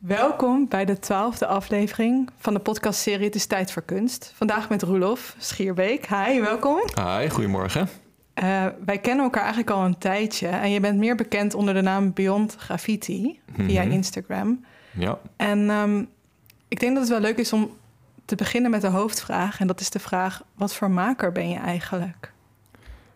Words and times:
Welkom 0.00 0.68
bij 0.68 0.84
de 0.84 0.98
twaalfde 0.98 1.46
aflevering 1.46 2.30
van 2.38 2.54
de 2.54 2.60
podcastserie 2.60 3.24
Het 3.24 3.34
is 3.34 3.46
tijd 3.46 3.72
voor 3.72 3.82
kunst. 3.82 4.32
Vandaag 4.34 4.68
met 4.68 4.82
Roelof 4.82 5.34
Schierbeek. 5.38 6.06
Hi, 6.06 6.40
welkom. 6.40 6.80
Hi, 6.94 7.28
goedemorgen. 7.28 7.88
Uh, 8.34 8.66
wij 8.84 8.98
kennen 8.98 9.24
elkaar 9.24 9.40
eigenlijk 9.42 9.70
al 9.70 9.84
een 9.84 9.98
tijdje 9.98 10.48
en 10.48 10.70
je 10.70 10.80
bent 10.80 10.98
meer 10.98 11.16
bekend 11.16 11.54
onder 11.54 11.74
de 11.74 11.80
naam 11.80 12.12
Beyond 12.12 12.54
Graffiti 12.58 13.40
via 13.56 13.82
Mhm. 13.82 13.90
Instagram. 13.92 14.64
Ja, 14.98 15.18
En 15.36 15.70
ehm, 15.70 16.04
ik 16.68 16.80
denk 16.80 16.92
dat 16.92 17.02
het 17.02 17.12
wel 17.12 17.20
leuk 17.20 17.38
is 17.38 17.52
om 17.52 17.70
te 18.24 18.34
beginnen 18.34 18.70
met 18.70 18.80
de 18.80 18.88
hoofdvraag. 18.88 19.60
En 19.60 19.66
dat 19.66 19.80
is 19.80 19.90
de 19.90 19.98
vraag: 19.98 20.42
wat 20.54 20.74
voor 20.74 20.90
maker 20.90 21.32
ben 21.32 21.48
je 21.48 21.58
eigenlijk? 21.58 22.32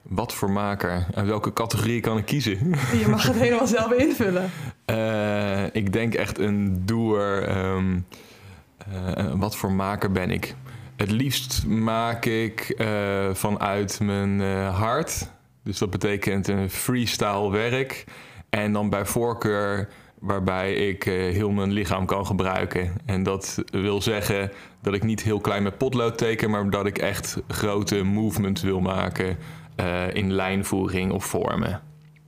Wat 0.09 0.35
voor 0.35 0.51
maker? 0.51 1.07
Uit 1.15 1.27
welke 1.27 1.53
categorie 1.53 2.01
kan 2.01 2.19
ik 2.19 2.25
kiezen? 2.25 2.59
Je 3.03 3.09
mag 3.09 3.27
het 3.27 3.37
helemaal 3.37 3.67
zelf 3.67 3.93
invullen. 3.93 4.51
Eh, 4.85 5.65
ik 5.75 5.93
denk 5.93 6.15
echt 6.15 6.39
een 6.39 6.83
doer. 6.87 7.43
ehm, 7.43 7.99
eh, 8.79 9.33
wat 9.35 9.57
voor 9.57 9.73
maker 9.73 10.13
ben 10.13 10.31
ik? 10.31 10.55
Het 10.97 11.11
liefst 11.11 11.67
maak 11.67 12.25
ik 12.25 12.61
eh, 12.61 12.89
vanuit 13.33 14.01
mijn 14.01 14.41
hart. 14.67 15.29
Dus 15.63 15.79
dat 15.79 15.91
betekent 15.91 16.49
een 16.49 16.71
freestyle 16.71 17.51
werk. 17.51 18.05
En 18.51 18.73
dan 18.73 18.91
bij 18.91 19.07
voorkeur 19.07 19.89
waarbij 20.19 20.75
ik 20.75 21.03
heel 21.05 21.51
mijn 21.51 21.73
lichaam 21.73 22.07
kan 22.07 22.27
gebruiken. 22.27 22.93
En 23.05 23.23
dat 23.23 23.63
wil 23.71 24.03
zeggen 24.03 24.51
dat 24.83 24.95
ik 24.95 25.03
niet 25.03 25.23
heel 25.23 25.41
klein 25.41 25.63
met 25.63 25.79
potlood 25.79 26.19
teken, 26.19 26.51
maar 26.51 26.71
dat 26.71 26.87
ik 26.87 26.99
echt 26.99 27.37
grote 27.49 28.03
movement 28.03 28.61
wil 28.61 28.81
maken 28.81 29.39
eh, 29.77 30.15
in 30.15 30.33
lijnvoering 30.33 31.13
of 31.13 31.25
vormen. 31.25 31.83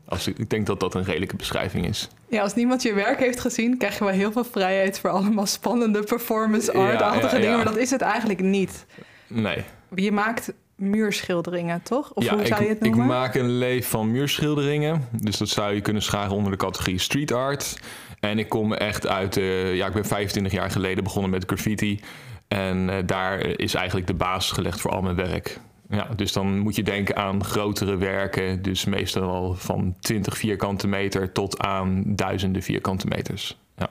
Als 0.08 0.26
ik, 0.26 0.38
ik 0.38 0.50
denk 0.50 0.66
dat 0.66 0.80
dat 0.80 0.94
een 0.94 1.04
redelijke 1.04 1.36
beschrijving 1.36 1.86
is. 1.86 2.08
Ja, 2.28 2.42
als 2.42 2.54
niemand 2.54 2.82
je 2.82 2.92
werk 2.92 3.18
heeft 3.18 3.40
gezien, 3.40 3.78
krijg 3.78 3.98
je 3.98 4.04
wel 4.04 4.12
heel 4.12 4.32
veel 4.32 4.44
vrijheid 4.44 4.98
voor 4.98 5.10
allemaal 5.10 5.46
spannende 5.46 6.02
performance 6.02 6.72
art-achtige 6.72 7.34
ja, 7.34 7.40
dingen. 7.40 7.56
Maar 7.56 7.64
dat 7.64 7.76
is 7.76 7.90
het 7.90 8.00
eigenlijk 8.00 8.40
niet. 8.40 8.86
Nee. 9.26 9.64
Je 9.94 10.12
maakt 10.12 10.52
muurschilderingen, 10.74 11.82
toch? 11.82 12.12
Of 12.14 12.24
ja, 12.24 12.34
hoe 12.34 12.46
zou 12.46 12.60
ik, 12.60 12.66
je 12.66 12.74
het 12.74 12.84
ik 12.84 12.90
noemen? 12.90 13.06
maak 13.06 13.34
een 13.34 13.58
leef 13.58 13.88
van 13.88 14.10
muurschilderingen. 14.10 15.08
Dus 15.10 15.36
dat 15.36 15.48
zou 15.48 15.74
je 15.74 15.80
kunnen 15.80 16.02
scharen 16.02 16.32
onder 16.32 16.50
de 16.50 16.58
categorie 16.58 16.98
street 16.98 17.32
art. 17.32 17.78
En 18.20 18.38
ik 18.38 18.48
kom 18.48 18.72
echt 18.72 19.06
uit... 19.06 19.34
ja, 19.74 19.86
ik 19.86 19.92
ben 19.92 20.04
25 20.04 20.52
jaar 20.52 20.70
geleden 20.70 21.04
begonnen 21.04 21.30
met 21.30 21.44
graffiti. 21.46 22.00
En 22.48 22.90
eh, 22.90 22.96
daar 23.06 23.40
is 23.40 23.74
eigenlijk 23.74 24.06
de 24.06 24.14
basis 24.14 24.50
gelegd 24.50 24.80
voor 24.80 24.90
al 24.90 25.02
mijn 25.02 25.16
werk. 25.16 25.58
Ja, 25.90 26.08
dus 26.16 26.32
dan 26.32 26.58
moet 26.58 26.76
je 26.76 26.82
denken 26.82 27.16
aan 27.16 27.44
grotere 27.44 27.96
werken. 27.96 28.62
Dus 28.62 28.84
meestal 28.84 29.22
al 29.30 29.54
van 29.54 29.94
20 30.00 30.36
vierkante 30.38 30.86
meter 30.88 31.32
tot 31.32 31.58
aan 31.58 32.02
duizenden 32.06 32.62
vierkante 32.62 33.06
meters. 33.06 33.58
Ja, 33.76 33.88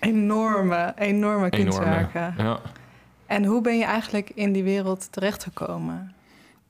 Enorme, 0.00 0.92
enorme 0.96 0.96
enorme. 0.98 1.48
kunstwerken. 1.50 2.34
Ja. 2.38 2.60
En 3.26 3.44
hoe 3.44 3.60
ben 3.62 3.78
je 3.78 3.84
eigenlijk 3.84 4.30
in 4.34 4.52
die 4.52 4.62
wereld 4.62 5.08
terechtgekomen? 5.12 6.12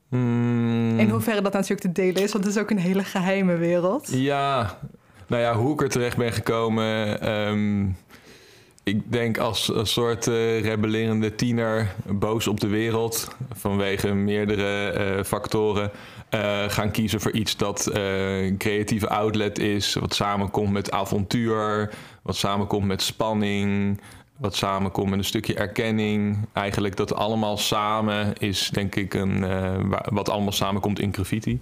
Mm. 0.09 0.99
In 0.99 1.09
hoeverre 1.09 1.41
dat 1.41 1.53
natuurlijk 1.53 1.81
te 1.81 1.91
delen 1.91 2.21
is, 2.23 2.31
want 2.31 2.45
het 2.45 2.55
is 2.55 2.61
ook 2.61 2.69
een 2.69 2.77
hele 2.79 3.03
geheime 3.03 3.55
wereld. 3.55 4.07
Ja, 4.13 4.77
nou 5.27 5.41
ja, 5.41 5.55
hoe 5.55 5.73
ik 5.73 5.81
er 5.81 5.89
terecht 5.89 6.17
ben 6.17 6.31
gekomen. 6.31 7.21
ehm, 7.21 7.85
ik 8.83 9.11
denk 9.11 9.37
als 9.37 9.67
een 9.75 9.85
soort 9.87 10.27
eh, 10.27 10.61
rebellerende 10.61 11.35
tiener, 11.35 11.95
boos 12.07 12.47
op 12.47 12.59
de 12.59 12.67
wereld 12.67 13.35
vanwege 13.53 14.13
meerdere 14.13 14.89
eh, 14.89 15.23
factoren. 15.23 15.91
eh, 16.29 16.63
gaan 16.69 16.91
kiezen 16.91 17.21
voor 17.21 17.31
iets 17.31 17.57
dat 17.57 17.89
een 17.95 18.57
creatieve 18.57 19.09
outlet 19.09 19.59
is, 19.59 19.93
wat 19.93 20.13
samenkomt 20.13 20.71
met 20.71 20.91
avontuur, 20.91 21.89
wat 22.21 22.35
samenkomt 22.35 22.85
met 22.85 23.01
spanning, 23.01 24.01
wat 24.37 24.55
samenkomt 24.55 25.09
met 25.09 25.19
een 25.19 25.25
stukje 25.25 25.53
erkenning. 25.53 26.37
Eigenlijk 26.53 26.95
dat 26.95 27.13
allemaal 27.13 27.57
samen 27.57 28.33
is, 28.37 28.69
denk 28.73 28.95
ik, 28.95 29.13
een, 29.13 29.39
wa- 29.89 30.05
wat 30.11 30.29
allemaal 30.29 30.51
samenkomt 30.51 30.99
in 30.99 31.13
graffiti. 31.13 31.59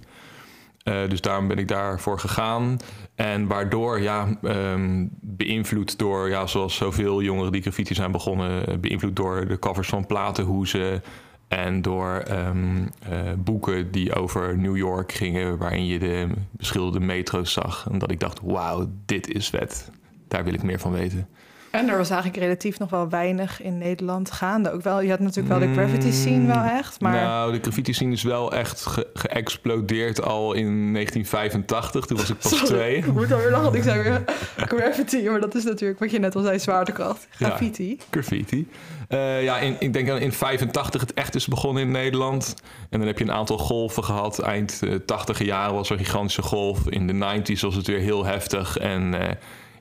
Eh, 0.82 1.08
dus 1.08 1.20
daarom 1.20 1.48
ben 1.48 1.58
ik 1.58 1.68
daarvoor 1.68 2.18
gegaan. 2.18 2.76
En 3.14 3.46
waardoor, 3.46 4.00
ja, 4.00 4.28
ehm, 4.42 5.06
beïnvloed 5.20 5.98
door, 5.98 6.28
ja, 6.28 6.46
zoals 6.46 6.76
zoveel 6.76 7.22
jongeren 7.22 7.52
die 7.52 7.62
graffiti 7.62 7.94
zijn 7.94 8.12
begonnen, 8.12 8.66
eh, 8.66 8.76
beïnvloed 8.78 9.16
door 9.16 9.46
de 9.46 9.58
covers 9.58 9.88
van 9.88 10.06
platenhoezen 10.06 11.02
en 11.48 11.82
door 11.82 12.16
ehm, 12.16 12.86
eh, 13.08 13.18
boeken 13.36 13.90
die 13.90 14.14
over 14.14 14.58
New 14.58 14.76
York 14.76 15.12
gingen, 15.12 15.58
waarin 15.58 15.86
je 15.86 15.98
de 15.98 16.28
beschilderde 16.50 17.06
metro's 17.06 17.52
zag. 17.52 17.88
En 17.90 17.98
dat 17.98 18.10
ik 18.10 18.20
dacht, 18.20 18.40
wauw, 18.42 18.86
dit 19.06 19.28
is 19.28 19.48
vet. 19.48 19.90
Daar 20.28 20.44
wil 20.44 20.54
ik 20.54 20.62
meer 20.62 20.78
van 20.78 20.92
weten. 20.92 21.28
En 21.70 21.88
er 21.88 21.96
was 21.96 22.10
eigenlijk 22.10 22.42
relatief 22.42 22.78
nog 22.78 22.90
wel 22.90 23.08
weinig 23.08 23.62
in 23.62 23.78
Nederland 23.78 24.30
gaande. 24.30 24.72
Ook 24.72 24.82
wel, 24.82 25.00
je 25.00 25.10
had 25.10 25.18
natuurlijk 25.18 25.58
wel 25.58 25.68
de 25.68 25.72
graffiti 25.74 26.12
scene 26.12 26.46
wel 26.46 26.62
echt, 26.62 27.00
maar 27.00 27.12
Nou, 27.12 27.52
de 27.52 27.58
graffiti 27.62 27.92
scene 27.92 28.12
is 28.12 28.22
wel 28.22 28.52
echt 28.52 28.86
ge- 28.86 29.06
geëxplodeerd 29.14 30.22
al 30.22 30.52
in 30.52 30.92
1985. 30.92 32.06
Toen 32.06 32.16
was 32.16 32.30
ik 32.30 32.38
pas 32.38 32.50
Sorry, 32.58 32.66
twee. 32.66 32.96
Ik 32.96 33.12
moet 33.12 33.32
alweer 33.32 33.50
lachen, 33.50 33.74
ik 33.74 33.82
zei 33.82 34.02
weer 34.02 34.22
graffiti, 34.56 35.28
maar 35.30 35.40
dat 35.40 35.54
is 35.54 35.64
natuurlijk 35.64 35.98
wat 36.00 36.10
je 36.10 36.18
net 36.18 36.36
al 36.36 36.42
zei, 36.42 36.58
zwaartekracht. 36.58 37.26
Ja. 37.36 37.46
Graffiti. 37.46 37.98
Graffiti. 38.10 38.68
Eh, 39.08 39.42
ja, 39.42 39.58
in, 39.58 39.76
ik 39.78 39.92
denk 39.92 40.06
dat 40.06 40.20
in 40.20 40.32
85 40.32 41.00
het 41.00 41.14
echt 41.14 41.34
is 41.34 41.46
begonnen 41.46 41.82
in 41.82 41.90
Nederland. 41.90 42.54
En 42.90 42.98
dan 42.98 43.08
heb 43.08 43.18
je 43.18 43.24
een 43.24 43.32
aantal 43.32 43.58
golven 43.58 44.04
gehad. 44.04 44.38
Eind 44.38 44.80
eh 44.84 44.94
80 45.06 45.44
jaren 45.44 45.74
was 45.74 45.90
er 45.90 45.98
een 45.98 46.04
gigantische 46.04 46.42
golf. 46.42 46.88
In 46.88 47.06
de 47.06 47.12
90s 47.14 47.60
was 47.60 47.74
het 47.74 47.86
weer 47.86 47.98
heel 47.98 48.24
heftig. 48.24 48.76
En 48.76 49.14
eh, 49.20 49.28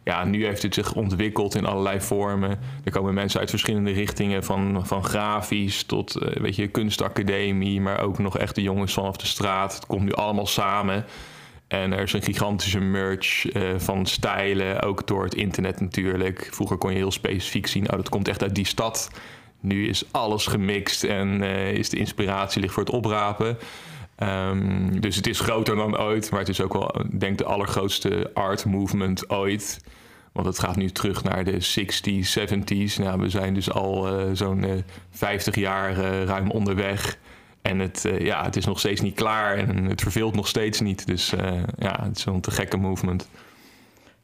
ja, 0.09 0.23
nu 0.23 0.45
heeft 0.45 0.61
het 0.61 0.73
zich 0.73 0.93
ontwikkeld 0.93 1.55
in 1.55 1.65
allerlei 1.65 2.01
vormen. 2.01 2.59
Er 2.83 2.91
komen 2.91 3.13
mensen 3.13 3.39
uit 3.39 3.49
verschillende 3.49 3.91
richtingen. 3.91 4.43
Van, 4.43 4.87
van 4.87 5.03
grafisch 5.03 5.83
tot 5.83 6.15
eh, 6.15 6.41
weet 6.41 6.55
je, 6.55 6.67
kunstacademie. 6.67 7.81
Maar 7.81 7.99
ook 8.01 8.19
nog 8.19 8.37
echte 8.37 8.61
jongens 8.61 8.93
vanaf 8.93 9.17
de 9.17 9.25
straat. 9.25 9.75
Het 9.75 9.85
komt 9.85 10.03
nu 10.03 10.11
allemaal 10.11 10.47
samen. 10.47 11.05
En 11.67 11.93
er 11.93 12.01
is 12.01 12.13
een 12.13 12.21
gigantische 12.21 12.79
merch 12.79 13.49
eh, 13.49 13.63
van 13.77 14.05
stijlen, 14.05 14.81
ook 14.81 15.07
door 15.07 15.23
het 15.23 15.35
internet 15.35 15.81
natuurlijk. 15.81 16.49
Vroeger 16.51 16.77
kon 16.77 16.91
je 16.91 16.97
heel 16.97 17.11
specifiek 17.11 17.67
zien, 17.67 17.91
oh, 17.91 17.95
dat 17.95 18.09
komt 18.09 18.27
echt 18.27 18.41
uit 18.41 18.55
die 18.55 18.65
stad. 18.65 19.11
Nu 19.59 19.87
is 19.87 20.03
alles 20.11 20.47
gemixt 20.47 21.03
en 21.03 21.41
eh, 21.41 21.73
is 21.73 21.89
de 21.89 21.97
inspiratie 21.97 22.61
ligt 22.61 22.73
voor 22.73 22.83
het 22.83 22.93
oprapen. 22.93 23.57
Ehm, 24.15 24.99
dus 24.99 25.15
het 25.15 25.27
is 25.27 25.39
groter 25.39 25.75
dan 25.75 25.99
ooit, 25.99 26.31
maar 26.31 26.39
het 26.39 26.49
is 26.49 26.61
ook 26.61 26.73
wel, 26.73 26.95
denk 27.11 27.37
de 27.37 27.45
allergrootste 27.45 28.31
art 28.33 28.65
movement 28.65 29.29
ooit. 29.29 29.79
Want 30.33 30.47
het 30.47 30.59
gaat 30.59 30.75
nu 30.75 30.89
terug 30.89 31.23
naar 31.23 31.43
de 31.43 31.53
60s, 31.53 32.39
70s. 32.39 32.95
Nou, 33.03 33.19
we 33.19 33.29
zijn 33.29 33.53
dus 33.53 33.71
al 33.71 34.07
eh, 34.19 34.25
zo'n 34.33 34.63
eh, 34.63 34.71
50 35.11 35.55
jaar 35.55 35.89
eh, 35.97 36.23
ruim 36.23 36.51
onderweg. 36.51 37.17
En 37.61 37.79
het, 37.79 38.05
eh, 38.05 38.19
ja, 38.19 38.43
het 38.43 38.55
is 38.55 38.65
nog 38.65 38.79
steeds 38.79 39.01
niet 39.01 39.15
klaar 39.15 39.57
en 39.57 39.85
het 39.85 40.01
verveelt 40.01 40.35
nog 40.35 40.47
steeds 40.47 40.79
niet. 40.79 41.05
Dus 41.07 41.33
eh, 41.33 41.51
ja, 41.77 41.99
het 42.03 42.17
is 42.17 42.25
een 42.25 42.41
te 42.41 42.51
gekke 42.51 42.77
movement. 42.77 43.29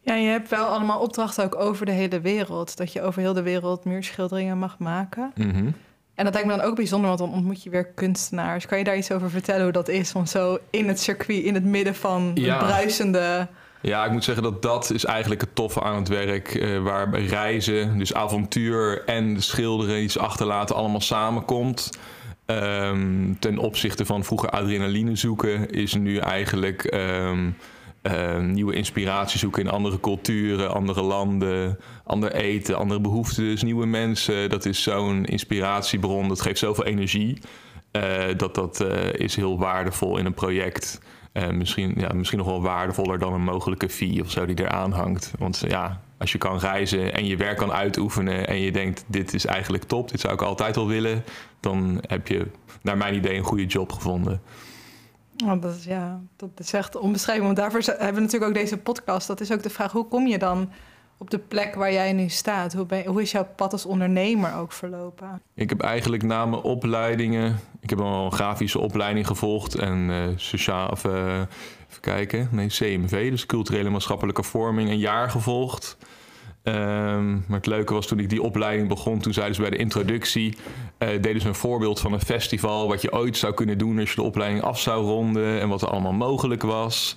Ja, 0.02 0.16
je 0.16 0.28
hebt 0.28 0.50
wel 0.50 0.66
allemaal 0.66 1.00
opdrachten 1.00 1.44
ook 1.44 1.56
over 1.56 1.86
de 1.86 1.92
hele 1.92 2.20
wereld. 2.22 2.78
Dat 2.78 2.94
je 2.94 3.02
over 3.02 3.22
heel 3.22 3.34
de 3.34 3.42
wereld 3.42 3.86
muurschilderingen 3.86 4.58
mag 4.58 4.78
maken. 4.80 5.32
Mhm. 5.36 5.68
En 6.16 6.24
dat 6.24 6.34
lijkt 6.34 6.50
me 6.50 6.56
dan 6.58 6.66
ook 6.66 6.76
bijzonder, 6.76 7.08
want 7.08 7.20
dan 7.20 7.32
ontmoet 7.34 7.64
je 7.64 7.70
weer 7.70 7.86
kunstenaars. 7.86 8.66
Kan 8.66 8.78
je 8.78 8.84
daar 8.84 8.98
iets 8.98 9.12
over 9.12 9.30
vertellen 9.30 9.64
hoe 9.64 9.72
dat 9.72 9.88
is 9.88 10.14
om 10.14 10.26
zo 10.26 10.58
in 10.70 10.88
het 10.88 11.00
circuit, 11.00 11.44
in 11.44 11.54
het 11.54 11.64
midden 11.66 11.96
van 11.96 12.32
Ja. 12.34 12.58
het 12.58 12.66
bruisende... 12.66 13.48
Ja, 13.82 14.06
ik 14.06 14.12
moet 14.12 14.24
zeggen 14.24 14.44
dat 14.44 14.62
dat 14.62 14.92
is 14.92 15.06
eigenlijk 15.06 15.42
het 15.42 15.56
toffe 15.56 15.82
aan 15.82 15.96
het 15.96 16.08
werk. 16.08 16.56
eh, 16.56 16.82
waar 16.82 17.20
reizen, 17.20 17.98
dus 17.98 18.14
avontuur 18.14 19.04
en 19.06 19.42
schilderen, 19.42 20.04
iets 20.04 20.18
achterlaten, 20.18 20.76
allemaal 20.76 21.02
samenkomt. 21.02 21.90
Ehm, 22.46 23.34
ten 23.40 23.58
opzichte 23.58 24.06
van 24.06 24.24
vroeger 24.24 24.50
adrenaline 24.50 25.16
zoeken, 25.16 25.70
is 25.70 25.94
nu 25.94 26.18
eigenlijk 26.18 26.84
ehm, 26.84 27.50
eh, 28.02 28.40
nieuwe 28.40 28.74
inspiratie 28.74 29.40
zoeken 29.40 29.64
in 29.64 29.70
andere 29.70 30.00
culturen, 30.00 30.74
andere 30.74 31.02
landen, 31.02 31.80
ander 32.04 32.32
eten, 32.32 32.78
andere 32.78 33.00
behoeften, 33.00 33.44
dus 33.44 33.64
nieuwe 33.64 33.86
mensen. 33.86 34.50
Dat 34.50 34.66
is 34.66 34.84
zo'n 34.84 35.26
inspiratiebron, 35.26 36.28
dat 36.28 36.42
geeft 36.42 36.60
zoveel 36.60 36.86
energie. 36.86 37.40
Eh, 37.92 38.24
dat 38.38 38.56
dat 38.56 38.82
eh, 38.82 39.14
is 39.14 39.36
heel 39.36 39.60
waardevol 39.60 40.18
in 40.18 40.26
een 40.26 40.34
project. 40.34 41.02
Eh, 41.36 41.50
misschien, 41.50 41.94
ja, 41.98 42.14
misschien 42.14 42.38
nog 42.38 42.48
wel 42.48 42.62
waardevoller 42.62 43.20
dan 43.20 43.34
een 43.34 43.44
mogelijke 43.44 43.90
fee 43.90 44.22
of 44.22 44.32
zo 44.32 44.46
die 44.46 44.60
eraan 44.60 44.92
hangt. 44.92 45.32
Want 45.40 45.64
ja, 45.68 46.02
als 46.18 46.32
je 46.32 46.38
kan 46.38 46.58
reizen 46.58 47.14
en 47.14 47.26
je 47.26 47.38
werk 47.38 47.58
kan 47.58 47.72
uitoefenen 47.72 48.48
en 48.48 48.60
je 48.60 48.72
denkt, 48.72 49.04
dit 49.08 49.34
is 49.34 49.46
eigenlijk 49.46 49.84
top, 49.84 50.12
dit 50.12 50.20
zou 50.20 50.34
ik 50.34 50.42
altijd 50.42 50.78
al 50.78 50.88
willen, 50.88 51.24
dan 51.60 52.04
heb 52.08 52.28
je 52.28 52.48
naar 52.82 52.98
mijn 52.98 53.16
idee 53.16 53.38
een 53.38 53.44
goede 53.44 53.66
job 53.66 53.92
gevonden. 53.92 54.42
Dat, 55.36 55.76
is, 55.76 55.84
ja, 55.84 56.22
dat 56.36 56.50
is 56.58 56.74
echt 56.74 56.96
onbeschrijfelijk. 56.96 57.56
Want 57.56 57.74
daarvoor 57.74 57.94
hebben 57.94 58.16
we 58.16 58.22
natuurlijk 58.22 58.52
ook 58.52 58.58
deze 58.58 58.78
podcast. 58.78 59.28
Dat 59.28 59.42
is 59.42 59.52
ook 59.52 59.64
de 59.64 59.70
vraag, 59.70 59.92
hoe 59.92 60.08
kom 60.08 60.28
je 60.28 60.38
dan 60.38 60.70
op 61.18 61.30
de 61.30 61.40
plek 61.40 61.76
waar 61.76 61.92
jij 61.92 62.14
nu 62.14 62.30
staat? 62.30 62.74
Hoe, 62.74 62.86
ben, 62.86 63.06
hoe 63.06 63.22
is 63.22 63.32
jouw 63.32 63.48
pad 63.56 63.72
als 63.72 63.86
ondernemer 63.86 64.56
ook 64.56 64.72
verlopen? 64.72 65.42
Ik 65.54 65.70
heb 65.70 65.82
eigenlijk 65.82 66.24
na 66.24 66.46
mijn 66.46 66.62
opleidingen, 66.62 67.60
ik 67.80 67.90
heb 67.90 68.02
al 68.02 68.26
een 68.26 68.32
grafische 68.32 68.80
opleiding 68.80 69.28
gevolgd 69.28 69.76
en 69.76 70.10
eh, 70.10 70.24
sociaal, 70.36 70.90
of, 70.90 71.06
eh, 71.06 71.40
even 71.90 72.02
kijken, 72.02 72.48
nee, 72.52 72.68
CMV, 72.68 73.30
dus 73.30 73.46
culturele 73.46 73.90
maatschappelijke 73.90 74.44
vorming, 74.44 74.90
een 74.90 74.98
jaar 74.98 75.30
gevolgd. 75.30 75.98
Ehm, 76.64 77.34
maar 77.34 77.58
het 77.58 77.66
leuke 77.66 77.94
was 77.94 78.08
toen 78.08 78.20
ik 78.20 78.30
die 78.30 78.42
opleiding 78.42 78.88
begon, 78.88 79.20
toen 79.20 79.34
zeiden 79.34 79.56
ze 79.56 79.62
bij 79.62 79.70
de 79.70 79.78
introductie, 79.78 80.58
uh, 81.00 81.10
deden 81.10 81.42
ze 81.42 81.48
een 81.48 81.56
voorbeeld 81.56 82.00
van 82.00 82.14
een 82.14 82.22
festival, 82.22 82.88
wat 82.88 83.02
je 83.02 83.14
ooit 83.14 83.38
zou 83.38 83.54
kunnen 83.54 83.78
doen 83.78 84.00
als 84.00 84.10
je 84.10 84.16
de 84.16 84.22
opleiding 84.22 84.64
af 84.64 84.80
zou 84.80 85.06
ronden 85.06 85.62
en 85.62 85.70
wat 85.70 85.82
er 85.82 85.90
allemaal 85.90 86.14
mogelijk 86.14 86.62
was. 86.62 87.16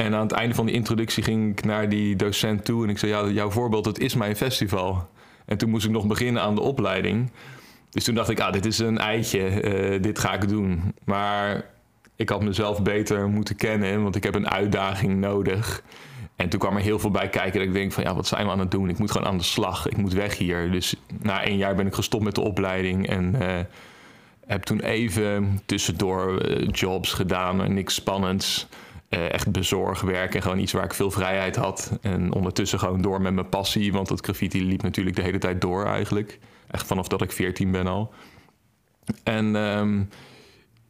En 0.00 0.14
aan 0.14 0.22
het 0.22 0.32
einde 0.32 0.54
van 0.54 0.66
die 0.66 0.74
introductie 0.74 1.22
ging 1.22 1.58
ik 1.58 1.64
naar 1.64 1.88
die 1.88 2.16
docent 2.16 2.64
toe 2.64 2.84
en 2.84 2.90
ik 2.90 2.98
zei, 2.98 3.12
ja, 3.12 3.26
jouw 3.26 3.50
voorbeeld, 3.50 3.84
dat 3.84 3.98
is 3.98 4.14
mijn 4.14 4.36
festival. 4.36 5.08
En 5.46 5.58
toen 5.58 5.70
moest 5.70 5.84
ik 5.84 5.90
nog 5.90 6.06
beginnen 6.06 6.42
aan 6.42 6.54
de 6.54 6.60
opleiding. 6.60 7.30
Dus 7.90 8.04
toen 8.04 8.14
dacht 8.14 8.28
ik, 8.28 8.40
ah, 8.40 8.52
dit 8.52 8.66
is 8.66 8.78
een 8.78 8.98
eitje, 8.98 9.62
uh, 9.94 10.02
dit 10.02 10.18
ga 10.18 10.32
ik 10.32 10.48
doen. 10.48 10.94
Maar 11.04 11.64
ik 12.16 12.28
had 12.28 12.42
mezelf 12.42 12.82
beter 12.82 13.28
moeten 13.28 13.56
kennen, 13.56 14.02
want 14.02 14.16
ik 14.16 14.24
heb 14.24 14.34
een 14.34 14.50
uitdaging 14.50 15.20
nodig. 15.20 15.82
En 16.36 16.48
toen 16.48 16.60
kwam 16.60 16.76
er 16.76 16.82
heel 16.82 16.98
veel 16.98 17.10
bij 17.10 17.28
kijken 17.28 17.58
dat 17.58 17.68
ik 17.68 17.74
denk 17.74 17.92
van 17.92 18.02
ja, 18.02 18.14
wat 18.14 18.26
zijn 18.26 18.46
we 18.46 18.52
aan 18.52 18.58
het 18.58 18.70
doen? 18.70 18.88
Ik 18.88 18.98
moet 18.98 19.10
gewoon 19.10 19.26
aan 19.26 19.38
de 19.38 19.44
slag. 19.44 19.88
Ik 19.88 19.96
moet 19.96 20.12
weg 20.12 20.38
hier. 20.38 20.70
Dus 20.70 20.94
na 21.22 21.42
één 21.42 21.56
jaar 21.56 21.74
ben 21.74 21.86
ik 21.86 21.94
gestopt 21.94 22.24
met 22.24 22.34
de 22.34 22.40
opleiding 22.40 23.08
en 23.08 23.34
uh, 23.42 23.58
heb 24.46 24.62
toen 24.62 24.80
even 24.80 25.60
tussendoor 25.66 26.48
uh, 26.48 26.68
jobs 26.72 27.12
gedaan, 27.12 27.74
niks 27.74 27.94
spannends. 27.94 28.68
Uh, 29.10 29.32
echt 29.32 29.52
bezorg 29.52 30.00
werken, 30.00 30.42
gewoon 30.42 30.58
iets 30.58 30.72
waar 30.72 30.84
ik 30.84 30.94
veel 30.94 31.10
vrijheid 31.10 31.56
had. 31.56 31.98
En 32.00 32.32
ondertussen 32.32 32.78
gewoon 32.78 33.02
door 33.02 33.20
met 33.20 33.34
mijn 33.34 33.48
passie, 33.48 33.92
want 33.92 34.08
het 34.08 34.24
graffiti 34.24 34.64
liep 34.64 34.82
natuurlijk 34.82 35.16
de 35.16 35.22
hele 35.22 35.38
tijd 35.38 35.60
door 35.60 35.84
eigenlijk. 35.84 36.38
Echt 36.70 36.86
vanaf 36.86 37.08
dat 37.08 37.22
ik 37.22 37.32
14 37.32 37.70
ben 37.70 37.86
al. 37.86 38.12
En 39.22 39.54
um, 39.54 40.08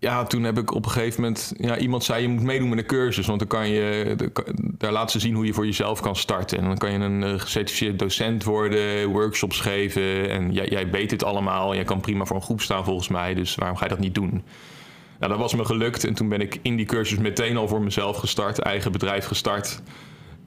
ja, 0.01 0.25
toen 0.25 0.43
heb 0.43 0.59
ik 0.59 0.75
op 0.75 0.85
een 0.85 0.91
gegeven 0.91 1.23
moment... 1.23 1.53
Ja, 1.57 1.79
iemand 1.79 2.05
zei, 2.05 2.23
je 2.23 2.29
moet 2.29 2.43
meedoen 2.43 2.69
met 2.69 2.79
een 2.79 2.87
cursus. 2.87 3.27
Want 3.27 3.39
dan 3.39 3.49
kan 3.49 3.69
je... 3.69 4.17
Daar 4.57 4.93
laten 4.93 5.11
ze 5.11 5.27
zien 5.27 5.35
hoe 5.35 5.47
je 5.47 5.53
voor 5.53 5.67
jezelf 5.67 6.01
kan 6.01 6.17
starten. 6.17 6.59
En 6.59 6.65
dan 6.65 6.79
kan 6.79 6.93
je 6.93 6.99
een 6.99 7.23
uh, 7.23 7.41
gecertificeerd 7.41 7.99
docent 7.99 8.45
worden, 8.45 9.09
workshops 9.09 9.61
geven. 9.61 10.31
En 10.31 10.53
jij, 10.53 10.69
jij 10.69 10.91
weet 10.91 11.11
het 11.11 11.25
allemaal. 11.25 11.75
Jij 11.75 11.85
kan 11.85 12.01
prima 12.01 12.25
voor 12.25 12.37
een 12.37 12.43
groep 12.43 12.61
staan 12.61 12.85
volgens 12.85 13.09
mij. 13.09 13.35
Dus 13.35 13.55
waarom 13.55 13.77
ga 13.77 13.85
je 13.85 13.91
dat 13.91 13.99
niet 13.99 14.15
doen? 14.15 14.43
Nou, 15.21 15.33
dat 15.33 15.41
was 15.41 15.55
me 15.55 15.65
gelukt. 15.65 16.05
En 16.05 16.15
toen 16.15 16.29
ben 16.29 16.41
ik 16.41 16.59
in 16.63 16.77
die 16.77 16.87
cursus 16.87 17.19
meteen 17.19 17.57
al 17.57 17.69
voor 17.69 17.83
mezelf 17.83 18.17
gestart. 18.17 18.59
Eigen 18.59 18.93
bedrijf 18.93 19.27
gestart. 19.27 19.83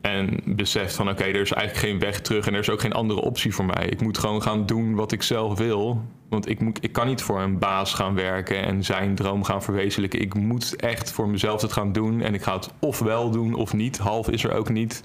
En 0.01 0.39
beseft 0.45 0.95
van 0.95 1.09
oké, 1.09 1.23
er 1.23 1.41
is 1.41 1.51
eigenlijk 1.51 1.87
geen 1.87 1.99
weg 1.99 2.21
terug 2.21 2.47
en 2.47 2.53
er 2.53 2.59
is 2.59 2.69
ook 2.69 2.81
geen 2.81 2.93
andere 2.93 3.21
optie 3.21 3.53
voor 3.53 3.65
mij. 3.65 3.85
Ik 3.85 4.01
moet 4.01 4.17
gewoon 4.17 4.41
gaan 4.41 4.65
doen 4.65 4.95
wat 4.95 5.11
ik 5.11 5.23
zelf 5.23 5.57
wil. 5.57 6.01
Want 6.29 6.49
ik, 6.49 6.59
moet, 6.59 6.83
ik 6.83 6.91
kan 6.91 7.07
niet 7.07 7.21
voor 7.21 7.41
een 7.41 7.59
baas 7.59 7.93
gaan 7.93 8.15
werken 8.15 8.63
en 8.63 8.83
zijn 8.83 9.15
droom 9.15 9.43
gaan 9.43 9.63
verwezenlijken. 9.63 10.21
Ik 10.21 10.33
moet 10.33 10.75
echt 10.75 11.11
voor 11.11 11.29
mezelf 11.29 11.61
het 11.61 11.73
gaan 11.73 11.91
doen. 11.91 12.21
En 12.21 12.33
ik 12.33 12.43
ga 12.43 12.55
het 12.55 12.69
of 12.79 12.99
wel 12.99 13.29
doen 13.29 13.53
of 13.53 13.73
niet. 13.73 13.97
Half 13.97 14.29
is 14.29 14.43
er 14.43 14.53
ook 14.53 14.69
niet. 14.69 15.03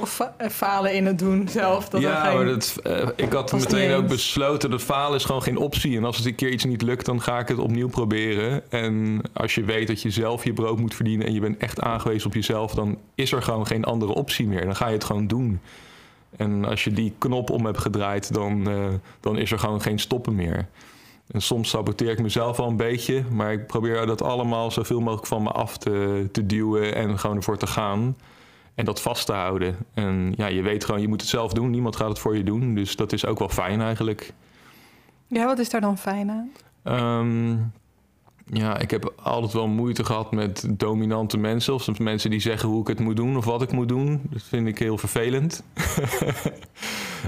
Of 0.00 0.20
eh, 0.20 0.48
falen 0.48 0.94
in 0.94 1.06
het 1.06 1.18
doen 1.18 1.48
zelf. 1.48 1.88
Dat 1.88 2.00
ja, 2.00 2.32
maar 2.34 2.44
dat, 2.44 2.80
uh, 2.86 3.08
ik 3.16 3.32
had 3.32 3.52
meteen 3.52 3.92
ook 3.92 4.06
besloten 4.08 4.70
dat 4.70 4.82
falen 4.82 5.16
is 5.16 5.24
gewoon 5.24 5.42
geen 5.42 5.56
optie. 5.56 5.96
En 5.96 6.04
als 6.04 6.16
het 6.16 6.26
een 6.26 6.34
keer 6.34 6.50
iets 6.50 6.64
niet 6.64 6.82
lukt, 6.82 7.06
dan 7.06 7.22
ga 7.22 7.38
ik 7.38 7.48
het 7.48 7.58
opnieuw 7.58 7.88
proberen. 7.88 8.70
En 8.70 9.20
als 9.32 9.54
je 9.54 9.64
weet 9.64 9.86
dat 9.86 10.02
je 10.02 10.10
zelf 10.10 10.44
je 10.44 10.52
brood 10.52 10.78
moet 10.78 10.94
verdienen 10.94 11.26
en 11.26 11.32
je 11.32 11.40
bent 11.40 11.58
echt 11.58 11.80
aangewezen 11.80 12.26
op 12.26 12.34
jezelf, 12.34 12.74
dan 12.74 12.98
is 13.14 13.32
er 13.32 13.42
gewoon 13.42 13.66
geen 13.66 13.84
andere 13.84 14.14
optie 14.14 14.46
meer. 14.46 14.64
Dan 14.64 14.76
ga 14.76 14.86
je 14.86 14.94
het 14.94 15.04
gewoon 15.04 15.26
doen. 15.26 15.60
En 16.36 16.64
als 16.64 16.84
je 16.84 16.90
die 16.90 17.14
knop 17.18 17.50
om 17.50 17.64
hebt 17.64 17.78
gedraaid, 17.78 18.34
dan, 18.34 18.68
uh, 18.68 18.86
dan 19.20 19.38
is 19.38 19.52
er 19.52 19.58
gewoon 19.58 19.80
geen 19.80 19.98
stoppen 19.98 20.34
meer. 20.34 20.68
En 21.30 21.42
soms 21.42 21.68
saboteer 21.68 22.10
ik 22.10 22.22
mezelf 22.22 22.58
al 22.58 22.68
een 22.68 22.76
beetje, 22.76 23.22
maar 23.30 23.52
ik 23.52 23.66
probeer 23.66 24.06
dat 24.06 24.22
allemaal 24.22 24.70
zoveel 24.70 25.00
mogelijk 25.00 25.26
van 25.26 25.42
me 25.42 25.50
af 25.50 25.78
te, 25.78 26.28
te 26.32 26.46
duwen 26.46 26.94
en 26.94 27.18
gewoon 27.18 27.36
ervoor 27.36 27.58
te 27.58 27.66
gaan. 27.66 28.16
En 28.78 28.84
dat 28.84 29.00
vast 29.00 29.26
te 29.26 29.32
houden. 29.32 29.76
En 29.94 30.32
ja, 30.36 30.46
je 30.46 30.62
weet 30.62 30.84
gewoon, 30.84 31.00
je 31.00 31.08
moet 31.08 31.20
het 31.20 31.30
zelf 31.30 31.52
doen. 31.52 31.70
Niemand 31.70 31.96
gaat 31.96 32.08
het 32.08 32.18
voor 32.18 32.36
je 32.36 32.42
doen. 32.44 32.74
Dus 32.74 32.96
dat 32.96 33.12
is 33.12 33.26
ook 33.26 33.38
wel 33.38 33.48
fijn 33.48 33.80
eigenlijk. 33.80 34.32
Ja, 35.26 35.44
wat 35.44 35.58
is 35.58 35.70
daar 35.70 35.80
dan 35.80 35.98
fijn 35.98 36.30
aan? 36.30 36.50
Um, 37.20 37.72
ja, 38.44 38.78
ik 38.78 38.90
heb 38.90 39.12
altijd 39.22 39.52
wel 39.52 39.66
moeite 39.68 40.04
gehad 40.04 40.32
met 40.32 40.66
dominante 40.68 41.38
mensen. 41.38 41.74
Of 41.74 41.82
soms 41.82 41.98
mensen 41.98 42.30
die 42.30 42.40
zeggen 42.40 42.68
hoe 42.68 42.80
ik 42.80 42.86
het 42.86 43.00
moet 43.00 43.16
doen 43.16 43.36
of 43.36 43.44
wat 43.44 43.62
ik 43.62 43.72
moet 43.72 43.88
doen. 43.88 44.20
Dat 44.30 44.42
vind 44.42 44.66
ik 44.66 44.78
heel 44.78 44.98
vervelend. 44.98 45.62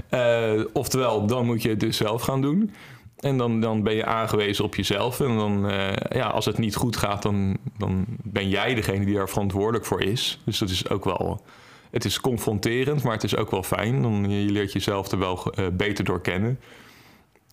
uh, 0.09 0.65
oftewel, 0.73 1.25
dan 1.25 1.45
moet 1.45 1.61
je 1.61 1.69
het 1.69 1.79
dus 1.79 1.97
zelf 1.97 2.21
gaan 2.21 2.41
doen. 2.41 2.71
En 3.21 3.37
dan, 3.37 3.59
dan 3.59 3.83
ben 3.83 3.95
je 3.95 4.05
aangewezen 4.05 4.63
op 4.63 4.75
jezelf. 4.75 5.19
En 5.19 5.37
dan, 5.37 5.69
uh, 5.69 5.89
ja, 6.09 6.27
als 6.27 6.45
het 6.45 6.57
niet 6.57 6.75
goed 6.75 6.97
gaat, 6.97 7.21
dan, 7.21 7.57
dan 7.77 8.05
ben 8.07 8.49
jij 8.49 8.73
degene 8.73 9.05
die 9.05 9.15
daar 9.15 9.29
verantwoordelijk 9.29 9.85
voor 9.85 10.01
is. 10.01 10.39
Dus 10.43 10.57
dat 10.57 10.69
is 10.69 10.89
ook 10.89 11.05
wel. 11.05 11.41
Het 11.91 12.05
is 12.05 12.21
confronterend, 12.21 13.03
maar 13.03 13.13
het 13.13 13.23
is 13.23 13.35
ook 13.35 13.51
wel 13.51 13.63
fijn. 13.63 14.01
Dan, 14.01 14.29
je 14.29 14.51
leert 14.51 14.71
jezelf 14.71 15.11
er 15.11 15.19
wel 15.19 15.53
uh, 15.59 15.67
beter 15.73 16.03
door 16.03 16.21
kennen. 16.21 16.59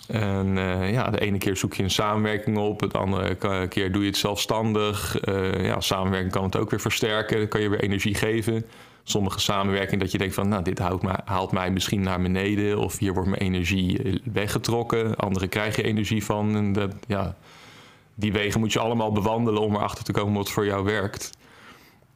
En 0.09 0.57
uh, 0.57 0.93
ja, 0.93 1.11
de 1.11 1.21
ene 1.21 1.39
keer 1.39 1.57
zoek 1.57 1.75
je 1.75 1.83
een 1.83 1.91
samenwerking 1.91 2.59
op, 2.59 2.79
de 2.79 2.99
andere 2.99 3.37
keer 3.69 3.93
doe 3.93 4.03
je 4.03 4.09
het 4.09 4.17
zelfstandig. 4.17 5.19
ja, 5.63 5.81
samenwerking 5.81 6.33
kan 6.33 6.45
het 6.45 6.57
ook 6.57 6.71
weer 6.71 6.81
versterken, 6.81 7.49
kan 7.49 7.61
je 7.61 7.69
weer 7.69 7.81
energie 7.81 8.15
geven 8.15 8.65
sommige 9.11 9.41
samenwerking 9.41 10.01
dat 10.01 10.13
je 10.13 10.19
denkt 10.19 10.35
van, 10.35 10.49
nou, 10.49 10.63
dit 10.63 10.79
haalt 10.79 11.03
mij, 11.03 11.19
haalt 11.25 11.53
mij 11.53 11.71
misschien 11.71 12.01
naar 12.01 12.23
beneden 12.23 12.79
of 12.79 12.99
hier 12.99 13.13
wordt 13.15 13.29
mijn 13.29 13.43
energie 13.43 14.03
eh, 14.03 14.17
weggetrokken. 14.33 15.17
Andere 15.17 15.49
krijg 15.49 15.77
je 15.77 15.83
energie 15.83 16.25
van. 16.25 16.57
En 16.57 16.73
dat, 16.73 16.95
ja, 17.07 17.37
die 18.15 18.33
wegen 18.33 18.61
moet 18.61 18.73
je 18.73 18.79
allemaal 18.79 19.13
bewandelen 19.13 19.63
om 19.63 19.75
erachter 19.75 20.05
te 20.05 20.13
komen 20.13 20.35
wat 20.35 20.51
voor 20.51 20.67
jou 20.67 20.85
werkt. 20.85 21.31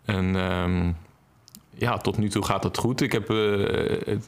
En 0.05 0.35
um, 0.35 0.97
ja, 1.75 1.97
tot 1.97 2.19
nu 2.19 2.29
toe 2.29 2.45
gaat 2.45 2.65
het 2.65 2.79
goed. 2.79 3.01
Ik 3.01 3.13
heb, 3.13 3.31
uh, 3.31 3.67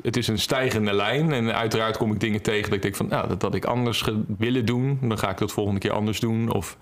het, 0.03 0.17
is 0.17 0.29
een 0.29 0.39
stijgende 0.39 0.93
lijn. 0.93 1.33
En 1.33 1.55
uiteraard 1.55 1.97
kom 1.97 2.13
ik 2.13 2.21
dingen 2.21 2.43
tegen 2.43 2.65
dat 2.65 2.73
ik 2.73 2.83
denk 2.83 2.97
van, 2.97 3.09
nou, 3.09 3.29
dat, 3.29 3.41
dat 3.41 3.55
ik 3.55 3.65
anders 3.65 4.05
willen 4.39 4.67
doen. 4.67 4.99
Dan 5.03 5.19
ga 5.19 5.31
ik 5.31 5.39
dat 5.39 5.53
volgende 5.53 5.81
keer 5.81 5.93
anders 5.93 6.21
doen. 6.21 6.53
Of 6.53 6.77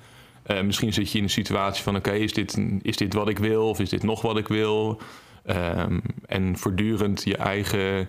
uh, 0.46 0.62
misschien 0.62 0.93
zit 0.93 1.12
je 1.12 1.19
in 1.19 1.25
een 1.25 1.31
situatie 1.31 1.82
van, 1.82 1.96
oké, 1.96 2.12
is, 2.12 2.32
dit, 2.32 2.58
is 2.82 2.96
dit 2.96 3.14
wat 3.14 3.28
ik 3.28 3.38
wil? 3.38 3.69
Of 3.69 3.81
is 3.81 3.88
dit 3.88 4.02
nog 4.02 4.23
wat 4.23 4.37
ik 4.37 4.49
wil? 4.49 5.00
Um, 5.47 6.03
en 6.27 6.59
voortdurend 6.59 7.23
je 7.25 7.37
eigen 7.37 8.09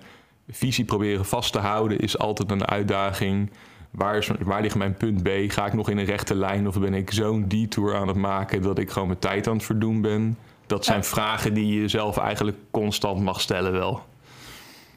visie 0.49 0.85
proberen 0.85 1.25
vast 1.25 1.51
te 1.51 1.59
houden 1.59 1.99
is 1.99 2.17
altijd 2.17 2.51
een 2.51 2.65
uitdaging. 2.65 3.51
Waar, 3.91 4.17
is, 4.17 4.29
waar 4.39 4.61
ligt 4.61 4.75
mijn 4.75 4.93
punt 4.93 5.23
B? 5.23 5.29
Ga 5.47 5.65
ik 5.65 5.73
nog 5.73 5.89
in 5.89 5.97
een 5.97 6.05
rechte 6.05 6.35
lijn 6.35 6.67
of 6.67 6.79
ben 6.79 6.93
ik 6.93 7.11
zo'n 7.11 7.47
detour 7.47 7.95
aan 7.95 8.07
het 8.07 8.17
maken 8.17 8.61
dat 8.61 8.79
ik 8.79 8.91
gewoon 8.91 9.07
mijn 9.07 9.19
tijd 9.19 9.47
aan 9.47 9.53
het 9.53 9.63
verdoen 9.63 10.01
ben? 10.01 10.37
Dat 10.67 10.85
zijn 10.85 10.97
ja. 10.97 11.03
vragen 11.03 11.53
die 11.53 11.67
je 11.67 11.81
jezelf 11.81 12.17
eigenlijk 12.17 12.57
constant 12.71 13.21
mag 13.21 13.41
stellen 13.41 13.71
wel. 13.71 14.03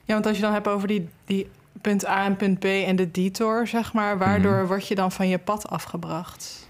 Ja, 0.05 0.15
want 0.15 0.27
als 0.27 0.37
je 0.37 0.43
dan 0.43 0.53
hebt 0.53 0.69
over 0.69 0.89
die, 0.89 1.09
die 1.25 1.49
punt 1.81 2.07
A 2.07 2.25
en 2.25 2.37
punt 2.37 2.59
B 2.59 2.65
en 2.65 2.97
de 2.97 3.11
detour, 3.11 3.67
zeg 3.67 3.93
maar, 3.93 4.19
waardoor 4.19 4.53
mm 4.53 4.59
-hmm. 4.59 4.67
word 4.67 4.89
je 4.89 4.95
dan 4.95 5.13
van 5.13 5.29
je 5.29 5.39
pad 5.39 5.69
afgebracht? 5.69 6.69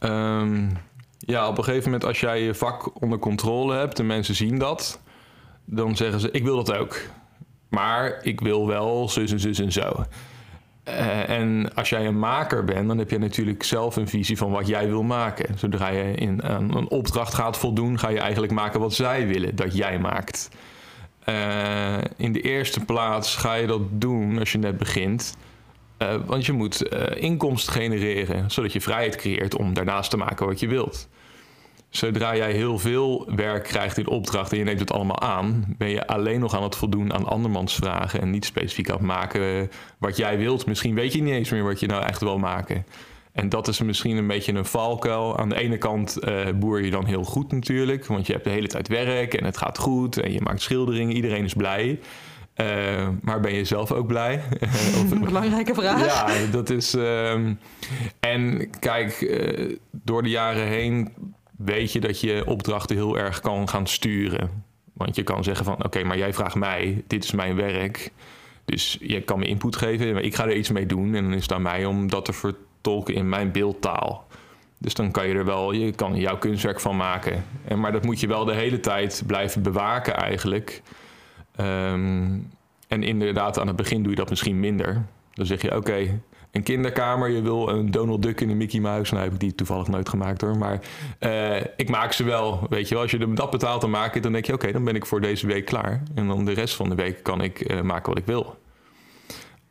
Um, 0.00 0.76
ja, 1.18 1.48
op 1.48 1.58
een 1.58 1.64
gegeven 1.64 1.84
moment 1.84 2.04
als 2.04 2.20
jij 2.20 2.42
je 2.42 2.54
vak 2.54 3.02
onder 3.02 3.18
controle 3.18 3.74
hebt 3.74 3.98
en 3.98 4.06
mensen 4.06 4.34
zien 4.34 4.58
dat, 4.58 5.00
dan 5.70 5.96
zeggen 5.96 6.20
ze: 6.20 6.30
Ik 6.30 6.42
wil 6.42 6.56
dat 6.56 6.76
ook. 6.76 7.00
Maar 7.68 8.18
ik 8.22 8.40
wil 8.40 8.66
wel 8.66 9.08
zus 9.08 9.32
en 9.32 9.40
zus 9.40 9.58
en 9.58 9.72
zo. 9.72 10.04
Uh, 10.88 11.28
en 11.28 11.74
als 11.74 11.88
jij 11.88 12.06
een 12.06 12.18
maker 12.18 12.64
bent, 12.64 12.88
dan 12.88 12.98
heb 12.98 13.10
je 13.10 13.18
natuurlijk 13.18 13.62
zelf 13.62 13.96
een 13.96 14.08
visie 14.08 14.36
van 14.36 14.50
wat 14.50 14.66
jij 14.66 14.88
wil 14.88 15.02
maken. 15.02 15.58
Zodra 15.58 15.88
je 15.88 16.14
in 16.14 16.42
aan 16.42 16.76
een 16.76 16.88
opdracht 16.88 17.34
gaat 17.34 17.58
voldoen, 17.58 17.98
ga 17.98 18.08
je 18.08 18.18
eigenlijk 18.18 18.52
maken 18.52 18.80
wat 18.80 18.94
zij 18.94 19.26
willen 19.26 19.56
dat 19.56 19.76
jij 19.76 19.98
maakt. 19.98 20.50
Uh, 21.28 21.98
in 22.16 22.32
de 22.32 22.40
eerste 22.40 22.84
plaats 22.84 23.36
ga 23.36 23.54
je 23.54 23.66
dat 23.66 23.80
doen 23.90 24.38
als 24.38 24.52
je 24.52 24.58
net 24.58 24.78
begint. 24.78 25.36
Uh, 25.98 26.14
want 26.26 26.46
je 26.46 26.52
moet 26.52 26.82
inkomsten 27.14 27.72
genereren, 27.72 28.50
zodat 28.50 28.72
je 28.72 28.80
vrijheid 28.80 29.16
creëert 29.16 29.56
om 29.56 29.74
daarnaast 29.74 30.10
te 30.10 30.16
maken 30.16 30.46
wat 30.46 30.60
je 30.60 30.68
wilt. 30.68 31.08
Zodra 31.90 32.36
jij 32.36 32.52
heel 32.52 32.78
veel 32.78 33.32
werk 33.36 33.64
krijgt 33.64 33.98
in 33.98 34.08
opdracht 34.08 34.52
en 34.52 34.58
je 34.58 34.64
neemt 34.64 34.80
het 34.80 34.92
allemaal 34.92 35.20
aan, 35.20 35.74
ben 35.78 35.88
je 35.88 36.06
alleen 36.06 36.40
nog 36.40 36.56
aan 36.56 36.62
het 36.62 36.76
voldoen 36.76 37.12
aan 37.12 37.26
andermans 37.26 37.74
vragen 37.74 38.20
en 38.20 38.30
niet 38.30 38.44
specifiek 38.44 38.90
aan 38.90 38.96
het 38.96 39.06
maken 39.06 39.70
wat 39.98 40.16
jij 40.16 40.38
wilt. 40.38 40.66
Misschien 40.66 40.94
weet 40.94 41.12
je 41.12 41.22
niet 41.22 41.34
eens 41.34 41.50
meer 41.50 41.64
wat 41.64 41.80
je 41.80 41.86
nou 41.86 42.02
echt 42.02 42.20
wil 42.20 42.38
maken. 42.38 42.86
En 43.32 43.48
dat 43.48 43.68
is 43.68 43.80
misschien 43.80 44.16
een 44.16 44.26
beetje 44.26 44.52
een 44.52 44.64
valkuil. 44.64 45.38
Aan 45.38 45.48
de 45.48 45.58
ene 45.58 45.78
kant 45.78 46.18
uh, 46.24 46.46
boer 46.54 46.82
je 46.82 46.90
dan 46.90 47.04
heel 47.04 47.24
goed 47.24 47.52
natuurlijk, 47.52 48.06
want 48.06 48.26
je 48.26 48.32
hebt 48.32 48.44
de 48.44 48.50
hele 48.50 48.68
tijd 48.68 48.88
werk 48.88 49.34
en 49.34 49.44
het 49.44 49.56
gaat 49.56 49.78
goed 49.78 50.16
en 50.16 50.32
je 50.32 50.40
maakt 50.40 50.62
schilderingen, 50.62 51.16
iedereen 51.16 51.44
is 51.44 51.54
blij. 51.54 51.98
Uh, 52.56 53.08
maar 53.22 53.40
ben 53.40 53.54
je 53.54 53.64
zelf 53.64 53.92
ook 53.92 54.06
blij? 54.06 54.42
of, 55.00 55.18
Belangrijke 55.18 55.74
vraag. 55.74 56.04
Ja, 56.04 56.50
dat 56.50 56.70
is. 56.70 56.94
Uh, 56.94 57.32
en 58.20 58.70
kijk, 58.80 59.20
uh, 59.20 59.76
door 59.90 60.22
de 60.22 60.28
jaren 60.28 60.66
heen 60.66 61.12
weet 61.58 61.92
je 61.92 62.00
dat 62.00 62.20
je 62.20 62.42
opdrachten 62.46 62.96
heel 62.96 63.18
erg 63.18 63.40
kan 63.40 63.68
gaan 63.68 63.86
sturen. 63.86 64.64
Want 64.92 65.16
je 65.16 65.22
kan 65.22 65.44
zeggen 65.44 65.64
van 65.64 65.84
oké, 65.84 66.02
maar 66.02 66.18
jij 66.18 66.32
vraagt 66.32 66.54
mij, 66.54 67.04
dit 67.06 67.24
is 67.24 67.32
mijn 67.32 67.56
werk. 67.56 68.12
Dus 68.64 68.98
je 69.00 69.20
kan 69.20 69.38
me 69.38 69.44
input 69.44 69.76
geven, 69.76 70.12
maar 70.12 70.22
ik 70.22 70.34
ga 70.34 70.44
er 70.44 70.56
iets 70.56 70.70
mee 70.70 70.86
doen. 70.86 71.14
En 71.14 71.22
dan 71.22 71.32
is 71.32 71.42
het 71.42 71.52
aan 71.52 71.62
mij 71.62 71.84
om 71.84 72.10
dat 72.10 72.24
te 72.24 72.32
vertolken 72.32 73.14
in 73.14 73.28
mijn 73.28 73.52
beeldtaal. 73.52 74.26
Dus 74.78 74.94
dan 74.94 75.10
kan 75.10 75.28
je 75.28 75.34
er 75.34 75.44
wel, 75.44 75.72
je 75.72 75.92
kan 75.92 76.16
jouw 76.16 76.38
kunstwerk 76.38 76.80
van 76.80 76.96
maken. 76.96 77.44
En, 77.64 77.80
maar 77.80 77.92
dat 77.92 78.04
moet 78.04 78.20
je 78.20 78.26
wel 78.26 78.44
de 78.44 78.54
hele 78.54 78.80
tijd 78.80 79.22
blijven 79.26 79.62
bewaken 79.62 80.16
eigenlijk. 80.16 80.82
Um, 81.60 82.50
En 82.88 83.02
inderdaad, 83.02 83.58
aan 83.58 83.66
het 83.66 83.76
begin 83.76 84.02
doe 84.02 84.10
je 84.10 84.16
dat 84.16 84.30
misschien 84.30 84.60
minder. 84.60 85.04
Dan 85.32 85.46
zeg 85.46 85.62
je, 85.62 85.76
oké, 85.76 86.20
een 86.50 86.62
kinderkamer, 86.62 87.28
je 87.28 87.42
wil 87.42 87.68
een 87.68 87.90
Donald 87.90 88.22
Duck 88.22 88.40
en 88.40 88.48
een 88.48 88.56
Mickey 88.56 88.80
Mouse. 88.80 89.12
Nou 89.12 89.24
heb 89.24 89.34
ik 89.34 89.40
die 89.40 89.54
toevallig 89.54 89.88
nooit 89.88 90.08
gemaakt 90.08 90.40
hoor. 90.40 90.56
Maar 90.56 90.80
uh, 91.20 91.56
ik 91.76 91.88
maak 91.88 92.12
ze 92.12 92.24
wel. 92.24 92.66
Weet 92.68 92.88
je 92.88 92.94
wel, 92.94 93.02
als 93.02 93.10
je 93.10 93.32
dat 93.32 93.50
betaalt, 93.50 93.80
dan 93.80 93.90
maak 93.90 94.22
dan 94.22 94.32
denk 94.32 94.44
je, 94.44 94.52
oké, 94.52 94.72
dan 94.72 94.84
ben 94.84 94.94
ik 94.94 95.06
voor 95.06 95.20
deze 95.20 95.46
week 95.46 95.64
klaar. 95.64 96.02
En 96.14 96.26
dan 96.26 96.44
de 96.44 96.52
rest 96.52 96.74
van 96.74 96.88
de 96.88 96.94
week 96.94 97.22
kan 97.22 97.40
ik 97.40 97.70
uh, 97.70 97.80
maken 97.80 98.08
wat 98.08 98.18
ik 98.18 98.26
wil. 98.26 98.58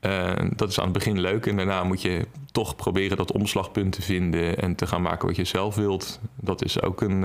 Uh, 0.01 0.31
dat 0.55 0.69
is 0.69 0.77
aan 0.77 0.84
het 0.84 0.93
begin 0.93 1.19
leuk. 1.19 1.46
En 1.46 1.55
daarna 1.55 1.84
moet 1.84 2.01
je 2.01 2.27
toch 2.51 2.75
proberen 2.75 3.17
dat 3.17 3.31
omslagpunt 3.31 3.91
te 3.91 4.01
vinden 4.01 4.57
en 4.57 4.75
te 4.75 4.88
gaan 4.88 5.01
maken 5.01 5.27
wat 5.27 5.36
je 5.36 5.43
zelf 5.43 5.75
wilt. 5.75 6.19
Dat 6.36 6.63
is 6.63 6.81
ook 6.81 7.01
een. 7.01 7.22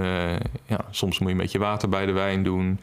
ja, 0.67 0.85
soms 0.91 1.19
moet 1.19 1.29
je 1.29 1.35
een 1.35 1.41
beetje 1.41 1.59
water 1.59 1.89
bij 1.89 2.07
de 2.07 2.13
wijn 2.13 2.43
doen. 2.43 2.81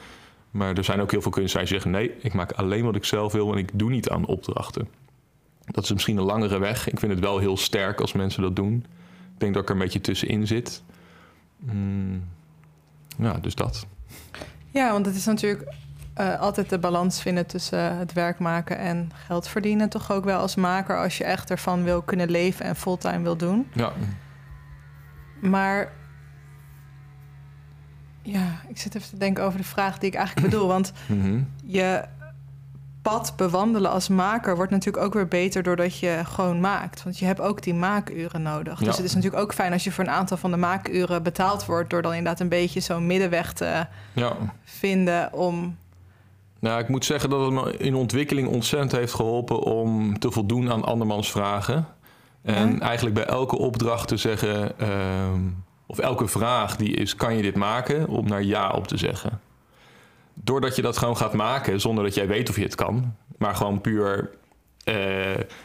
Maar 0.52 0.78
er 0.78 0.84
zijn 0.84 1.02
ook 1.02 1.12
heel 1.12 1.22
veel 1.22 1.32
kunstenaars 1.32 1.70
die 1.70 1.80
zeggen: 1.80 2.02
nee, 2.02 2.18
ik 2.22 2.34
maak 2.34 2.52
alleen 2.52 2.86
wat 2.86 2.96
ik 2.96 3.06
zelf 3.06 3.32
wil 3.32 3.52
en 3.52 3.58
ik 3.58 3.70
doe 3.74 3.90
niet 3.90 4.10
aan 4.10 4.26
opdrachten. 4.26 4.88
Dat 5.72 5.84
is 5.84 5.92
misschien 5.94 6.18
een 6.18 6.24
langere 6.24 6.60
weg. 6.60 6.90
Ik 6.90 7.00
vind 7.00 7.12
het 7.12 7.22
wel 7.22 7.38
heel 7.38 7.58
sterk 7.58 8.02
als 8.02 8.14
mensen 8.14 8.42
dat 8.42 8.56
doen. 8.56 8.86
Ik 9.34 9.40
denk 9.40 9.54
dat 9.54 9.64
ik 9.64 9.70
er 9.70 9.76
een 9.76 9.82
beetje 9.82 10.02
tussenin 10.02 10.48
zit. 10.48 10.84
Mm, 11.58 12.24
ja, 13.18 13.34
dus 13.34 13.56
dat. 13.56 13.86
Ja, 14.72 14.92
want 14.92 15.06
het 15.06 15.16
is 15.16 15.26
natuurlijk 15.26 15.74
uh, 16.20 16.40
altijd 16.40 16.70
de 16.70 16.80
balans 16.80 17.22
vinden 17.22 17.46
tussen 17.46 17.98
het 17.98 18.14
werk 18.14 18.40
maken 18.40 18.78
en 18.78 19.12
geld 19.26 19.48
verdienen. 19.48 19.90
Toch 19.90 20.12
ook 20.12 20.24
wel 20.24 20.40
als 20.40 20.56
maker 20.56 20.98
als 20.98 21.18
je 21.18 21.24
echt 21.24 21.50
ervan 21.50 21.84
wil 21.84 22.02
kunnen 22.02 22.30
leven 22.30 22.66
en 22.66 22.76
fulltime 22.76 23.22
wil 23.22 23.38
doen. 23.38 23.68
Ja. 23.74 23.92
Maar 25.42 25.92
ja, 28.22 28.62
ik 28.68 28.78
zit 28.78 28.96
even 28.96 29.10
te 29.10 29.18
denken 29.18 29.44
over 29.44 29.58
de 29.58 29.66
vraag 29.66 29.98
die 29.98 30.10
ik 30.10 30.16
eigenlijk 30.16 30.50
bedoel. 30.50 30.68
Want 30.68 30.92
mm 31.08 31.22
-hmm. 31.22 31.50
je 31.64 32.04
pad 33.10 33.34
bewandelen 33.36 33.92
als 33.92 34.08
maker 34.08 34.56
wordt 34.56 34.72
natuurlijk 34.72 35.06
ook 35.06 35.14
weer 35.14 35.28
beter 35.28 35.64
doordat 35.64 36.00
je 36.00 36.22
gewoon 36.24 36.60
maakt. 36.60 37.04
Want 37.04 37.20
je 37.20 37.26
hebt 37.26 37.40
ook 37.40 37.64
die 37.64 37.74
maakuren 37.74 38.42
nodig. 38.42 38.80
Dus 38.80 38.96
het 38.98 39.06
is 39.06 39.16
natuurlijk 39.16 39.44
ook 39.44 39.54
fijn 39.54 39.74
als 39.74 39.84
je 39.84 39.92
voor 39.92 40.04
een 40.04 40.10
aantal 40.10 40.38
van 40.38 40.52
de 40.52 40.58
maakuren 40.58 41.24
betaald 41.24 41.66
wordt, 41.66 41.90
door 41.90 42.02
dan 42.02 42.14
inderdaad 42.14 42.40
een 42.40 42.50
beetje 42.50 42.80
zo'n 42.80 43.08
middenweg 43.08 43.54
te 43.54 43.86
ja. 44.14 44.36
vinden 44.64 45.34
om. 45.34 45.78
Nou, 46.60 46.80
ik 46.82 46.88
moet 46.88 47.06
zeggen 47.06 47.30
dat 47.30 47.42
het 47.42 47.54
me 47.54 47.78
in 47.78 47.96
ontwikkeling 47.96 48.48
ontzettend 48.48 48.92
heeft 48.92 49.14
geholpen 49.14 49.60
om 49.60 50.20
te 50.20 50.32
voldoen 50.32 50.72
aan 50.72 50.84
andermans 50.84 51.32
vragen. 51.32 51.88
En 52.42 52.74
ja. 52.74 52.80
eigenlijk 52.80 53.16
bij 53.16 53.26
elke 53.26 53.58
opdracht 53.58 54.08
te 54.08 54.18
zeggen, 54.18 54.72
uh, 54.82 54.88
of 55.86 55.98
elke 55.98 56.28
vraag 56.28 56.76
die 56.76 56.96
is: 56.96 57.16
kan 57.16 57.36
je 57.36 57.42
dit 57.42 57.56
maken? 57.56 58.08
Om 58.08 58.28
naar 58.28 58.44
ja 58.44 58.70
op 58.70 58.88
te 58.88 58.98
zeggen 58.98 59.40
doordat 60.50 60.76
je 60.76 60.82
dat 60.82 60.98
gewoon 60.98 61.18
gaat 61.18 61.34
maken 61.34 61.80
zonder 61.80 62.04
dat 62.04 62.14
jij 62.14 62.28
weet 62.28 62.50
of 62.50 62.56
je 62.56 62.64
het 62.64 62.76
kan, 62.76 63.16
maar 63.38 63.56
gewoon 63.56 63.82
puur 63.82 64.30
uh, 64.86 64.96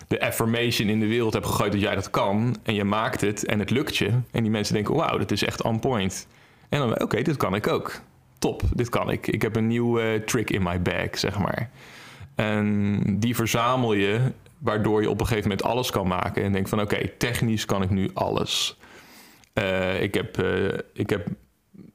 de 0.08 0.20
affirmation 0.20 0.88
in 0.88 1.00
de 1.00 1.06
wereld 1.06 1.32
hebt 1.32 1.46
gegooid 1.46 1.72
dat 1.72 1.80
jij 1.80 1.94
dat 1.94 2.10
kan 2.10 2.56
en 2.62 2.74
je 2.74 2.84
maakt 2.84 3.20
het 3.20 3.46
en 3.46 3.58
het 3.58 3.70
lukt 3.70 3.96
je. 3.96 4.10
En 4.30 4.42
die 4.42 4.50
mensen 4.50 4.74
denken: 4.74 4.94
wauw, 4.94 5.18
dit 5.18 5.30
is 5.30 5.44
echt 5.44 5.62
on 5.62 5.80
point. 5.80 6.26
En 6.68 6.78
dan, 6.78 7.00
oké, 7.00 7.22
dit 7.22 7.36
kan 7.36 7.54
ik 7.54 7.66
ook. 7.66 8.00
Top, 8.38 8.62
dit 8.74 8.88
kan 8.88 9.10
ik. 9.10 9.26
Ik 9.26 9.42
heb 9.42 9.56
een 9.56 9.66
nieuwe 9.66 10.22
trick 10.26 10.50
in 10.50 10.62
my 10.62 10.82
bag, 10.82 11.18
zeg 11.18 11.38
maar. 11.38 11.70
En 12.34 13.00
die 13.20 13.34
verzamel 13.34 13.92
je, 13.92 14.20
waardoor 14.58 15.02
je 15.02 15.10
op 15.10 15.20
een 15.20 15.26
gegeven 15.26 15.48
moment 15.48 15.66
alles 15.66 15.90
kan 15.90 16.06
maken. 16.06 16.42
En 16.42 16.52
denk 16.52 16.68
van 16.68 16.80
oké, 16.80 17.08
technisch 17.18 17.64
kan 17.64 17.82
ik 17.82 17.90
nu 17.90 18.10
alles. 18.14 18.78
Uh, 19.54 20.02
ik, 20.02 20.14
heb, 20.14 20.44
ik 20.92 21.10
heb 21.10 21.28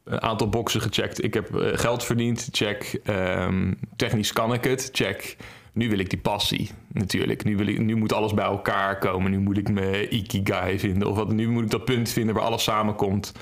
een 0.03 0.21
aantal 0.21 0.49
boxen 0.49 0.81
gecheckt. 0.81 1.23
Ik 1.23 1.33
heb 1.33 1.55
uh, 1.55 1.67
geld 1.73 2.03
verdiend, 2.03 2.49
check. 2.51 2.99
Um, 3.07 3.77
technisch 3.95 4.33
kan 4.33 4.53
ik 4.53 4.63
het, 4.63 4.89
check. 4.91 5.37
Nu 5.73 5.89
wil 5.89 5.99
ik 5.99 6.09
die 6.09 6.19
passie, 6.19 6.69
natuurlijk. 6.87 7.43
Nu, 7.43 7.57
wil 7.57 7.67
ik, 7.67 7.79
nu 7.79 7.95
moet 7.95 8.13
alles 8.13 8.33
bij 8.33 8.45
elkaar 8.45 8.97
komen. 8.97 9.31
Nu 9.31 9.39
moet 9.39 9.57
ik 9.57 9.71
mijn 9.71 10.15
ikigai 10.15 10.79
vinden. 10.79 11.07
Of 11.07 11.15
wat, 11.15 11.31
nu 11.31 11.49
moet 11.49 11.63
ik 11.63 11.69
dat 11.69 11.85
punt 11.85 12.09
vinden 12.09 12.35
waar 12.35 12.43
alles 12.43 12.63
samenkomt. 12.63 13.33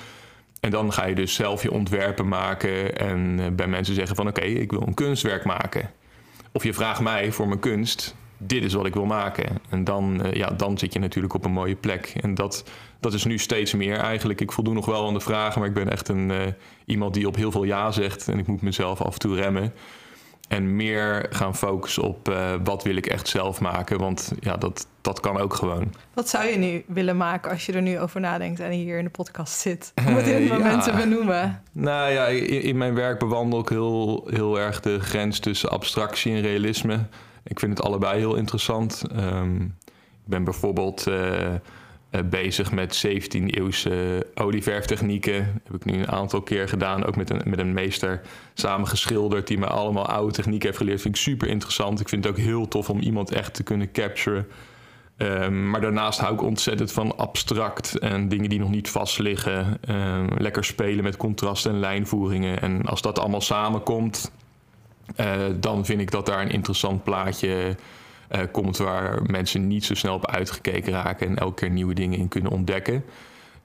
En 0.59 0.69
dan 0.69 0.93
ga 0.93 1.05
je 1.05 1.15
dus 1.15 1.33
zelf 1.33 1.63
je 1.63 1.71
ontwerpen 1.71 2.27
maken. 2.27 2.97
En 2.97 3.37
uh, 3.39 3.45
bij 3.51 3.67
mensen 3.67 3.95
zeggen 3.95 4.15
van 4.15 4.27
oké, 4.27 4.41
ik 4.41 4.71
wil 4.71 4.81
een 4.81 4.93
kunstwerk 4.93 5.43
maken. 5.43 5.91
Of 6.51 6.63
je 6.63 6.73
vraagt 6.73 7.01
mij 7.01 7.31
voor 7.31 7.47
mijn 7.47 7.59
kunst 7.59 8.15
dit 8.37 8.63
is 8.63 8.73
wat 8.73 8.85
ik 8.85 8.93
wil 8.93 9.05
maken. 9.05 9.59
En 9.69 9.83
dan, 9.83 10.25
uh, 10.25 10.33
ja, 10.33 10.47
dan 10.47 10.77
zit 10.77 10.93
je 10.93 10.99
natuurlijk 10.99 11.33
op 11.33 11.45
een 11.45 11.51
mooie 11.51 11.75
plek. 11.75 12.13
En 12.21 12.35
dat, 12.35 12.69
dat 12.99 13.13
is 13.13 13.25
nu 13.25 13.37
steeds 13.37 13.73
meer 13.73 13.97
eigenlijk. 13.97 14.41
Ik 14.41 14.51
voldoen 14.51 14.75
nog 14.75 14.85
wel 14.85 15.07
aan 15.07 15.13
de 15.13 15.19
vragen, 15.19 15.59
maar 15.59 15.69
ik 15.69 15.75
ben 15.75 15.91
echt 15.91 16.07
een, 16.07 16.29
uh, 16.29 16.41
iemand 16.85 17.13
die 17.13 17.27
op 17.27 17.35
heel 17.35 17.51
veel 17.51 17.63
ja 17.63 17.91
zegt. 17.91 18.27
En 18.27 18.39
ik 18.39 18.47
moet 18.47 18.61
mezelf 18.61 19.01
af 19.01 19.13
en 19.13 19.19
toe 19.19 19.35
remmen. 19.35 19.73
En 20.47 20.75
meer 20.75 21.25
gaan 21.29 21.55
focussen 21.55 22.03
op 22.03 22.29
uh, 22.29 22.53
wat 22.63 22.83
wil 22.83 22.95
ik 22.95 23.05
echt 23.05 23.27
zelf 23.27 23.61
maken. 23.61 23.97
Want 23.97 24.31
ja, 24.39 24.57
dat, 24.57 24.87
dat 25.01 25.19
kan 25.19 25.37
ook 25.37 25.53
gewoon. 25.53 25.93
Wat 26.13 26.29
zou 26.29 26.45
je 26.47 26.57
nu 26.57 26.83
willen 26.87 27.17
maken 27.17 27.51
als 27.51 27.65
je 27.65 27.73
er 27.73 27.81
nu 27.81 27.99
over 27.99 28.19
nadenkt 28.19 28.59
en 28.59 28.71
hier 28.71 28.97
in 28.97 29.03
de 29.03 29.09
podcast 29.09 29.59
zit? 29.59 29.91
Om 30.07 30.15
het 30.15 30.27
in 30.27 30.41
uh, 30.41 30.47
ja. 30.47 30.95
benoemen. 30.95 31.61
Nou 31.71 32.11
ja, 32.11 32.25
in, 32.25 32.61
in, 32.61 32.77
mijn 32.77 32.93
werk 32.93 33.19
bewandel 33.19 33.59
ik 33.59 33.69
heel, 33.69 34.27
heel 34.29 34.59
erg 34.59 34.79
de 34.79 34.99
grens 34.99 35.39
tussen 35.39 35.69
abstractie 35.69 36.33
en 36.33 36.41
realisme. 36.41 37.05
Ik 37.43 37.59
vind 37.59 37.77
het 37.77 37.87
allebei 37.87 38.19
heel 38.19 38.35
interessant. 38.35 39.03
Um, 39.15 39.75
ik 40.27 40.33
ben 40.33 40.43
bijvoorbeeld 40.43 41.07
uh, 41.07 41.53
uh, 42.11 42.21
bezig 42.29 42.71
met 42.71 43.07
17e-eeuwse 43.07 44.25
olieverftechnieken. 44.35 45.61
Heb 45.63 45.73
ik 45.75 45.85
nu 45.85 45.93
een 45.93 46.11
aantal 46.11 46.41
keer 46.41 46.69
gedaan, 46.69 47.05
ook 47.05 47.15
met 47.15 47.29
een, 47.29 47.41
met 47.45 47.59
een 47.59 47.73
meester 47.73 48.21
samen 48.53 48.87
geschilderd... 48.87 49.47
die 49.47 49.57
me 49.57 49.67
allemaal 49.67 50.07
oude 50.07 50.33
technieken 50.33 50.67
heeft 50.67 50.79
geleerd. 50.79 51.01
Vind 51.01 51.15
ik 51.15 51.21
super 51.21 51.47
interessant. 51.47 51.99
Ik 51.99 52.09
vind 52.09 52.23
het 52.23 52.33
ook 52.33 52.39
heel 52.39 52.67
tof 52.67 52.89
om 52.89 52.99
iemand 52.99 53.31
echt 53.31 53.53
te 53.53 53.63
kunnen 53.63 53.91
capturen... 53.91 54.47
Um, 55.17 55.69
maar 55.69 55.81
daarnaast 55.81 56.19
hou 56.19 56.33
ik 56.33 56.41
ontzettend 56.41 56.91
van 56.91 57.17
abstract 57.17 57.99
en 57.99 58.27
dingen 58.27 58.49
die 58.49 58.59
nog 58.59 58.69
niet 58.69 58.89
vast 58.89 59.19
liggen. 59.19 59.79
Um, 59.89 60.29
lekker 60.37 60.65
spelen 60.65 61.03
met 61.03 61.17
contrasten 61.17 61.71
en 61.71 61.79
lijnvoeringen. 61.79 62.61
En 62.61 62.85
als 62.85 63.01
dat 63.01 63.19
allemaal 63.19 63.41
samenkomt, 63.41 64.31
uh, 65.19 65.33
dan 65.59 65.85
vind 65.85 66.01
ik 66.01 66.11
dat 66.11 66.25
daar 66.25 66.41
een 66.41 66.51
interessant 66.51 67.03
plaatje 67.03 67.75
uh, 68.31 68.41
komt 68.51 68.77
waar 68.77 69.21
mensen 69.23 69.67
niet 69.67 69.85
zo 69.85 69.93
snel 69.93 70.13
op 70.13 70.27
uitgekeken 70.27 70.93
raken 70.93 71.27
en 71.27 71.37
elke 71.37 71.53
keer 71.53 71.69
nieuwe 71.69 71.93
dingen 71.93 72.19
in 72.19 72.27
kunnen 72.27 72.51
ontdekken. 72.51 73.03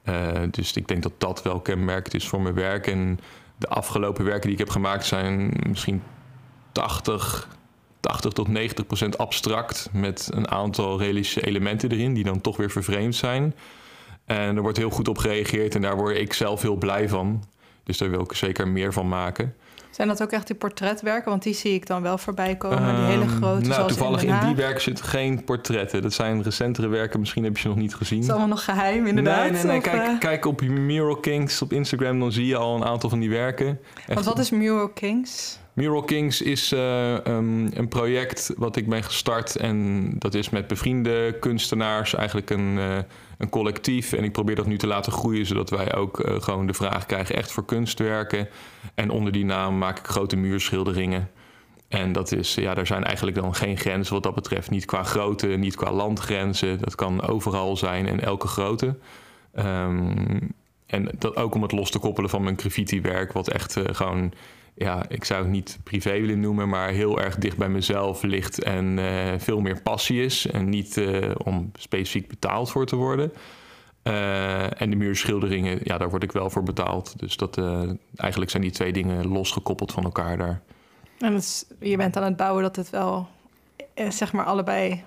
Uh, 0.05 0.43
dus 0.51 0.73
ik 0.73 0.89
denk 0.89 1.03
dat 1.03 1.13
dat 1.19 1.43
wel 1.43 1.61
kenmerkend 1.61 2.15
is 2.15 2.29
voor 2.29 2.41
mijn 2.41 2.55
werk. 2.55 2.87
En 2.87 3.21
de 3.59 3.69
afgelopen 3.69 4.25
werken 4.25 4.43
die 4.43 4.53
ik 4.53 4.59
heb 4.59 4.71
gemaakt 4.71 5.05
zijn 5.05 5.53
misschien 5.69 6.03
80, 6.73 7.49
80 8.01 8.33
tot 8.33 8.49
90 8.49 8.87
procent 8.87 9.19
abstract. 9.19 9.89
Met 9.93 10.31
een 10.35 10.51
aantal 10.51 10.99
realistische 10.99 11.47
elementen 11.47 11.91
erin 11.91 12.15
die 12.15 12.25
dan 12.25 12.41
toch 12.41 12.57
weer 12.57 12.71
vervreemd 12.71 13.15
zijn. 13.15 13.55
En 14.25 14.57
er 14.57 14.63
wordt 14.63 14.79
heel 14.79 14.91
goed 14.91 15.09
op 15.09 15.19
gereageerd 15.19 15.75
en 15.75 15.83
daar 15.83 15.97
word 15.97 16.17
ik 16.17 16.33
zelf 16.33 16.63
heel 16.63 16.77
blij 16.77 17.09
van. 17.09 17.45
Dus 17.85 17.99
daar 17.99 18.11
wil 18.11 18.21
ik 18.21 18.33
zeker 18.33 18.69
meer 18.69 18.93
van 18.93 19.09
maken. 19.09 19.55
Zijn 19.93 20.09
dat 20.09 20.23
ook 20.23 20.31
echt 20.31 20.47
die 20.47 20.57
portretwerken? 20.57 21.31
Want 21.31 21.43
die 21.43 21.55
zie 21.55 21.75
ik 21.75 21.87
dan 21.87 22.03
wel 22.03 22.19
voorbij 22.19 22.57
komen. 22.57 22.97
Die 22.97 23.05
hele 23.05 23.29
grote. 23.29 23.69
Nou, 23.69 23.89
toevallig 23.89 24.23
in, 24.23 24.29
in, 24.29 24.47
die 24.47 24.55
werken 24.55 24.83
zitten 24.83 25.05
geen 25.05 25.45
portretten. 25.45 26.03
Dat 26.03 26.13
zijn 26.13 26.43
recentere 26.43 26.89
werken. 26.89 27.21
Misschien 27.21 27.45
heb 27.45 27.55
je 27.55 27.63
ze 27.63 27.69
nog 27.69 27.77
niet 27.77 27.95
gezien. 27.95 28.19
Het 28.19 28.27
is 28.27 28.31
allemaal 28.31 28.49
nog 28.49 28.65
geheim, 28.65 29.07
inderdaad. 29.07 29.43
Nee, 29.43 29.53
nee, 29.53 29.65
nee. 29.65 29.77
Of, 29.77 29.83
kijk, 29.83 30.07
uh... 30.07 30.19
kijk 30.19 30.47
op 30.47 30.61
Mural 30.61 31.17
Kings 31.17 31.63
op 31.63 31.73
Instagram. 31.73 32.21
Dan 32.21 32.33
zie 32.33 32.47
je 32.47 32.57
al 32.57 32.77
een 32.77 32.85
aantal 32.85 33.11
van 33.11 33.19
die 33.19 33.31
werken. 33.31 33.81
Echt... 33.97 34.15
Want 34.15 34.27
wat 34.27 34.39
is 34.39 34.51
Mural 34.51 34.89
Kings? 34.89 35.61
Mural 35.73 36.03
Kings 36.03 36.43
is 36.43 36.73
uh, 36.73 37.15
um, 37.15 37.71
een 37.75 37.89
project 37.89 38.53
wat 38.57 38.77
ik 38.77 38.89
ben 38.89 39.03
gestart. 39.03 39.57
En 39.57 40.09
dat 40.19 40.35
is 40.35 40.51
met 40.51 40.67
bevriende 40.67 41.37
kunstenaars. 41.41 42.15
Eigenlijk 42.15 42.51
een, 42.51 42.77
uh, 42.77 42.99
een 43.39 43.49
collectief. 43.49 44.13
En 44.13 44.25
ik 44.25 44.33
probeer 44.33 44.55
dat 44.55 44.67
nu 44.67 44.79
te 44.79 44.87
laten 44.87 45.13
groeien. 45.13 45.47
Zodat 45.47 45.71
wij 45.71 45.95
ook 45.95 46.29
uh, 46.29 46.41
gewoon 46.41 46.67
de 46.67 46.75
vraag 46.75 47.07
krijgen 47.07 47.37
echt 47.37 47.53
voor 47.53 47.65
kunstwerken. 47.65 48.49
En 48.95 49.11
onder 49.11 49.33
die 49.33 49.45
naam 49.45 49.79
maak 49.79 49.99
ik 49.99 50.07
grote 50.07 50.37
muurschilderingen. 50.37 51.31
En 51.89 52.13
dat 52.13 52.33
is, 52.33 52.55
ja, 52.55 52.77
er 52.77 52.87
zijn 52.87 53.05
eigenlijk 53.05 53.37
dan 53.37 53.55
geen 53.55 53.79
grenzen 53.79 54.15
wat 54.15 54.23
dat 54.23 54.35
betreft. 54.35 54.71
Niet 54.71 54.85
qua 54.85 55.03
grootte, 55.03 55.47
niet 55.47 55.75
qua 55.75 55.93
landgrenzen. 55.93 56.79
Dat 56.79 56.95
kan 56.95 57.29
overal 57.29 57.77
zijn 57.77 58.09
en 58.09 58.21
elke 58.21 58.47
grootte. 58.47 58.97
Um, 59.55 60.39
en 60.87 61.09
dat 61.19 61.37
ook 61.37 61.55
om 61.55 61.63
het 61.63 61.73
los 61.73 61.91
te 61.91 61.99
koppelen 61.99 62.31
van 62.31 62.43
mijn 62.43 62.59
graffiti-werk, 62.59 63.33
wat 63.33 63.49
echt 63.49 63.77
gewoon, 63.85 64.33
ja, 64.75 65.05
ik 65.09 65.25
zou 65.25 65.43
het 65.43 65.51
niet 65.51 65.79
privé 65.83 66.21
willen 66.21 66.41
noemen, 66.41 66.69
maar 66.69 66.89
heel 66.89 67.21
erg 67.21 67.37
dicht 67.37 67.57
bij 67.57 67.69
mezelf 67.69 68.23
ligt 68.23 68.63
en 68.63 68.99
uh, 68.99 69.33
veel 69.39 69.61
meer 69.61 69.83
passie 69.83 70.25
is. 70.25 70.47
En 70.47 70.69
niet 70.69 70.97
uh, 70.97 71.31
om 71.37 71.71
specifiek 71.75 72.29
betaald 72.29 72.71
voor 72.71 72.87
te 72.87 72.97
worden. 72.97 73.33
en 74.79 74.91
de 74.91 74.97
muurschilderingen, 74.97 75.79
ja, 75.83 75.99
daar 75.99 76.11
word 76.11 76.23
ik 76.23 76.33
wel 76.33 76.51
voor 76.51 76.63
betaald. 76.63 77.19
Dus 77.19 77.37
dat, 77.37 77.59
eigenlijk 78.17 78.51
zijn 78.51 78.63
die 78.63 78.73
twee 78.73 78.93
dingen 78.93 79.27
losgekoppeld 79.27 79.93
van 79.93 80.05
elkaar 80.05 80.37
daar. 80.37 80.61
En 81.19 81.41
je 81.81 81.97
bent 81.97 82.17
aan 82.17 82.23
het 82.23 82.37
bouwen 82.37 82.63
dat 82.63 82.77
het 82.77 82.91
wel, 82.91 83.29
zeg 84.09 84.33
maar, 84.33 84.45
allebei 84.45 85.05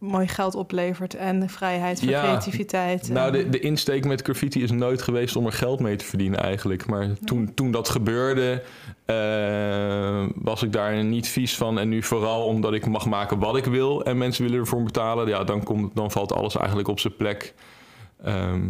mooi 0.00 0.28
geld 0.28 0.54
oplevert 0.54 1.14
en 1.14 1.48
vrijheid 1.48 2.00
voor 2.00 2.08
Ja, 2.08 2.20
creativiteit. 2.22 3.08
Nou, 3.08 3.32
de, 3.32 3.48
de 3.48 3.60
insteek 3.60 4.04
met 4.04 4.22
graffiti 4.22 4.62
is 4.62 4.70
nooit 4.70 5.02
geweest 5.02 5.36
om 5.36 5.46
er 5.46 5.52
geld 5.52 5.80
mee 5.80 5.96
te 5.96 6.04
verdienen 6.04 6.40
eigenlijk. 6.42 6.86
Maar 6.86 7.08
toen, 7.24 7.54
toen 7.54 7.70
dat 7.70 7.88
gebeurde, 7.88 8.62
eh, 9.04 10.24
was 10.34 10.62
ik 10.62 10.72
daar 10.72 11.04
niet 11.04 11.28
vies 11.28 11.56
van. 11.56 11.78
En 11.78 11.88
nu 11.88 12.02
vooral 12.02 12.44
omdat 12.44 12.72
ik 12.72 12.86
mag 12.86 13.06
maken 13.06 13.38
wat 13.38 13.56
ik 13.56 13.64
wil 13.64 14.04
en 14.04 14.18
mensen 14.18 14.44
willen 14.44 14.58
ervoor 14.58 14.82
betalen. 14.82 15.28
Ja, 15.28 15.44
dan, 15.44 15.62
komt, 15.62 15.94
dan 15.94 16.10
valt 16.10 16.32
alles 16.32 16.56
eigenlijk 16.56 16.88
op 16.88 17.00
zijn 17.00 17.16
plek. 17.16 17.54
Ehm, 18.24 18.60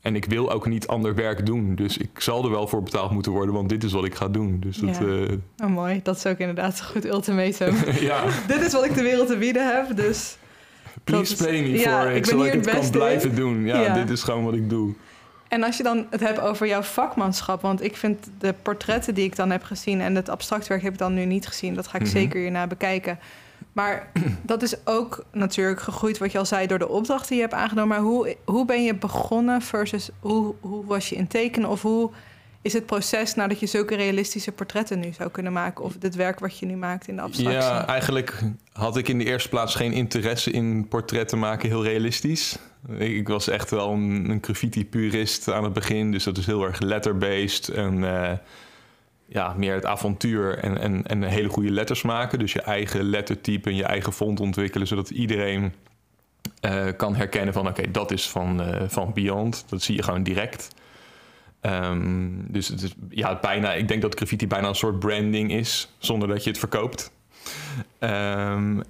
en 0.00 0.16
ik 0.16 0.24
wil 0.24 0.50
ook 0.52 0.66
niet 0.66 0.86
ander 0.86 1.14
werk 1.14 1.46
doen. 1.46 1.74
Dus 1.74 1.96
ik 1.96 2.20
zal 2.20 2.44
er 2.44 2.50
wel 2.50 2.68
voor 2.68 2.82
betaald 2.82 3.10
moeten 3.10 3.32
worden, 3.32 3.54
want 3.54 3.68
dit 3.68 3.84
is 3.84 3.92
wat 3.92 4.04
ik 4.04 4.14
ga 4.14 4.28
doen. 4.28 4.60
Dus 4.60 4.76
dat, 4.76 4.96
Ja. 4.96 5.26
Oh, 5.64 5.70
mooi, 5.70 6.00
dat 6.02 6.16
is 6.16 6.26
ook 6.26 6.38
inderdaad 6.38 6.78
een 6.78 6.84
goed 6.84 7.04
ultimatum. 7.04 7.74
eh, 7.76 8.00
ja, 8.10 8.24
Dit 8.48 8.60
is 8.60 8.72
wat 8.72 8.84
ik 8.84 8.94
de 8.94 9.02
wereld 9.02 9.26
te 9.28 9.36
bieden 9.36 9.74
heb, 9.74 9.96
dus... 9.96 10.36
please 11.04 11.36
pay 11.44 11.62
me 11.62 11.68
ja, 11.78 12.02
for 12.02 12.10
it, 12.10 12.26
zodat 12.26 12.46
ik 12.46 12.52
het 12.52 12.64
het 12.64 12.74
kan 12.74 12.84
in. 12.84 12.90
blijven 12.90 13.34
doen. 13.34 13.64
Ja, 13.66 13.80
Ja. 13.80 13.94
dit 13.94 14.10
is 14.10 14.22
gewoon 14.22 14.44
wat 14.44 14.54
ik 14.54 14.70
doe. 14.70 14.94
En 15.48 15.62
als 15.62 15.76
je 15.76 15.82
dan 15.82 16.06
het 16.10 16.20
hebt 16.20 16.40
over 16.40 16.66
jouw 16.66 16.82
vakmanschap, 16.82 17.62
want 17.62 17.82
ik 17.82 17.96
vind 17.96 18.28
de 18.38 18.54
portretten 18.62 19.14
die 19.14 19.24
ik 19.24 19.36
dan 19.36 19.50
heb 19.50 19.62
gezien 19.62 20.00
en 20.00 20.14
het 20.14 20.28
abstract 20.28 20.66
werk 20.66 20.82
heb 20.82 20.92
ik 20.92 20.98
dan 20.98 21.14
nu 21.14 21.24
niet 21.24 21.46
gezien, 21.46 21.74
dat 21.74 21.86
ga 21.86 21.94
ik 21.98 22.02
Mhm. 22.02 22.10
zeker 22.10 22.40
hierna 22.40 22.66
bekijken. 22.66 23.18
Maar 23.72 24.10
dat 24.42 24.62
is 24.62 24.74
ook 24.86 25.24
natuurlijk 25.32 25.80
gegroeid, 25.80 26.18
wat 26.18 26.32
je 26.32 26.38
al 26.38 26.46
zei, 26.46 26.66
door 26.66 26.78
de 26.78 26.88
opdracht 26.88 27.26
die 27.28 27.36
je 27.36 27.42
hebt 27.42 27.54
aangenomen. 27.54 27.88
Maar 27.96 28.06
hoe, 28.06 28.36
hoe 28.44 28.64
ben 28.64 28.84
je 28.84 28.94
begonnen 28.94 29.62
versus 29.62 30.10
hoe, 30.20 30.54
hoe 30.60 30.84
was 30.86 31.08
je 31.08 31.16
in 31.16 31.26
tekenen? 31.26 31.68
Of 31.68 31.82
hoe 31.82 32.10
is 32.64 32.72
het 32.72 32.86
proces 32.86 33.34
nadat 33.34 33.60
je 33.60 33.66
zulke 33.66 33.94
realistische 33.94 34.52
portretten 34.52 34.98
nu 34.98 35.12
zou 35.12 35.30
kunnen 35.30 35.52
maken? 35.52 35.84
Of 35.84 35.96
dit 35.96 36.14
werk 36.14 36.38
wat 36.38 36.58
je 36.58 36.66
nu 36.66 36.76
maakt 36.76 37.08
in 37.08 37.16
de 37.16 37.22
abstractie? 37.22 37.60
Ja, 37.60 37.86
eigenlijk 37.86 38.42
had 38.72 38.96
ik 38.96 39.08
in 39.08 39.18
de 39.18 39.24
eerste 39.24 39.48
plaats 39.48 39.74
geen 39.74 39.92
interesse 39.92 40.50
in 40.50 40.88
portretten 40.88 41.38
maken, 41.38 41.68
heel 41.68 41.84
realistisch. 41.84 42.58
Ik 42.98 43.28
was 43.28 43.48
echt 43.48 43.70
wel 43.70 43.92
een, 43.92 44.30
een 44.30 44.38
graffiti-purist 44.40 45.48
aan 45.48 45.64
het 45.64 45.72
begin, 45.72 46.12
dus 46.12 46.24
dat 46.24 46.38
is 46.38 46.46
heel 46.46 46.64
erg 46.64 46.80
letter-based 46.80 47.68
en 47.68 48.04
eh, 48.04 48.32
ja, 49.26 49.54
meer 49.56 49.74
het 49.74 49.86
avontuur 49.86 50.58
en, 50.58 50.78
en, 50.78 51.06
en 51.06 51.22
hele 51.22 51.48
goede 51.48 51.70
letters 51.70 52.02
maken. 52.02 52.38
Dus 52.38 52.52
je 52.52 52.60
eigen 52.60 53.02
lettertype 53.02 53.70
en 53.70 53.76
je 53.76 53.84
eigen 53.84 54.12
font 54.12 54.40
ontwikkelen, 54.40 54.86
zodat 54.86 55.10
iedereen 55.10 55.72
eh, 56.60 56.86
kan 56.96 57.16
herkennen 57.16 57.54
van 57.54 57.68
oké, 57.68 57.90
dat 57.90 58.10
is 58.10 58.28
van, 58.28 58.62
eh, 58.62 58.82
van 58.88 59.12
Beyond. 59.12 59.64
Dat 59.68 59.82
zie 59.82 59.96
je 59.96 60.02
gewoon 60.02 60.22
direct. 60.22 60.68
Ehm, 61.64 62.28
dus 62.46 62.68
het 62.68 62.82
is 62.82 62.94
ja, 63.08 63.38
bijna, 63.40 63.72
ik 63.72 63.88
denk 63.88 64.02
dat 64.02 64.14
graffiti 64.14 64.46
bijna 64.46 64.68
een 64.68 64.74
soort 64.74 64.98
branding 64.98 65.52
is, 65.52 65.92
zonder 65.98 66.28
dat 66.28 66.44
je 66.44 66.50
het 66.50 66.58
verkoopt. 66.58 67.12
Ehm, 67.98 68.80